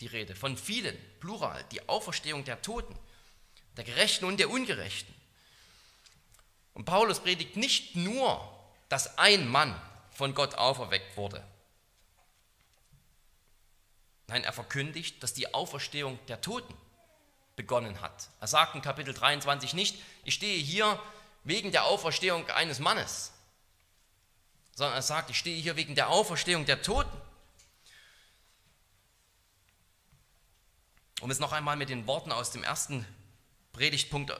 die 0.00 0.06
Rede, 0.06 0.36
von 0.36 0.56
vielen, 0.56 0.96
plural, 1.20 1.64
die 1.72 1.88
Auferstehung 1.88 2.44
der 2.44 2.62
Toten, 2.62 2.96
der 3.76 3.84
Gerechten 3.84 4.24
und 4.24 4.38
der 4.38 4.50
Ungerechten. 4.50 5.12
Und 6.74 6.84
Paulus 6.84 7.20
predigt 7.20 7.56
nicht 7.56 7.96
nur, 7.96 8.40
dass 8.88 9.18
ein 9.18 9.48
Mann 9.48 9.80
von 10.12 10.34
Gott 10.34 10.54
auferweckt 10.54 11.16
wurde. 11.16 11.44
Nein, 14.28 14.44
er 14.44 14.52
verkündigt, 14.52 15.22
dass 15.22 15.34
die 15.34 15.52
Auferstehung 15.54 16.18
der 16.26 16.40
Toten 16.40 16.74
begonnen 17.58 18.00
hat. 18.00 18.30
Er 18.40 18.46
sagt 18.46 18.74
in 18.74 18.80
Kapitel 18.80 19.12
23 19.12 19.74
nicht, 19.74 20.00
ich 20.24 20.32
stehe 20.32 20.58
hier 20.62 20.98
wegen 21.44 21.72
der 21.72 21.84
Auferstehung 21.84 22.48
eines 22.48 22.78
Mannes, 22.78 23.32
sondern 24.74 24.94
er 24.94 25.02
sagt, 25.02 25.28
ich 25.28 25.38
stehe 25.38 25.60
hier 25.60 25.76
wegen 25.76 25.94
der 25.94 26.08
Auferstehung 26.08 26.64
der 26.64 26.80
Toten. 26.80 27.14
Um 31.20 31.30
es 31.30 31.40
noch 31.40 31.52
einmal 31.52 31.76
mit 31.76 31.88
den 31.88 32.06
Worten 32.06 32.30
aus 32.30 32.52
dem 32.52 32.62
ersten 32.62 33.04
Predigtpunkt 33.72 34.32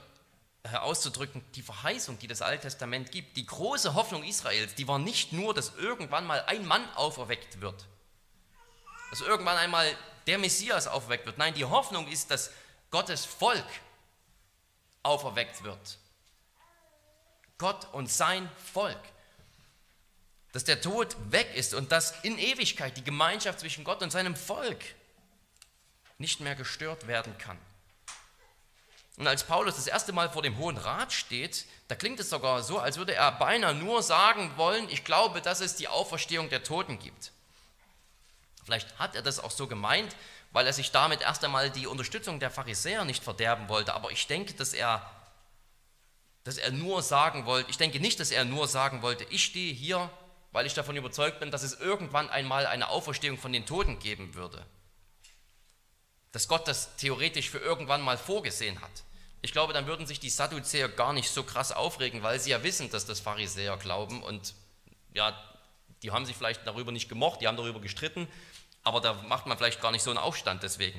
auszudrücken, 0.62 1.44
die 1.54 1.62
Verheißung, 1.62 2.18
die 2.20 2.28
das 2.28 2.40
Alte 2.40 2.62
Testament 2.62 3.10
gibt, 3.10 3.36
die 3.36 3.46
große 3.46 3.94
Hoffnung 3.94 4.22
Israels, 4.22 4.74
die 4.76 4.86
war 4.86 4.98
nicht 4.98 5.32
nur, 5.32 5.54
dass 5.54 5.74
irgendwann 5.74 6.24
mal 6.24 6.44
ein 6.44 6.64
Mann 6.64 6.88
auferweckt 6.94 7.60
wird, 7.60 7.86
dass 9.10 9.20
irgendwann 9.22 9.56
einmal 9.56 9.92
der 10.28 10.38
Messias 10.38 10.86
auferweckt 10.86 11.26
wird. 11.26 11.38
Nein, 11.38 11.54
die 11.54 11.64
Hoffnung 11.64 12.06
ist, 12.06 12.30
dass 12.30 12.52
Gottes 12.90 13.24
Volk 13.24 13.66
auferweckt 15.02 15.62
wird. 15.62 15.98
Gott 17.58 17.92
und 17.92 18.10
sein 18.10 18.48
Volk. 18.72 19.00
Dass 20.52 20.64
der 20.64 20.80
Tod 20.80 21.16
weg 21.30 21.54
ist 21.54 21.74
und 21.74 21.92
dass 21.92 22.12
in 22.22 22.38
Ewigkeit 22.38 22.96
die 22.96 23.04
Gemeinschaft 23.04 23.60
zwischen 23.60 23.84
Gott 23.84 24.02
und 24.02 24.10
seinem 24.10 24.36
Volk 24.36 24.82
nicht 26.16 26.40
mehr 26.40 26.54
gestört 26.54 27.06
werden 27.06 27.36
kann. 27.38 27.58
Und 29.18 29.26
als 29.26 29.44
Paulus 29.44 29.74
das 29.74 29.88
erste 29.88 30.12
Mal 30.12 30.30
vor 30.30 30.42
dem 30.42 30.58
Hohen 30.58 30.76
Rat 30.76 31.12
steht, 31.12 31.66
da 31.88 31.96
klingt 31.96 32.20
es 32.20 32.30
sogar 32.30 32.62
so, 32.62 32.78
als 32.78 32.98
würde 32.98 33.14
er 33.14 33.32
beinahe 33.32 33.74
nur 33.74 34.02
sagen 34.02 34.52
wollen, 34.56 34.88
ich 34.90 35.04
glaube, 35.04 35.42
dass 35.42 35.60
es 35.60 35.74
die 35.74 35.88
Auferstehung 35.88 36.48
der 36.48 36.62
Toten 36.62 37.00
gibt. 37.00 37.32
Vielleicht 38.64 38.96
hat 38.98 39.16
er 39.16 39.22
das 39.22 39.40
auch 39.40 39.50
so 39.50 39.66
gemeint, 39.66 40.14
weil 40.52 40.66
er 40.66 40.72
sich 40.72 40.90
damit 40.90 41.20
erst 41.20 41.44
einmal 41.44 41.70
die 41.70 41.86
Unterstützung 41.86 42.40
der 42.40 42.50
Pharisäer 42.50 43.04
nicht 43.04 43.22
verderben 43.22 43.68
wollte. 43.68 43.94
Aber 43.94 44.10
ich 44.10 44.26
denke, 44.26 44.54
dass 44.54 44.72
er, 44.72 45.08
dass 46.44 46.56
er 46.56 46.70
nur 46.70 47.02
sagen 47.02 47.46
wollte, 47.46 47.70
ich 47.70 47.76
denke 47.76 48.00
nicht, 48.00 48.18
dass 48.20 48.30
er 48.30 48.44
nur 48.44 48.66
sagen 48.66 49.02
wollte, 49.02 49.24
ich 49.24 49.44
stehe 49.44 49.72
hier, 49.72 50.10
weil 50.52 50.66
ich 50.66 50.74
davon 50.74 50.96
überzeugt 50.96 51.40
bin, 51.40 51.50
dass 51.50 51.62
es 51.62 51.74
irgendwann 51.74 52.30
einmal 52.30 52.66
eine 52.66 52.88
Auferstehung 52.88 53.38
von 53.38 53.52
den 53.52 53.66
Toten 53.66 53.98
geben 53.98 54.34
würde. 54.34 54.64
Dass 56.32 56.48
Gott 56.48 56.66
das 56.66 56.96
theoretisch 56.96 57.50
für 57.50 57.58
irgendwann 57.58 58.00
mal 58.00 58.16
vorgesehen 58.16 58.80
hat. 58.80 59.04
Ich 59.40 59.52
glaube, 59.52 59.72
dann 59.72 59.86
würden 59.86 60.06
sich 60.06 60.18
die 60.18 60.30
Sadduzäer 60.30 60.88
gar 60.88 61.12
nicht 61.12 61.30
so 61.30 61.42
krass 61.44 61.70
aufregen, 61.70 62.22
weil 62.22 62.40
sie 62.40 62.50
ja 62.50 62.62
wissen, 62.62 62.90
dass 62.90 63.06
das 63.06 63.20
Pharisäer 63.20 63.76
glauben 63.76 64.22
und 64.22 64.54
ja, 65.14 65.38
die 66.02 66.10
haben 66.10 66.26
sich 66.26 66.36
vielleicht 66.36 66.66
darüber 66.66 66.92
nicht 66.92 67.08
gemocht, 67.08 67.40
die 67.40 67.46
haben 67.46 67.56
darüber 67.56 67.80
gestritten, 67.80 68.28
aber 68.88 69.00
da 69.00 69.12
macht 69.28 69.46
man 69.46 69.58
vielleicht 69.58 69.80
gar 69.80 69.92
nicht 69.92 70.02
so 70.02 70.10
einen 70.10 70.18
Aufstand 70.18 70.62
deswegen. 70.62 70.98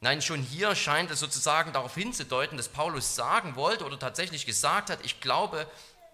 Nein, 0.00 0.22
schon 0.22 0.42
hier 0.42 0.74
scheint 0.74 1.10
es 1.10 1.20
sozusagen 1.20 1.72
darauf 1.72 1.94
hinzudeuten, 1.94 2.56
dass 2.56 2.68
Paulus 2.68 3.14
sagen 3.14 3.54
wollte 3.54 3.84
oder 3.84 3.98
tatsächlich 3.98 4.46
gesagt 4.46 4.90
hat, 4.90 5.04
ich 5.04 5.20
glaube, 5.20 5.70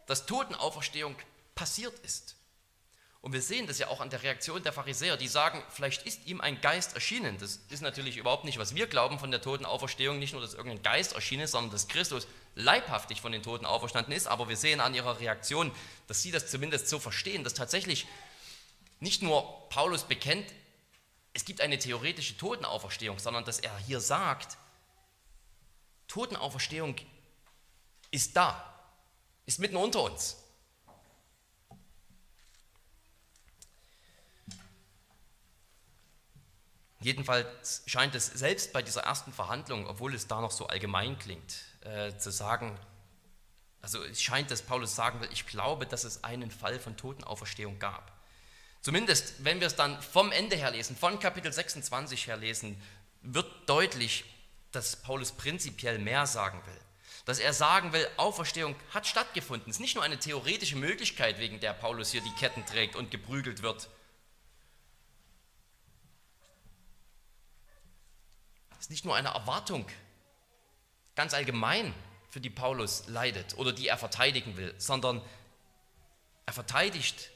dass 0.07 0.27
Totenauferstehung 0.27 1.15
passiert 1.55 1.97
ist. 2.01 2.35
Und 3.21 3.33
wir 3.33 3.41
sehen 3.41 3.67
das 3.67 3.79
ja 3.79 3.89
auch 3.89 4.01
an 4.01 4.11
der 4.11 4.23
Reaktion 4.23 4.63
der 4.63 4.73
Pharisäer, 4.73 5.17
die 5.17 5.29
sagen, 5.29 5.63
vielleicht 5.71 6.03
ist 6.03 6.27
ihm 6.27 6.43
ein 6.43 6.61
Geist 6.61 6.95
erschienen. 6.95 7.39
Das 7.39 7.61
ist 7.71 7.81
natürlich 7.81 8.19
überhaupt 8.19 8.45
nicht, 8.45 8.59
was 8.59 8.75
wir 8.75 8.87
glauben 8.87 9.19
von 9.19 9.31
der 9.31 9.41
toten 9.41 9.65
Auferstehung. 9.65 10.19
Nicht 10.19 10.33
nur, 10.33 10.43
dass 10.43 10.53
irgendein 10.53 10.83
Geist 10.83 11.15
erschienen 11.15 11.45
ist, 11.45 11.53
sondern 11.53 11.71
dass 11.73 11.89
Christus 11.89 12.27
leibhaftig 12.55 13.23
von 13.23 13.33
den 13.33 13.43
Toten 13.43 13.65
auferstanden 13.65 14.13
ist. 14.13 14.27
Aber 14.27 14.51
wir 14.51 14.59
sehen 14.59 14.81
an 14.81 14.95
ihrer 14.95 15.21
Reaktion, 15.21 15.73
dass 16.07 16.21
sie 16.21 16.33
das 16.33 16.51
zumindest 16.51 16.89
so 16.89 16.99
verstehen, 16.99 17.45
dass 17.45 17.55
tatsächlich 17.55 18.07
nicht 19.05 19.23
nur 19.23 19.69
Paulus 19.69 20.05
bekennt, 20.05 20.53
es 21.35 21.45
gibt 21.45 21.61
eine 21.61 21.79
theoretische 21.79 22.37
Totenauferstehung, 22.37 23.19
sondern 23.19 23.45
dass 23.45 23.59
er 23.59 23.77
hier 23.79 24.01
sagt, 24.01 24.57
Totenauferstehung 26.09 26.97
ist 28.11 28.35
da, 28.35 28.65
ist 29.47 29.59
mitten 29.59 29.77
unter 29.77 30.03
uns. 30.03 30.37
Jedenfalls 37.01 37.83
scheint 37.85 38.15
es 38.15 38.27
selbst 38.27 38.73
bei 38.73 38.81
dieser 38.81 39.03
ersten 39.03 39.31
Verhandlung, 39.31 39.87
obwohl 39.87 40.15
es 40.15 40.27
da 40.27 40.41
noch 40.41 40.53
so 40.53 40.69
allgemein 40.69 41.19
klingt, 41.19 41.57
äh, 41.83 42.17
zu 42.17 42.31
sagen, 42.31 42.79
also 43.83 44.03
es 44.03 44.23
scheint, 44.23 44.51
dass 44.51 44.63
Paulus 44.63 44.95
sagen 44.95 45.21
will, 45.21 45.29
ich 45.31 45.47
glaube, 45.47 45.85
dass 45.85 46.05
es 46.05 46.25
einen 46.25 46.51
Fall 46.51 46.81
von 46.81 46.97
Totenauferstehung 46.97 47.79
gab. 47.79 48.14
Zumindest, 48.85 49.43
wenn 49.43 49.61
wir 49.61 49.67
es 49.67 49.77
dann 49.77 50.01
vom 50.03 50.31
Ende 50.31 50.57
her 50.57 50.71
lesen, 50.71 50.95
von 50.95 51.19
Kapitel 51.19 51.51
26 51.51 52.27
her 52.27 52.37
lesen, 52.37 52.79
wird 53.23 53.51
deutlich, 53.67 54.27
dass 54.73 54.97
Paulus 54.97 55.33
prinzipiell 55.33 55.99
mehr 55.99 56.27
sagen 56.27 56.61
will. 56.67 56.81
Dass 57.25 57.39
er 57.39 57.55
sagen 57.55 57.95
will, 57.95 58.07
Auferstehung 58.19 58.77
hat 58.93 59.07
stattgefunden. 59.07 59.71
Es 59.71 59.77
ist 59.77 59.81
nicht 59.81 59.95
nur 59.95 60.05
eine 60.05 60.19
theoretische 60.19 60.77
Möglichkeit, 60.77 61.39
wegen 61.39 61.61
der 61.61 61.73
Paulus 61.73 62.11
hier 62.11 62.21
die 62.21 62.35
Ketten 62.39 62.67
trägt 62.67 62.95
und 62.95 63.11
geprügelt 63.11 63.63
wird, 63.63 63.89
ist 68.79 68.91
nicht 68.91 69.07
nur 69.07 69.17
eine 69.17 69.29
Erwartung, 69.29 69.87
ganz 71.15 71.33
allgemein, 71.33 71.95
für 72.29 72.41
die 72.43 72.51
Paulus 72.51 73.05
leidet 73.07 73.57
oder 73.57 73.73
die 73.73 73.89
er 73.89 73.97
verteidigen 73.97 74.59
will, 74.59 74.75
sondern 74.77 75.23
er 76.45 76.53
verteidigt, 76.53 77.31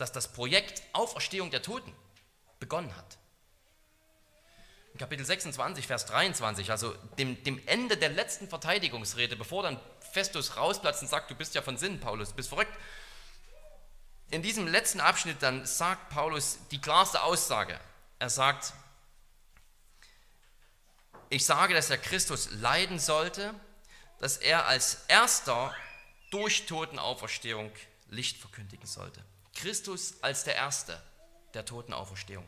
dass 0.00 0.12
das 0.12 0.28
Projekt 0.28 0.82
Auferstehung 0.92 1.50
der 1.50 1.62
Toten 1.62 1.92
begonnen 2.58 2.94
hat. 2.96 3.18
Kapitel 4.98 5.24
26, 5.24 5.86
Vers 5.86 6.06
23, 6.06 6.70
also 6.70 6.92
dem, 7.18 7.42
dem 7.44 7.60
Ende 7.66 7.96
der 7.96 8.10
letzten 8.10 8.48
Verteidigungsrede, 8.48 9.36
bevor 9.36 9.62
dann 9.62 9.80
Festus 10.12 10.56
rausplatzt 10.56 11.02
und 11.02 11.08
sagt, 11.08 11.30
du 11.30 11.34
bist 11.34 11.54
ja 11.54 11.62
von 11.62 11.76
Sinn, 11.76 12.00
Paulus, 12.00 12.30
du 12.30 12.34
bist 12.34 12.48
verrückt. 12.48 12.72
In 14.30 14.42
diesem 14.42 14.66
letzten 14.66 15.00
Abschnitt 15.00 15.42
dann 15.42 15.64
sagt 15.64 16.10
Paulus 16.10 16.58
die 16.70 16.80
klarste 16.80 17.22
Aussage. 17.22 17.78
Er 18.18 18.30
sagt, 18.30 18.74
ich 21.30 21.44
sage, 21.46 21.74
dass 21.74 21.88
der 21.88 21.98
Christus 21.98 22.50
leiden 22.50 22.98
sollte, 22.98 23.54
dass 24.18 24.36
er 24.36 24.66
als 24.66 25.04
erster 25.08 25.74
durch 26.30 26.66
Totenauferstehung 26.66 27.70
Licht 28.08 28.36
verkündigen 28.36 28.86
sollte. 28.86 29.24
Christus 29.54 30.14
als 30.22 30.44
der 30.44 30.56
Erste 30.56 31.00
der 31.54 31.64
Totenauferstehung. 31.64 32.46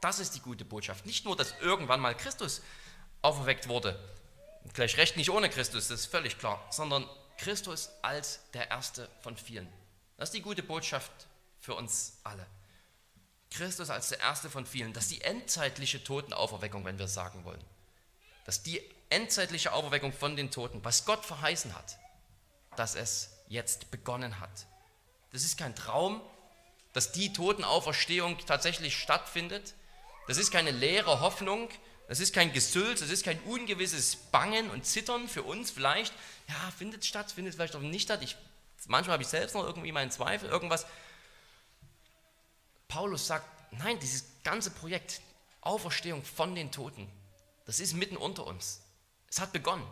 Das 0.00 0.18
ist 0.18 0.34
die 0.34 0.40
gute 0.40 0.64
Botschaft. 0.64 1.06
Nicht 1.06 1.24
nur, 1.24 1.36
dass 1.36 1.54
irgendwann 1.60 2.00
mal 2.00 2.16
Christus 2.16 2.60
auferweckt 3.22 3.68
wurde, 3.68 3.98
gleich 4.74 4.96
recht 4.96 5.16
nicht 5.16 5.30
ohne 5.30 5.48
Christus, 5.48 5.88
das 5.88 6.00
ist 6.00 6.06
völlig 6.06 6.38
klar, 6.38 6.64
sondern 6.70 7.08
Christus 7.38 7.90
als 8.02 8.40
der 8.52 8.70
Erste 8.70 9.08
von 9.20 9.36
vielen. 9.36 9.68
Das 10.16 10.28
ist 10.28 10.34
die 10.34 10.42
gute 10.42 10.62
Botschaft 10.62 11.12
für 11.60 11.74
uns 11.74 12.18
alle. 12.24 12.46
Christus 13.50 13.90
als 13.90 14.08
der 14.08 14.20
Erste 14.20 14.50
von 14.50 14.66
vielen. 14.66 14.92
Das 14.92 15.04
ist 15.04 15.12
die 15.12 15.20
endzeitliche 15.20 16.02
Totenauferweckung, 16.02 16.84
wenn 16.84 16.98
wir 16.98 17.08
sagen 17.08 17.44
wollen. 17.44 17.62
Das 18.44 18.58
ist 18.58 18.66
die 18.66 18.82
endzeitliche 19.10 19.72
Auferweckung 19.72 20.12
von 20.12 20.36
den 20.36 20.50
Toten, 20.50 20.84
was 20.84 21.04
Gott 21.04 21.24
verheißen 21.24 21.74
hat, 21.74 21.98
dass 22.76 22.94
es 22.94 23.30
jetzt 23.48 23.90
begonnen 23.90 24.40
hat. 24.40 24.66
Das 25.30 25.44
ist 25.44 25.58
kein 25.58 25.74
Traum, 25.74 26.20
dass 26.92 27.12
die 27.12 27.32
Totenauferstehung 27.32 28.38
tatsächlich 28.46 28.96
stattfindet. 28.96 29.74
Das 30.28 30.36
ist 30.36 30.50
keine 30.50 30.70
leere 30.70 31.20
Hoffnung, 31.20 31.68
das 32.08 32.20
ist 32.20 32.34
kein 32.34 32.52
Gesülz, 32.52 33.00
das 33.00 33.10
ist 33.10 33.24
kein 33.24 33.40
ungewisses 33.40 34.16
Bangen 34.16 34.70
und 34.70 34.84
Zittern 34.84 35.28
für 35.28 35.42
uns 35.42 35.70
vielleicht. 35.70 36.12
Ja, 36.48 36.70
findet 36.76 37.04
statt, 37.04 37.32
findet 37.32 37.54
vielleicht 37.54 37.74
auch 37.74 37.80
nicht 37.80 38.02
statt. 38.02 38.20
Ich, 38.22 38.36
manchmal 38.86 39.14
habe 39.14 39.22
ich 39.22 39.28
selbst 39.28 39.54
noch 39.54 39.64
irgendwie 39.64 39.92
meinen 39.92 40.10
Zweifel, 40.10 40.48
irgendwas. 40.48 40.86
Paulus 42.88 43.26
sagt, 43.26 43.46
nein, 43.72 43.98
dieses 44.00 44.24
ganze 44.44 44.70
Projekt, 44.70 45.20
Auferstehung 45.62 46.22
von 46.24 46.54
den 46.54 46.70
Toten, 46.70 47.10
das 47.64 47.80
ist 47.80 47.94
mitten 47.94 48.16
unter 48.16 48.46
uns. 48.46 48.82
Es 49.30 49.40
hat 49.40 49.52
begonnen. 49.52 49.86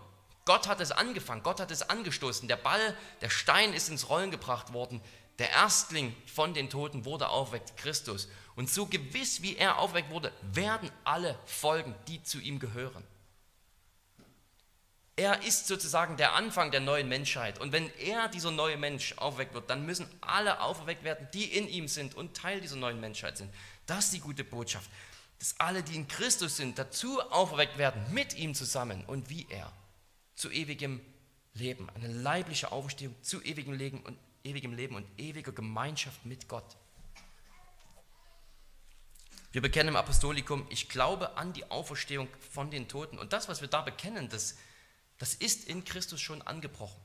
Gott 0.45 0.69
hat 0.69 0.81
es 0.81 0.91
angefangen, 0.91 1.43
Gott 1.43 1.61
hat 1.61 1.71
es 1.71 1.89
angestoßen. 1.89 2.49
Der 2.49 2.57
Ball, 2.57 2.97
der 3.21 3.31
Stein 3.31 3.73
ist 3.73 3.89
ins 3.89 4.09
Rollen 4.09 4.31
gebracht 4.31 4.73
worden. 4.73 5.01
Der 5.41 5.51
Erstling 5.51 6.15
von 6.33 6.55
den 6.55 6.71
Toten 6.71 7.05
wurde 7.05 7.29
aufweckt, 7.29 7.77
Christus. 7.77 8.29
Und 8.55 8.71
so 8.71 8.87
gewiss 8.87 9.43
wie 9.43 9.57
er 9.57 9.79
aufweckt 9.79 10.11
wurde, 10.11 10.33
werden 10.43 10.89
alle 11.03 11.37
folgen, 11.47 11.97
die 12.07 12.23
zu 12.23 12.39
ihm 12.39 12.61
gehören. 12.61 13.03
Er 15.17 15.43
ist 15.43 15.67
sozusagen 15.67 16.17
der 16.17 16.35
Anfang 16.35 16.71
der 16.71 16.81
neuen 16.81 17.09
Menschheit. 17.09 17.59
Und 17.59 17.73
wenn 17.73 17.91
er, 17.99 18.29
dieser 18.29 18.53
neue 18.53 18.77
Mensch, 18.77 19.15
aufweckt 19.19 19.53
wird, 19.53 19.69
dann 19.69 19.85
müssen 19.85 20.09
alle 20.21 20.61
auferweckt 20.61 21.03
werden, 21.03 21.27
die 21.35 21.45
in 21.45 21.69
ihm 21.69 21.89
sind 21.89 22.15
und 22.15 22.37
Teil 22.37 22.61
dieser 22.61 22.77
neuen 22.77 23.01
Menschheit 23.01 23.37
sind. 23.37 23.53
Das 23.87 24.05
ist 24.05 24.15
die 24.15 24.21
gute 24.21 24.45
Botschaft 24.45 24.89
dass 25.41 25.59
alle, 25.59 25.83
die 25.83 25.97
in 25.97 26.07
Christus 26.07 26.59
sind, 26.59 26.79
dazu 26.79 27.21
auferweckt 27.33 27.79
werden, 27.79 28.13
mit 28.13 28.37
ihm 28.37 28.55
zusammen 28.55 29.05
und 29.07 29.31
wie 29.31 29.47
er, 29.49 29.73
zu 30.37 30.51
ewigem 30.51 31.01
Leben. 31.55 31.89
Eine 31.95 32.09
leibliche 32.09 32.71
Auferstehung 32.71 33.15
zu 33.23 33.43
ewigem 33.43 33.73
Leben 33.73 34.01
und, 34.01 34.19
ewigem 34.45 34.73
Leben 34.75 34.95
und 34.95 35.07
ewiger 35.19 35.53
Gemeinschaft 35.53 36.25
mit 36.25 36.49
Gott. 36.49 36.77
Wir 39.53 39.63
bekennen 39.63 39.89
im 39.89 39.97
Apostolikum, 39.97 40.67
ich 40.71 40.89
glaube 40.89 41.37
an 41.37 41.53
die 41.53 41.69
Auferstehung 41.71 42.29
von 42.53 42.71
den 42.71 42.89
Toten. 42.89 43.19
Und 43.19 43.33
das, 43.33 43.49
was 43.49 43.61
wir 43.61 43.69
da 43.69 43.83
bekennen, 43.83 44.29
das, 44.29 44.57
das 45.19 45.35
ist 45.35 45.65
in 45.65 45.85
Christus 45.85 46.21
schon 46.21 46.41
angebrochen. 46.43 47.01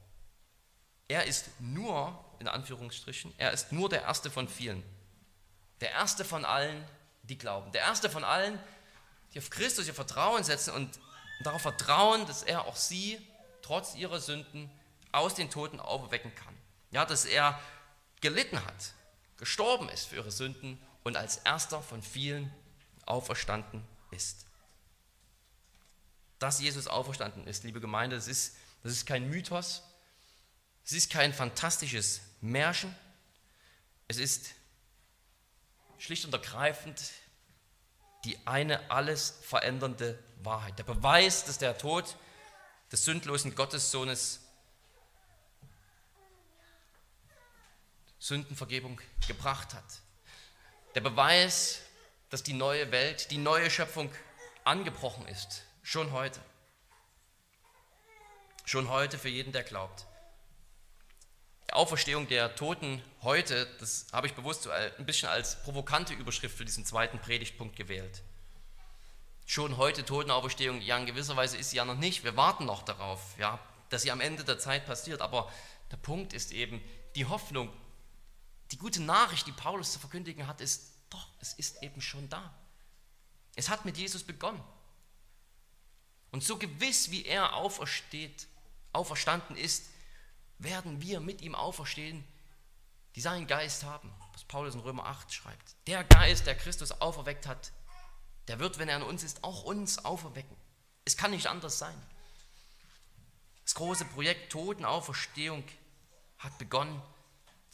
Er 1.07 1.25
ist 1.25 1.49
nur, 1.59 2.23
in 2.39 2.47
Anführungsstrichen, 2.47 3.33
er 3.37 3.51
ist 3.51 3.71
nur 3.71 3.89
der 3.89 4.03
Erste 4.03 4.29
von 4.29 4.47
vielen. 4.47 4.83
Der 5.81 5.91
Erste 5.91 6.23
von 6.23 6.45
allen, 6.45 6.83
die 7.23 7.37
glauben. 7.37 7.71
Der 7.71 7.81
erste 7.81 8.09
von 8.09 8.23
allen, 8.23 8.59
die 9.33 9.39
auf 9.39 9.49
Christus 9.49 9.87
ihr 9.87 9.93
Vertrauen 9.93 10.43
setzen 10.43 10.73
und 10.73 10.99
darauf 11.43 11.61
vertrauen, 11.61 12.25
dass 12.27 12.43
er 12.43 12.65
auch 12.65 12.75
sie 12.75 13.19
trotz 13.61 13.95
ihrer 13.95 14.19
Sünden 14.19 14.69
aus 15.11 15.33
den 15.33 15.49
Toten 15.49 15.79
aufwecken 15.79 16.33
kann. 16.35 16.54
Ja, 16.91 17.05
dass 17.05 17.25
er 17.25 17.59
gelitten 18.21 18.63
hat, 18.63 18.93
gestorben 19.37 19.89
ist 19.89 20.05
für 20.07 20.15
ihre 20.15 20.31
Sünden 20.31 20.79
und 21.03 21.17
als 21.17 21.37
erster 21.37 21.81
von 21.81 22.01
vielen 22.01 22.53
auferstanden 23.05 23.85
ist. 24.11 24.45
Dass 26.39 26.59
Jesus 26.59 26.87
auferstanden 26.87 27.47
ist, 27.47 27.63
liebe 27.63 27.79
Gemeinde, 27.81 28.15
das 28.15 28.27
ist, 28.27 28.55
das 28.83 28.91
ist 28.91 29.05
kein 29.05 29.29
Mythos, 29.29 29.83
es 30.83 30.93
ist 30.93 31.11
kein 31.11 31.33
fantastisches 31.33 32.21
Märchen, 32.41 32.95
es 34.07 34.17
ist 34.17 34.51
schlicht 35.97 36.25
und 36.25 36.33
ergreifend 36.33 37.11
die 38.23 38.37
eine 38.45 38.89
alles 38.89 39.35
verändernde 39.41 40.17
Wahrheit. 40.41 40.77
Der 40.79 40.83
Beweis, 40.83 41.45
dass 41.45 41.57
der 41.57 41.77
Tod 41.77 42.15
des 42.91 43.05
sündlosen 43.05 43.55
Gottessohnes 43.55 44.41
Sündenvergebung 48.25 48.99
gebracht 49.27 49.75
hat. 49.75 50.01
Der 50.95 51.01
Beweis, 51.01 51.81
dass 52.31 52.41
die 52.41 52.53
neue 52.53 52.91
Welt, 52.91 53.29
die 53.29 53.37
neue 53.37 53.69
Schöpfung 53.69 54.11
angebrochen 54.63 55.27
ist, 55.27 55.61
schon 55.83 56.11
heute. 56.11 56.39
Schon 58.65 58.89
heute 58.89 59.19
für 59.19 59.29
jeden, 59.29 59.53
der 59.53 59.61
glaubt. 59.61 60.07
Auferstehung 61.71 62.27
der 62.27 62.55
Toten 62.55 63.03
heute, 63.21 63.67
das 63.79 64.07
habe 64.11 64.25
ich 64.25 64.33
bewusst 64.33 64.67
ein 64.67 65.05
bisschen 65.05 65.29
als 65.29 65.61
provokante 65.61 66.15
Überschrift 66.15 66.57
für 66.57 66.65
diesen 66.65 66.83
zweiten 66.83 67.19
Predigtpunkt 67.19 67.75
gewählt. 67.75 68.23
Schon 69.45 69.77
heute 69.77 70.03
Totenauferstehung, 70.03 70.81
ja 70.81 70.97
in 70.97 71.05
gewisser 71.05 71.35
Weise 71.35 71.57
ist 71.57 71.69
sie 71.69 71.77
ja 71.77 71.85
noch 71.85 71.97
nicht, 71.97 72.23
wir 72.23 72.35
warten 72.35 72.65
noch 72.65 72.81
darauf, 72.81 73.37
ja, 73.37 73.59
dass 73.89 74.01
sie 74.01 74.11
am 74.11 74.21
Ende 74.21 74.43
der 74.43 74.57
Zeit 74.57 74.87
passiert, 74.87 75.21
aber 75.21 75.51
der 75.91 75.97
Punkt 75.97 76.33
ist 76.33 76.51
eben, 76.51 76.81
die 77.13 77.25
Hoffnung, 77.25 77.71
die 78.71 78.77
gute 78.77 79.01
Nachricht, 79.01 79.47
die 79.47 79.51
Paulus 79.51 79.93
zu 79.93 79.99
verkündigen 79.99 80.47
hat, 80.47 80.61
ist, 80.61 80.93
doch, 81.09 81.27
es 81.39 81.53
ist 81.53 81.81
eben 81.83 82.01
schon 82.01 82.27
da. 82.29 82.53
Es 83.55 83.69
hat 83.69 83.85
mit 83.85 83.97
Jesus 83.97 84.23
begonnen. 84.23 84.63
Und 86.31 86.43
so 86.43 86.57
gewiss 86.57 87.11
wie 87.11 87.25
er 87.25 87.53
aufersteht, 87.55 88.47
auferstanden 88.91 89.55
ist, 89.55 89.85
werden 90.57 91.01
wir 91.01 91.19
mit 91.19 91.41
ihm 91.41 91.55
auferstehen, 91.55 92.25
die 93.15 93.21
seinen 93.21 93.47
Geist 93.47 93.83
haben, 93.83 94.11
was 94.33 94.43
Paulus 94.43 94.73
in 94.73 94.81
Römer 94.81 95.05
8 95.05 95.33
schreibt. 95.33 95.75
Der 95.87 96.03
Geist, 96.03 96.45
der 96.47 96.55
Christus 96.55 96.91
auferweckt 96.91 97.47
hat, 97.47 97.71
der 98.47 98.59
wird, 98.59 98.77
wenn 98.77 98.89
er 98.89 98.97
in 98.97 99.03
uns 99.03 99.23
ist, 99.23 99.43
auch 99.43 99.63
uns 99.63 100.03
auferwecken. 100.03 100.55
Es 101.05 101.15
kann 101.15 101.31
nicht 101.31 101.47
anders 101.47 101.79
sein. 101.79 101.95
Das 103.63 103.75
große 103.75 104.05
Projekt 104.05 104.51
Totenauferstehung 104.51 105.63
hat 106.37 106.57
begonnen. 106.57 107.01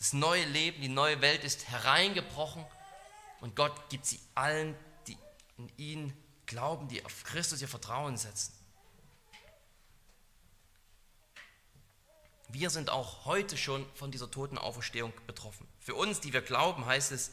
Das 0.02 0.14
neue 0.14 0.46
Leben, 0.46 0.82
die 0.82 0.88
neue 0.88 1.22
Welt 1.22 1.44
ist 1.44 1.68
hereingebrochen 1.68 2.66
und 3.40 3.56
Gott 3.56 3.72
gibt 3.90 4.08
sie 4.08 4.20
allen, 4.34 4.76
die 5.06 5.16
in 5.60 5.72
ihn 5.78 6.14
glauben, 6.48 6.88
die 6.88 7.06
auf 7.06 7.24
Christus 7.24 7.62
ihr 7.62 7.68
Vertrauen 7.68 8.18
setzen. 8.18 8.52
Wir 12.50 12.72
sind 12.72 12.90
auch 12.90 13.26
heute 13.26 13.58
schon 13.58 13.86
von 13.94 14.10
dieser 14.10 14.32
Totenauferstehung 14.32 15.14
betroffen. 15.28 15.68
Für 15.80 15.94
uns, 15.94 16.20
die 16.20 16.34
wir 16.34 16.42
glauben, 16.42 16.88
heißt 16.88 17.12
es, 17.12 17.30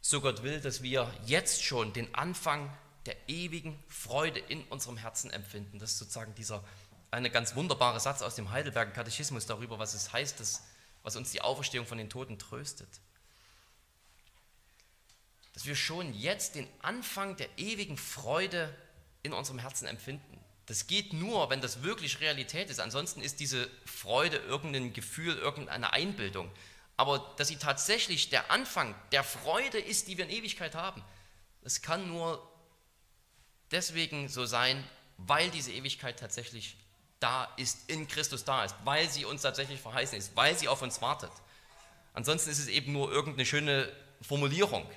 so 0.00 0.22
Gott 0.22 0.42
will, 0.42 0.62
dass 0.62 0.82
wir 0.82 1.12
jetzt 1.26 1.62
schon 1.62 1.92
den 1.92 2.14
Anfang 2.14 2.74
der 3.04 3.28
ewigen 3.28 3.78
Freude 3.86 4.38
in 4.40 4.64
unserem 4.68 4.96
Herzen 4.96 5.30
empfinden. 5.30 5.78
Das 5.78 5.92
ist 5.92 5.98
sozusagen 5.98 6.34
dieser 6.36 6.64
eine 7.10 7.28
ganz 7.28 7.54
wunderbare 7.54 8.00
Satz 8.00 8.22
aus 8.22 8.34
dem 8.34 8.50
Heidelberger 8.50 8.92
Katechismus 8.92 9.44
darüber, 9.44 9.78
was 9.78 9.92
es 9.92 10.10
heißt, 10.14 10.40
dass, 10.40 10.62
was 11.02 11.16
uns 11.16 11.30
die 11.30 11.40
Auferstehung 11.40 11.86
von 11.86 11.98
den 11.98 12.10
Toten 12.10 12.38
tröstet. 12.38 12.88
Dass 15.54 15.66
wir 15.66 15.76
schon 15.76 16.14
jetzt 16.14 16.54
den 16.54 16.68
Anfang 16.80 17.36
der 17.36 17.48
ewigen 17.58 17.96
Freude 17.96 18.74
in 19.22 19.32
unserem 19.32 19.58
Herzen 19.58 19.86
empfinden. 19.86 20.38
Das 20.66 20.86
geht 20.86 21.12
nur, 21.12 21.50
wenn 21.50 21.60
das 21.60 21.82
wirklich 21.82 22.20
Realität 22.20 22.70
ist. 22.70 22.80
Ansonsten 22.80 23.20
ist 23.20 23.40
diese 23.40 23.68
Freude 23.84 24.38
irgendein 24.38 24.92
Gefühl, 24.92 25.36
irgendeine 25.36 25.92
Einbildung. 25.92 26.50
Aber 26.96 27.34
dass 27.36 27.48
sie 27.48 27.56
tatsächlich 27.56 28.30
der 28.30 28.50
Anfang 28.50 28.94
der 29.10 29.24
Freude 29.24 29.78
ist, 29.78 30.08
die 30.08 30.16
wir 30.16 30.24
in 30.24 30.30
Ewigkeit 30.30 30.74
haben, 30.74 31.02
das 31.62 31.82
kann 31.82 32.08
nur 32.08 32.48
deswegen 33.70 34.28
so 34.28 34.46
sein, 34.46 34.82
weil 35.16 35.50
diese 35.50 35.72
Ewigkeit 35.72 36.18
tatsächlich 36.18 36.76
da 37.22 37.44
ist, 37.56 37.88
in 37.88 38.08
Christus 38.08 38.44
da 38.44 38.64
ist, 38.64 38.74
weil 38.84 39.08
sie 39.08 39.24
uns 39.24 39.42
tatsächlich 39.42 39.80
verheißen 39.80 40.18
ist, 40.18 40.34
weil 40.36 40.58
sie 40.58 40.68
auf 40.68 40.82
uns 40.82 41.00
wartet. 41.00 41.30
Ansonsten 42.14 42.50
ist 42.50 42.58
es 42.58 42.68
eben 42.68 42.92
nur 42.92 43.10
irgendeine 43.10 43.46
schöne 43.46 43.90
Formulierung, 44.20 44.88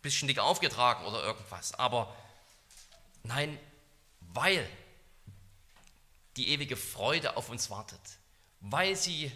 bisschen 0.00 0.28
dick 0.28 0.38
aufgetragen 0.38 1.04
oder 1.04 1.22
irgendwas. 1.22 1.74
Aber 1.74 2.14
nein, 3.22 3.58
weil 4.20 4.68
die 6.36 6.48
ewige 6.48 6.76
Freude 6.76 7.36
auf 7.36 7.48
uns 7.50 7.70
wartet, 7.70 8.00
weil 8.60 8.96
sie 8.96 9.30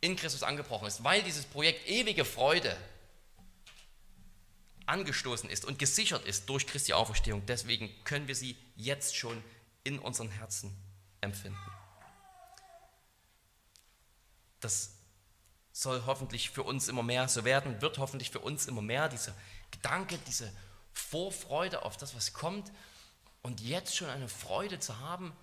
in 0.00 0.16
Christus 0.16 0.42
angebrochen 0.42 0.86
ist, 0.86 1.02
weil 1.02 1.22
dieses 1.22 1.46
Projekt 1.46 1.88
ewige 1.88 2.24
Freude 2.24 2.76
angestoßen 4.86 5.48
ist 5.48 5.64
und 5.64 5.78
gesichert 5.78 6.24
ist 6.26 6.48
durch 6.48 6.66
Christi 6.66 6.92
Auferstehung. 6.92 7.44
Deswegen 7.46 7.90
können 8.04 8.28
wir 8.28 8.34
sie 8.34 8.56
jetzt 8.76 9.16
schon 9.16 9.42
in 9.84 9.98
unseren 9.98 10.30
Herzen 10.30 10.76
empfinden. 11.20 11.58
Das 14.60 14.94
soll 15.72 16.04
hoffentlich 16.06 16.50
für 16.50 16.62
uns 16.62 16.88
immer 16.88 17.02
mehr 17.02 17.28
so 17.28 17.44
werden, 17.44 17.80
wird 17.82 17.98
hoffentlich 17.98 18.30
für 18.30 18.40
uns 18.40 18.66
immer 18.66 18.82
mehr 18.82 19.08
dieser 19.08 19.34
Gedanke, 19.70 20.18
diese 20.26 20.50
Vorfreude 20.92 21.82
auf 21.82 21.96
das, 21.96 22.14
was 22.14 22.32
kommt 22.32 22.72
und 23.42 23.60
jetzt 23.60 23.96
schon 23.96 24.08
eine 24.08 24.28
Freude 24.28 24.78
zu 24.78 24.98
haben, 25.00 25.36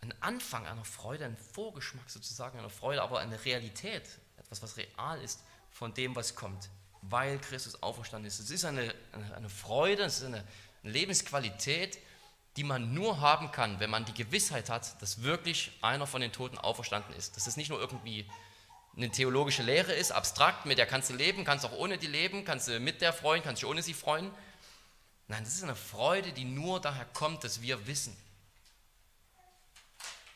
einen 0.00 0.14
Anfang 0.20 0.66
einer 0.66 0.84
Freude, 0.84 1.24
einen 1.24 1.36
Vorgeschmack 1.36 2.10
sozusagen 2.10 2.58
einer 2.58 2.70
Freude, 2.70 3.02
aber 3.02 3.20
eine 3.20 3.42
Realität, 3.44 4.02
etwas, 4.36 4.62
was 4.62 4.76
real 4.76 5.20
ist 5.22 5.40
von 5.70 5.94
dem, 5.94 6.14
was 6.14 6.34
kommt, 6.34 6.68
weil 7.02 7.38
Christus 7.38 7.82
auferstanden 7.82 8.26
ist. 8.26 8.40
Es 8.40 8.50
ist 8.50 8.64
eine, 8.64 8.94
eine, 9.12 9.48
Freude, 9.48 10.02
es 10.02 10.18
ist 10.18 10.24
eine 10.24 10.44
Lebensqualität, 10.82 11.98
die 12.56 12.64
man 12.64 12.94
nur 12.94 13.20
haben 13.20 13.52
kann, 13.52 13.80
wenn 13.80 13.90
man 13.90 14.04
die 14.04 14.14
Gewissheit 14.14 14.70
hat, 14.70 15.00
dass 15.02 15.22
wirklich 15.22 15.72
einer 15.82 16.06
von 16.06 16.20
den 16.20 16.32
Toten 16.32 16.56
auferstanden 16.56 17.14
ist. 17.14 17.36
Dass 17.36 17.46
es 17.46 17.56
nicht 17.56 17.68
nur 17.68 17.78
irgendwie 17.78 18.26
eine 18.96 19.10
theologische 19.10 19.62
Lehre 19.62 19.92
ist, 19.92 20.10
abstrakt, 20.10 20.64
mit 20.64 20.78
der 20.78 20.86
kannst 20.86 21.10
du 21.10 21.14
leben, 21.14 21.44
kannst 21.44 21.66
auch 21.66 21.72
ohne 21.72 21.98
die 21.98 22.06
leben, 22.06 22.44
kannst 22.44 22.68
du 22.68 22.80
mit 22.80 23.02
der 23.02 23.12
freuen, 23.12 23.42
kannst 23.42 23.60
dich 23.62 23.68
ohne 23.68 23.82
sie 23.82 23.92
freuen. 23.92 24.30
Nein, 25.28 25.44
das 25.44 25.54
ist 25.54 25.64
eine 25.64 25.76
Freude, 25.76 26.32
die 26.32 26.44
nur 26.44 26.80
daher 26.80 27.04
kommt, 27.04 27.44
dass 27.44 27.60
wir 27.60 27.86
wissen, 27.86 28.16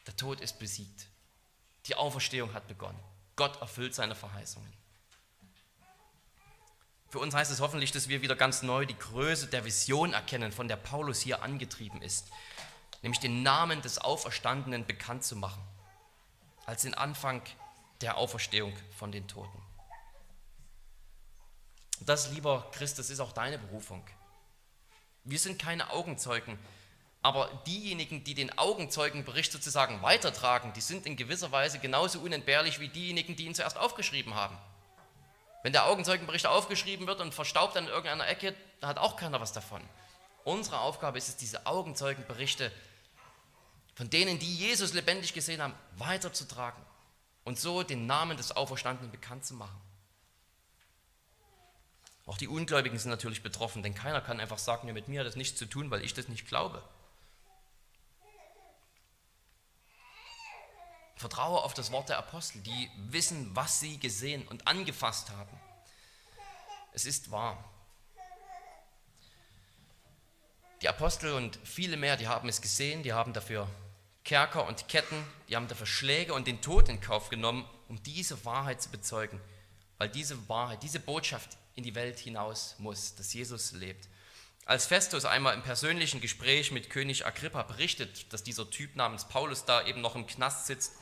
der 0.07 0.16
Tod 0.16 0.41
ist 0.41 0.59
besiegt. 0.59 1.07
Die 1.87 1.95
Auferstehung 1.95 2.53
hat 2.53 2.68
begonnen. 2.68 2.99
Gott 3.37 3.61
erfüllt 3.62 3.95
seine 3.95 4.14
Verheißungen. 4.14 4.71
Für 7.11 7.19
uns 7.19 7.35
heißt 7.35 7.51
es 7.51 7.61
hoffentlich, 7.61 7.93
dass 7.93 8.09
wir 8.09 8.23
wieder 8.23 8.37
ganz 8.37 8.63
neu 8.63 8.87
die 8.87 8.99
Größe 8.99 9.49
der 9.49 9.65
Vision 9.65 10.13
erkennen, 10.13 10.53
von 10.53 10.69
der 10.69 10.77
Paulus 10.77 11.21
hier 11.21 11.43
angetrieben 11.43 12.01
ist, 12.03 12.29
nämlich 13.03 13.21
den 13.21 13.43
Namen 13.43 13.83
des 13.83 13.99
Auferstandenen 13.99 14.87
bekannt 14.87 15.25
zu 15.25 15.37
machen, 15.37 15.63
als 16.67 16.83
den 16.83 16.95
Anfang 16.95 17.43
der 18.01 18.17
Auferstehung 18.17 18.73
von 18.97 19.13
den 19.13 19.27
Toten. 19.29 19.61
Das, 22.01 22.31
lieber 22.31 22.71
Christus, 22.73 23.11
ist 23.11 23.21
auch 23.21 23.33
deine 23.33 23.59
Berufung. 23.59 24.03
Wir 25.25 25.39
sind 25.39 25.61
keine 25.61 25.91
Augenzeugen 25.91 26.59
aber 27.23 27.63
diejenigen, 27.67 28.25
die 28.25 28.35
den 28.35 28.57
Augenzeugenbericht 28.57 29.53
sozusagen 29.53 30.01
weitertragen, 30.03 30.73
die 30.75 30.81
sind 30.81 31.05
in 31.07 31.17
gewisser 31.17 31.53
Weise 31.53 31.79
genauso 31.79 32.21
unentbehrlich 32.21 32.81
wie 32.81 32.89
diejenigen, 32.89 33.37
die 33.37 33.45
ihn 33.45 33.55
zuerst 33.55 33.77
aufgeschrieben 33.77 34.35
haben. 34.35 34.57
Wenn 35.63 35.73
der 35.73 35.87
Augenzeugenbericht 35.87 36.47
aufgeschrieben 36.47 37.07
wird 37.07 37.21
und 37.21 37.35
verstaubt 37.35 37.77
an 37.77 37.87
irgendeiner 37.87 38.29
Ecke, 38.29 38.55
da 38.81 38.89
hat 38.89 38.99
auch 38.99 39.17
keiner 39.17 39.41
was 39.41 39.53
davon. 39.53 39.83
Unsere 40.45 40.81
Aufgabe 40.81 41.19
ist 41.19 41.29
es, 41.29 41.37
diese 41.37 41.67
Augenzeugenberichte 41.67 42.73
von 43.95 44.09
denen, 44.09 44.39
die 44.39 44.57
Jesus 44.57 44.95
lebendig 44.95 45.35
gesehen 45.35 45.61
haben, 45.61 45.75
weiterzutragen 45.99 46.83
und 47.45 47.59
so 47.59 47.83
den 47.83 48.07
Namen 48.07 48.39
des 48.39 48.57
Auferstandenen 48.57 49.11
bekannt 49.11 49.45
zu 49.45 49.53
machen. 49.53 49.79
Auch 52.25 52.39
die 52.39 52.49
Ungläubigen 52.49 52.99
sind 52.99 53.11
natürlich 53.11 53.43
betroffen, 53.43 53.83
denn 53.83 53.95
keiner 53.95 54.23
kann 54.23 54.41
einfach 54.41 54.59
sagen, 54.59 54.89
ja, 54.89 54.95
mit 54.95 55.09
mir 55.09 55.21
hat 55.21 55.27
das 55.27 55.37
nichts 55.37 55.59
zu 55.59 55.67
tun, 55.67 55.91
weil 55.91 56.03
ich 56.03 56.15
das 56.15 56.29
nicht 56.29 56.47
glaube. 56.47 56.83
Vertraue 61.21 61.62
auf 61.62 61.75
das 61.75 61.93
Wort 61.93 62.09
der 62.09 62.16
Apostel, 62.16 62.62
die 62.62 62.91
wissen, 62.97 63.55
was 63.55 63.79
sie 63.79 63.99
gesehen 63.99 64.49
und 64.49 64.66
angefasst 64.66 65.29
haben. 65.31 65.61
Es 66.95 67.05
ist 67.05 67.31
wahr. 67.31 67.62
Die 70.81 70.89
Apostel 70.89 71.35
und 71.35 71.59
viele 71.62 71.99
mehr, 71.99 72.16
die 72.16 72.27
haben 72.27 72.49
es 72.49 72.62
gesehen, 72.62 73.03
die 73.03 73.12
haben 73.12 73.35
dafür 73.35 73.68
Kerker 74.25 74.66
und 74.66 74.89
Ketten, 74.89 75.23
die 75.51 75.57
haben 75.57 75.68
dafür 75.68 75.87
Schläge 75.87 76.33
und 76.33 76.47
den 76.47 76.62
Tod 76.62 76.89
in 76.89 77.03
Kauf 77.03 77.29
genommen, 77.29 77.68
um 77.89 78.03
diese 78.03 78.43
Wahrheit 78.47 78.81
zu 78.81 78.89
bezeugen. 78.89 79.39
Weil 79.99 80.09
diese 80.09 80.49
Wahrheit, 80.49 80.83
diese 80.83 81.01
Botschaft 81.01 81.59
in 81.75 81.85
die 81.85 81.95
Welt 81.95 82.18
hinaus 82.18 82.77
muss, 82.79 83.14
dass 83.14 83.35
Jesus 83.35 83.73
lebt. 83.73 84.09
Als 84.67 84.87
Festus 84.87 85.25
einmal 85.25 85.55
im 85.55 85.63
persönlichen 85.63 86.21
Gespräch 86.21 86.71
mit 86.71 86.91
König 86.91 87.27
Agrippa 87.27 87.63
berichtet, 87.63 88.33
dass 88.33 88.45
dieser 88.45 88.71
Typ 88.71 88.95
namens 88.95 89.27
Paulus 89.29 89.65
da 89.65 89.85
eben 89.87 90.01
noch 90.01 90.15
im 90.15 90.27
Knast 90.27 90.67
sitzt, 90.67 90.93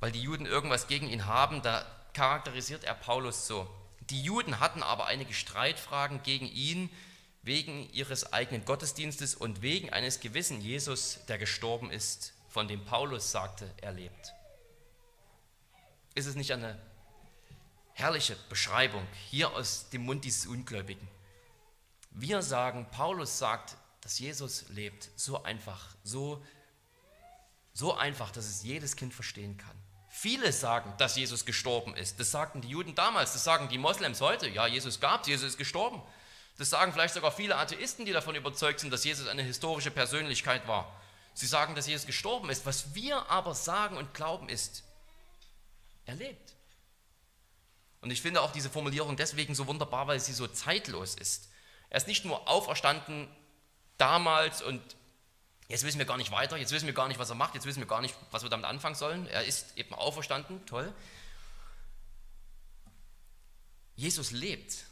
weil 0.00 0.12
die 0.12 0.22
Juden 0.22 0.46
irgendwas 0.46 0.88
gegen 0.88 1.08
ihn 1.08 1.26
haben, 1.26 1.62
da 1.62 1.86
charakterisiert 2.14 2.84
er 2.84 2.94
Paulus 2.94 3.46
so. 3.46 3.68
Die 4.10 4.22
Juden 4.22 4.60
hatten 4.60 4.82
aber 4.82 5.06
einige 5.06 5.32
Streitfragen 5.32 6.22
gegen 6.22 6.46
ihn 6.46 6.90
wegen 7.42 7.90
ihres 7.92 8.32
eigenen 8.32 8.64
Gottesdienstes 8.64 9.34
und 9.34 9.62
wegen 9.62 9.90
eines 9.90 10.20
gewissen 10.20 10.60
Jesus, 10.60 11.20
der 11.28 11.38
gestorben 11.38 11.90
ist, 11.90 12.32
von 12.48 12.68
dem 12.68 12.84
Paulus 12.84 13.30
sagte, 13.30 13.70
er 13.80 13.92
lebt. 13.92 14.32
Ist 16.14 16.26
es 16.26 16.36
nicht 16.36 16.52
eine 16.52 16.80
herrliche 17.92 18.36
Beschreibung 18.48 19.06
hier 19.28 19.52
aus 19.52 19.90
dem 19.90 20.02
Mund 20.02 20.24
dieses 20.24 20.46
Ungläubigen? 20.46 21.06
Wir 22.14 22.42
sagen, 22.42 22.86
Paulus 22.90 23.38
sagt, 23.38 23.76
dass 24.00 24.18
Jesus 24.18 24.66
lebt, 24.68 25.10
so 25.16 25.42
einfach, 25.42 25.94
so, 26.04 26.42
so 27.72 27.94
einfach, 27.94 28.30
dass 28.30 28.46
es 28.46 28.62
jedes 28.62 28.96
Kind 28.96 29.12
verstehen 29.12 29.58
kann. 29.58 29.76
Viele 30.08 30.52
sagen, 30.52 30.94
dass 30.96 31.16
Jesus 31.16 31.44
gestorben 31.44 31.96
ist. 31.96 32.20
Das 32.20 32.30
sagten 32.30 32.60
die 32.60 32.68
Juden 32.68 32.94
damals, 32.94 33.32
das 33.32 33.42
sagen 33.42 33.68
die 33.68 33.78
Moslems 33.78 34.20
heute. 34.20 34.48
Ja, 34.48 34.66
Jesus 34.66 35.00
gab, 35.00 35.26
Jesus 35.26 35.50
ist 35.50 35.58
gestorben. 35.58 36.00
Das 36.56 36.70
sagen 36.70 36.92
vielleicht 36.92 37.14
sogar 37.14 37.32
viele 37.32 37.56
Atheisten, 37.56 38.04
die 38.04 38.12
davon 38.12 38.36
überzeugt 38.36 38.78
sind, 38.78 38.92
dass 38.92 39.04
Jesus 39.04 39.26
eine 39.26 39.42
historische 39.42 39.90
Persönlichkeit 39.90 40.68
war. 40.68 41.00
Sie 41.34 41.46
sagen, 41.46 41.74
dass 41.74 41.88
Jesus 41.88 42.06
gestorben 42.06 42.48
ist. 42.48 42.64
Was 42.64 42.94
wir 42.94 43.28
aber 43.28 43.56
sagen 43.56 43.96
und 43.96 44.14
glauben 44.14 44.48
ist, 44.48 44.84
er 46.06 46.14
lebt. 46.14 46.54
Und 48.00 48.12
ich 48.12 48.22
finde 48.22 48.42
auch 48.42 48.52
diese 48.52 48.70
Formulierung 48.70 49.16
deswegen 49.16 49.54
so 49.56 49.66
wunderbar, 49.66 50.06
weil 50.06 50.20
sie 50.20 50.32
so 50.32 50.46
zeitlos 50.46 51.16
ist. 51.16 51.48
Er 51.94 51.98
ist 51.98 52.08
nicht 52.08 52.24
nur 52.24 52.48
auferstanden 52.48 53.28
damals 53.98 54.62
und 54.62 54.82
Jetzt 55.68 55.84
wissen 55.84 55.98
wir 55.98 56.06
gar 56.06 56.18
nicht 56.18 56.30
weiter, 56.30 56.56
jetzt 56.58 56.72
wissen 56.72 56.86
wir 56.86 56.92
gar 56.92 57.08
nicht, 57.08 57.18
was 57.18 57.30
er 57.30 57.36
macht, 57.36 57.54
jetzt 57.54 57.64
wissen 57.66 57.80
wir 57.80 57.86
gar 57.86 58.02
nicht, 58.02 58.14
was 58.32 58.42
wir 58.42 58.50
damit 58.50 58.66
anfangen 58.66 58.96
sollen. 58.96 59.26
Er 59.28 59.44
ist 59.44 59.78
eben 59.78 59.94
auferstanden, 59.94 60.66
toll. 60.66 60.92
Jesus 63.96 64.30
lebt. 64.32 64.84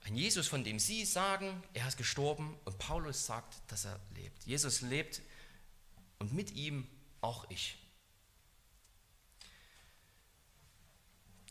Ein 0.00 0.16
Jesus, 0.16 0.48
von 0.48 0.64
dem 0.64 0.80
Sie 0.80 1.04
sagen, 1.04 1.62
er 1.72 1.86
ist 1.86 1.98
gestorben 1.98 2.58
und 2.64 2.78
Paulus 2.78 3.26
sagt, 3.26 3.54
dass 3.68 3.84
er 3.84 4.00
lebt. 4.16 4.42
Jesus 4.44 4.80
lebt 4.80 5.20
und 6.18 6.32
mit 6.32 6.50
ihm 6.50 6.88
auch 7.20 7.48
ich. 7.48 7.76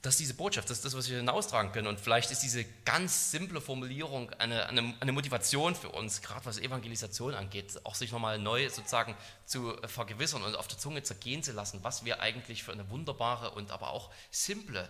Das 0.04 0.16
ist 0.16 0.20
diese 0.20 0.34
Botschaft, 0.34 0.70
das 0.70 0.80
ist 0.80 0.86
das, 0.86 0.98
was 0.98 1.10
wir 1.10 1.16
hinaustragen 1.16 1.72
können. 1.72 1.88
Und 1.88 1.98
vielleicht 1.98 2.30
ist 2.30 2.44
diese 2.44 2.66
ganz 2.84 3.32
simple 3.32 3.62
Formulierung 3.62 4.30
eine, 4.34 4.68
eine, 4.68 4.94
eine 5.00 5.12
Motivation 5.14 5.76
für 5.76 5.88
uns, 5.88 6.22
gerade 6.22 6.46
was 6.46 6.58
Evangelisation 6.58 7.34
angeht, 7.34 7.80
auch 7.86 7.96
sich 7.96 8.12
nochmal 8.12 8.38
neu 8.38 8.70
sozusagen 8.70 9.16
zu 9.46 9.74
vergewissern 9.88 10.44
und 10.44 10.58
auf 10.58 10.68
der 10.68 10.78
Zunge 10.78 11.04
zergehen 11.04 11.42
zu 11.42 11.54
lassen, 11.54 11.80
was 11.84 12.04
wir 12.04 12.20
eigentlich 12.20 12.64
für 12.64 12.74
eine 12.74 12.90
wunderbare 12.90 13.52
und 13.52 13.72
aber 13.72 13.92
auch 13.92 14.12
simple 14.30 14.90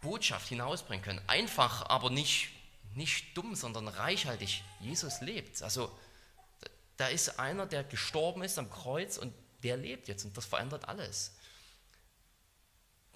Botschaft 0.00 0.48
hinausbringen 0.48 1.04
können. 1.04 1.20
Einfach, 1.28 1.88
aber 1.88 2.10
nicht, 2.10 2.48
nicht 2.96 3.36
dumm, 3.36 3.54
sondern 3.54 3.86
reichhaltig. 3.86 4.64
Jesus 4.80 5.20
lebt. 5.20 5.62
Also 5.62 5.96
da 6.96 7.06
ist 7.06 7.38
einer, 7.38 7.66
der 7.66 7.84
gestorben 7.84 8.42
ist 8.42 8.58
am 8.58 8.68
Kreuz 8.70 9.18
und 9.18 9.32
der 9.62 9.76
lebt 9.76 10.08
jetzt 10.08 10.24
und 10.24 10.36
das 10.36 10.46
verändert 10.46 10.88
alles. 10.88 11.30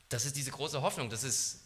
Das 0.08 0.24
ist 0.24 0.36
diese 0.36 0.50
große 0.50 0.82
Hoffnung. 0.82 1.10
Das 1.10 1.22
ist, 1.24 1.60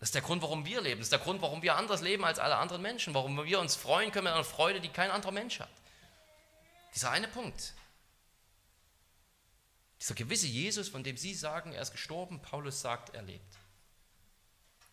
das 0.00 0.08
ist 0.08 0.14
der 0.14 0.22
Grund, 0.22 0.42
warum 0.42 0.64
wir 0.64 0.80
leben. 0.80 1.00
Das 1.00 1.06
ist 1.06 1.12
der 1.12 1.18
Grund, 1.18 1.42
warum 1.42 1.62
wir 1.62 1.76
anders 1.76 2.00
leben 2.00 2.24
als 2.24 2.38
alle 2.38 2.56
anderen 2.56 2.82
Menschen. 2.82 3.14
Warum 3.14 3.44
wir 3.44 3.60
uns 3.60 3.76
freuen 3.76 4.10
können 4.12 4.24
mit 4.24 4.32
einer 4.32 4.44
Freude, 4.44 4.80
die 4.80 4.88
kein 4.88 5.10
anderer 5.10 5.32
Mensch 5.32 5.60
hat. 5.60 5.68
Dieser 6.94 7.10
eine 7.10 7.28
Punkt. 7.28 7.74
Dieser 10.00 10.14
gewisse 10.14 10.46
Jesus, 10.46 10.88
von 10.88 11.02
dem 11.02 11.16
Sie 11.16 11.34
sagen, 11.34 11.72
er 11.72 11.82
ist 11.82 11.92
gestorben, 11.92 12.40
Paulus 12.40 12.80
sagt, 12.80 13.14
er 13.14 13.22
lebt. 13.22 13.58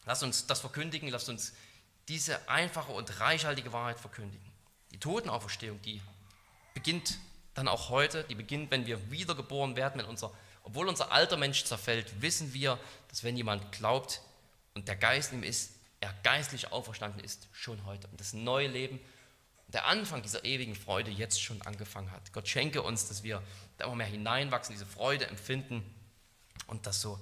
Lass 0.06 0.24
uns 0.24 0.48
das 0.48 0.60
verkündigen, 0.60 1.10
lass 1.10 1.30
uns 1.30 1.54
diese 2.08 2.48
einfache 2.50 2.92
und 2.92 3.20
reichhaltige 3.20 3.72
Wahrheit 3.74 4.00
verkündigen. 4.00 4.46
Die 4.92 5.00
Totenauferstehung, 5.00 5.82
die 5.82 6.02
beginnt 6.74 7.18
dann 7.54 7.68
auch 7.68 7.90
heute, 7.90 8.24
die 8.26 8.36
beginnt, 8.36 8.70
wenn 8.72 8.86
wir 8.86 9.12
wiedergeboren 9.12 9.76
werden, 9.76 10.00
wenn 10.00 10.06
unser 10.06 10.32
obwohl 10.66 10.90
unser 10.90 11.12
alter 11.12 11.38
Mensch 11.38 11.64
zerfällt, 11.64 12.22
wissen 12.22 12.54
wir, 12.54 12.80
dass 13.10 13.24
wenn 13.24 13.38
jemand 13.38 13.72
glaubt, 13.72 14.22
und 14.74 14.88
der 14.90 14.96
Geist 14.98 15.32
in 15.32 15.40
ihm 15.40 15.44
ist, 15.44 15.72
er 16.02 16.14
geistlich 16.24 16.72
auferstanden 16.72 17.24
ist, 17.24 17.48
schon 17.54 17.86
heute. 17.86 18.08
Und 18.08 18.20
das 18.20 18.34
neue 18.34 18.68
Leben, 18.68 19.00
der 19.68 19.86
Anfang 19.86 20.22
dieser 20.22 20.44
ewigen 20.44 20.76
Freude 20.76 21.12
jetzt 21.12 21.42
schon 21.42 21.62
angefangen 21.62 22.12
hat. 22.12 22.34
Gott 22.34 22.48
schenke 22.48 22.82
uns, 22.82 23.08
dass 23.08 23.24
wir 23.24 23.42
da 23.78 23.86
immer 23.86 23.96
mehr 23.96 24.08
hineinwachsen, 24.08 24.74
diese 24.74 24.86
Freude 24.86 25.28
empfinden 25.28 25.84
und 26.68 26.86
das 26.86 27.02
so 27.02 27.20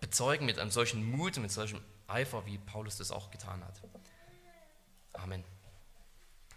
bezeugen 0.00 0.46
mit 0.46 0.58
einem 0.58 0.70
solchen 0.70 1.04
Mut, 1.04 1.36
mit 1.38 1.50
solchem 1.50 1.80
Eifer, 2.06 2.46
wie 2.46 2.58
Paulus 2.58 2.96
das 2.96 3.10
auch 3.10 3.30
getan 3.30 3.64
hat. 3.64 3.80
Amen. 5.14 5.42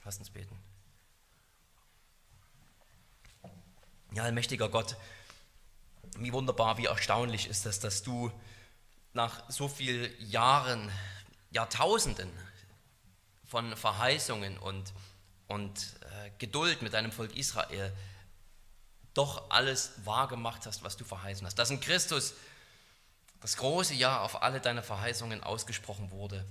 Lass 0.06 0.18
uns 0.20 0.30
beten. 0.30 0.58
Ja, 4.14 4.24
allmächtiger 4.24 4.70
Gott, 4.70 4.96
wie 6.20 6.34
wunderbar, 6.34 6.78
wie 6.78 6.86
erstaunlich 6.86 7.48
ist 7.48 7.66
es, 7.66 7.80
dass 7.80 8.04
du 8.04 8.32
nach 9.14 9.50
so 9.50 9.68
vielen 9.68 10.12
Jahren, 10.20 10.92
Jahrtausenden 11.52 12.30
von 13.46 13.76
Verheißungen 13.76 14.58
und, 14.58 14.94
und 15.48 15.80
äh, 16.02 16.32
Geduld 16.38 16.82
mit 16.82 16.94
deinem 16.94 17.12
Volk 17.12 17.36
Israel 17.36 17.94
doch 19.14 19.50
alles 19.50 19.94
wahrgemacht 20.06 20.66
hast, 20.66 20.84
was 20.84 20.98
du 20.98 21.04
verheißen 21.04 21.46
hast. 21.46 21.58
Dass 21.58 21.72
in 21.72 21.80
Christus 21.80 22.34
das 23.42 23.58
große 23.58 23.94
Ja 23.94 24.22
auf 24.22 24.42
alle 24.42 24.60
deine 24.60 24.84
Verheißungen 24.84 25.44
ausgesprochen 25.44 26.12
wurde. 26.12 26.46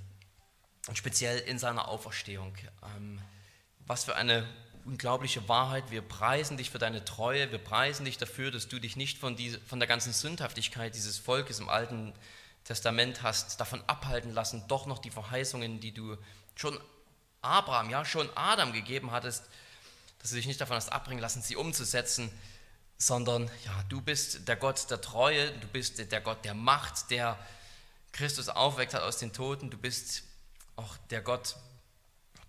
Und 0.89 0.97
speziell 0.97 1.39
in 1.39 1.59
seiner 1.59 1.89
Auferstehung. 1.89 2.57
Ähm, 2.97 3.21
was 3.87 4.05
für 4.05 4.17
eine 4.17 4.49
unglaubliche 4.87 5.49
Wahrheit. 5.49 5.91
Wir 5.91 6.01
preisen 6.01 6.57
dich 6.57 6.71
für 6.71 6.79
deine 6.79 7.05
Treue. 7.05 7.51
Wir 7.51 7.59
preisen 7.59 8.05
dich 8.05 8.19
dafür, 8.19 8.51
dass 8.51 8.69
du 8.69 8.79
dich 8.79 8.97
nicht 8.97 9.19
von, 9.19 9.37
diese, 9.37 9.61
von 9.61 9.81
der 9.81 9.89
ganzen 9.89 10.13
Sündhaftigkeit 10.13 10.95
dieses 10.95 11.19
Volkes 11.19 11.59
im 11.59 11.69
Alten 11.69 12.13
Testament 12.65 13.23
hast 13.23 13.61
davon 13.61 13.83
abhalten 13.87 14.33
lassen, 14.33 14.65
doch 14.69 14.87
noch 14.87 14.99
die 14.99 15.11
Verheißungen, 15.11 15.79
die 15.79 15.93
du 15.93 16.17
schon 16.57 16.79
Abraham, 17.41 17.91
ja 17.91 18.05
schon 18.05 18.29
Adam 18.35 18.73
gegeben 18.73 19.13
hattest, 19.13 19.45
dass 20.21 20.31
du 20.31 20.37
dich 20.37 20.47
nicht 20.47 20.61
davon 20.61 20.77
hast 20.77 20.93
abbringen 20.93 21.21
lassen, 21.21 21.43
sie 21.43 21.55
umzusetzen, 21.55 22.29
sondern 22.99 23.49
ja, 23.65 23.85
du 23.89 24.01
bist 24.01 24.49
der 24.49 24.57
Gott 24.57 24.91
der 24.91 25.01
Treue, 25.01 25.53
du 25.53 25.69
bist 25.69 25.99
der 26.11 26.21
Gott 26.21 26.45
der 26.45 26.55
Macht, 26.55 27.11
der 27.11 27.39
Christus 28.11 28.49
aufweckt 28.49 28.95
hat 28.95 29.03
aus 29.03 29.19
den 29.19 29.33
Toten, 29.33 29.71
du 29.71 29.79
bist 29.79 30.25
auch 30.75 30.97
der 31.11 31.23
Gott 31.23 31.55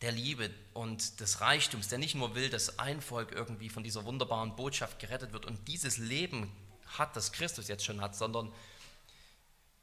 der 0.02 0.12
Liebe 0.12 0.52
und 0.74 1.20
des 1.20 1.42
Reichtums, 1.42 1.88
der 1.88 1.98
nicht 1.98 2.16
nur 2.16 2.36
will, 2.36 2.50
dass 2.50 2.78
ein 2.80 3.02
Volk 3.02 3.32
irgendwie 3.32 3.70
von 3.70 3.84
dieser 3.84 4.06
wunderbaren 4.06 4.56
Botschaft 4.56 5.00
gerettet 5.00 5.34
wird 5.34 5.46
und 5.46 5.68
dieses 5.68 5.98
Leben 5.98 6.52
hat, 6.98 7.16
das 7.16 7.32
Christus 7.32 7.68
jetzt 7.68 7.84
schon 7.84 8.02
hat, 8.02 8.16
sondern 8.16 8.52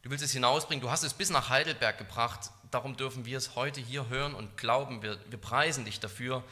du 0.02 0.10
willst 0.10 0.24
es 0.24 0.32
hinausbringen, 0.32 0.82
du 0.82 0.90
hast 0.90 1.02
es 1.02 1.14
bis 1.14 1.30
nach 1.30 1.48
Heidelberg 1.48 1.98
gebracht, 1.98 2.50
darum 2.70 2.96
dürfen 2.96 3.24
wir 3.24 3.38
es 3.38 3.56
heute 3.56 3.80
hier 3.80 4.08
hören 4.08 4.34
und 4.34 4.56
glauben, 4.56 5.02
wir, 5.02 5.18
wir 5.30 5.38
preisen 5.38 5.84
dich 5.84 5.98
dafür, 5.98 6.44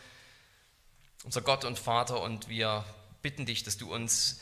unser 1.25 1.41
Gott 1.41 1.65
und 1.65 1.79
Vater, 1.79 2.21
und 2.21 2.49
wir 2.49 2.85
bitten 3.23 3.47
dich, 3.47 3.63
dass 3.63 3.77
du 3.77 3.93
uns 3.93 4.41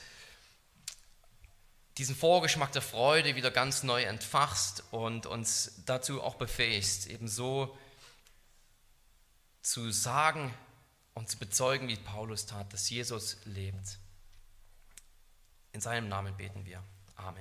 diesen 1.99 2.17
Vorgeschmack 2.17 2.73
der 2.73 2.81
Freude 2.81 3.37
wieder 3.37 3.51
ganz 3.51 3.83
neu 3.83 4.03
entfachst 4.03 4.85
und 4.91 5.27
uns 5.27 5.83
dazu 5.85 6.23
auch 6.23 6.37
befähigst, 6.37 7.09
ebenso 7.09 7.77
zu 9.63 9.91
sagen 9.91 10.53
und 11.15 11.29
zu 11.29 11.39
bezeugen, 11.39 11.89
wie 11.89 11.97
Paulus 11.97 12.47
tat, 12.47 12.73
dass 12.73 12.89
Jesus 12.91 13.39
lebt. 13.45 13.99
In 15.73 15.81
seinem 15.81 16.09
Namen 16.09 16.37
beten 16.37 16.65
wir. 16.65 16.83
Amen. 17.17 17.39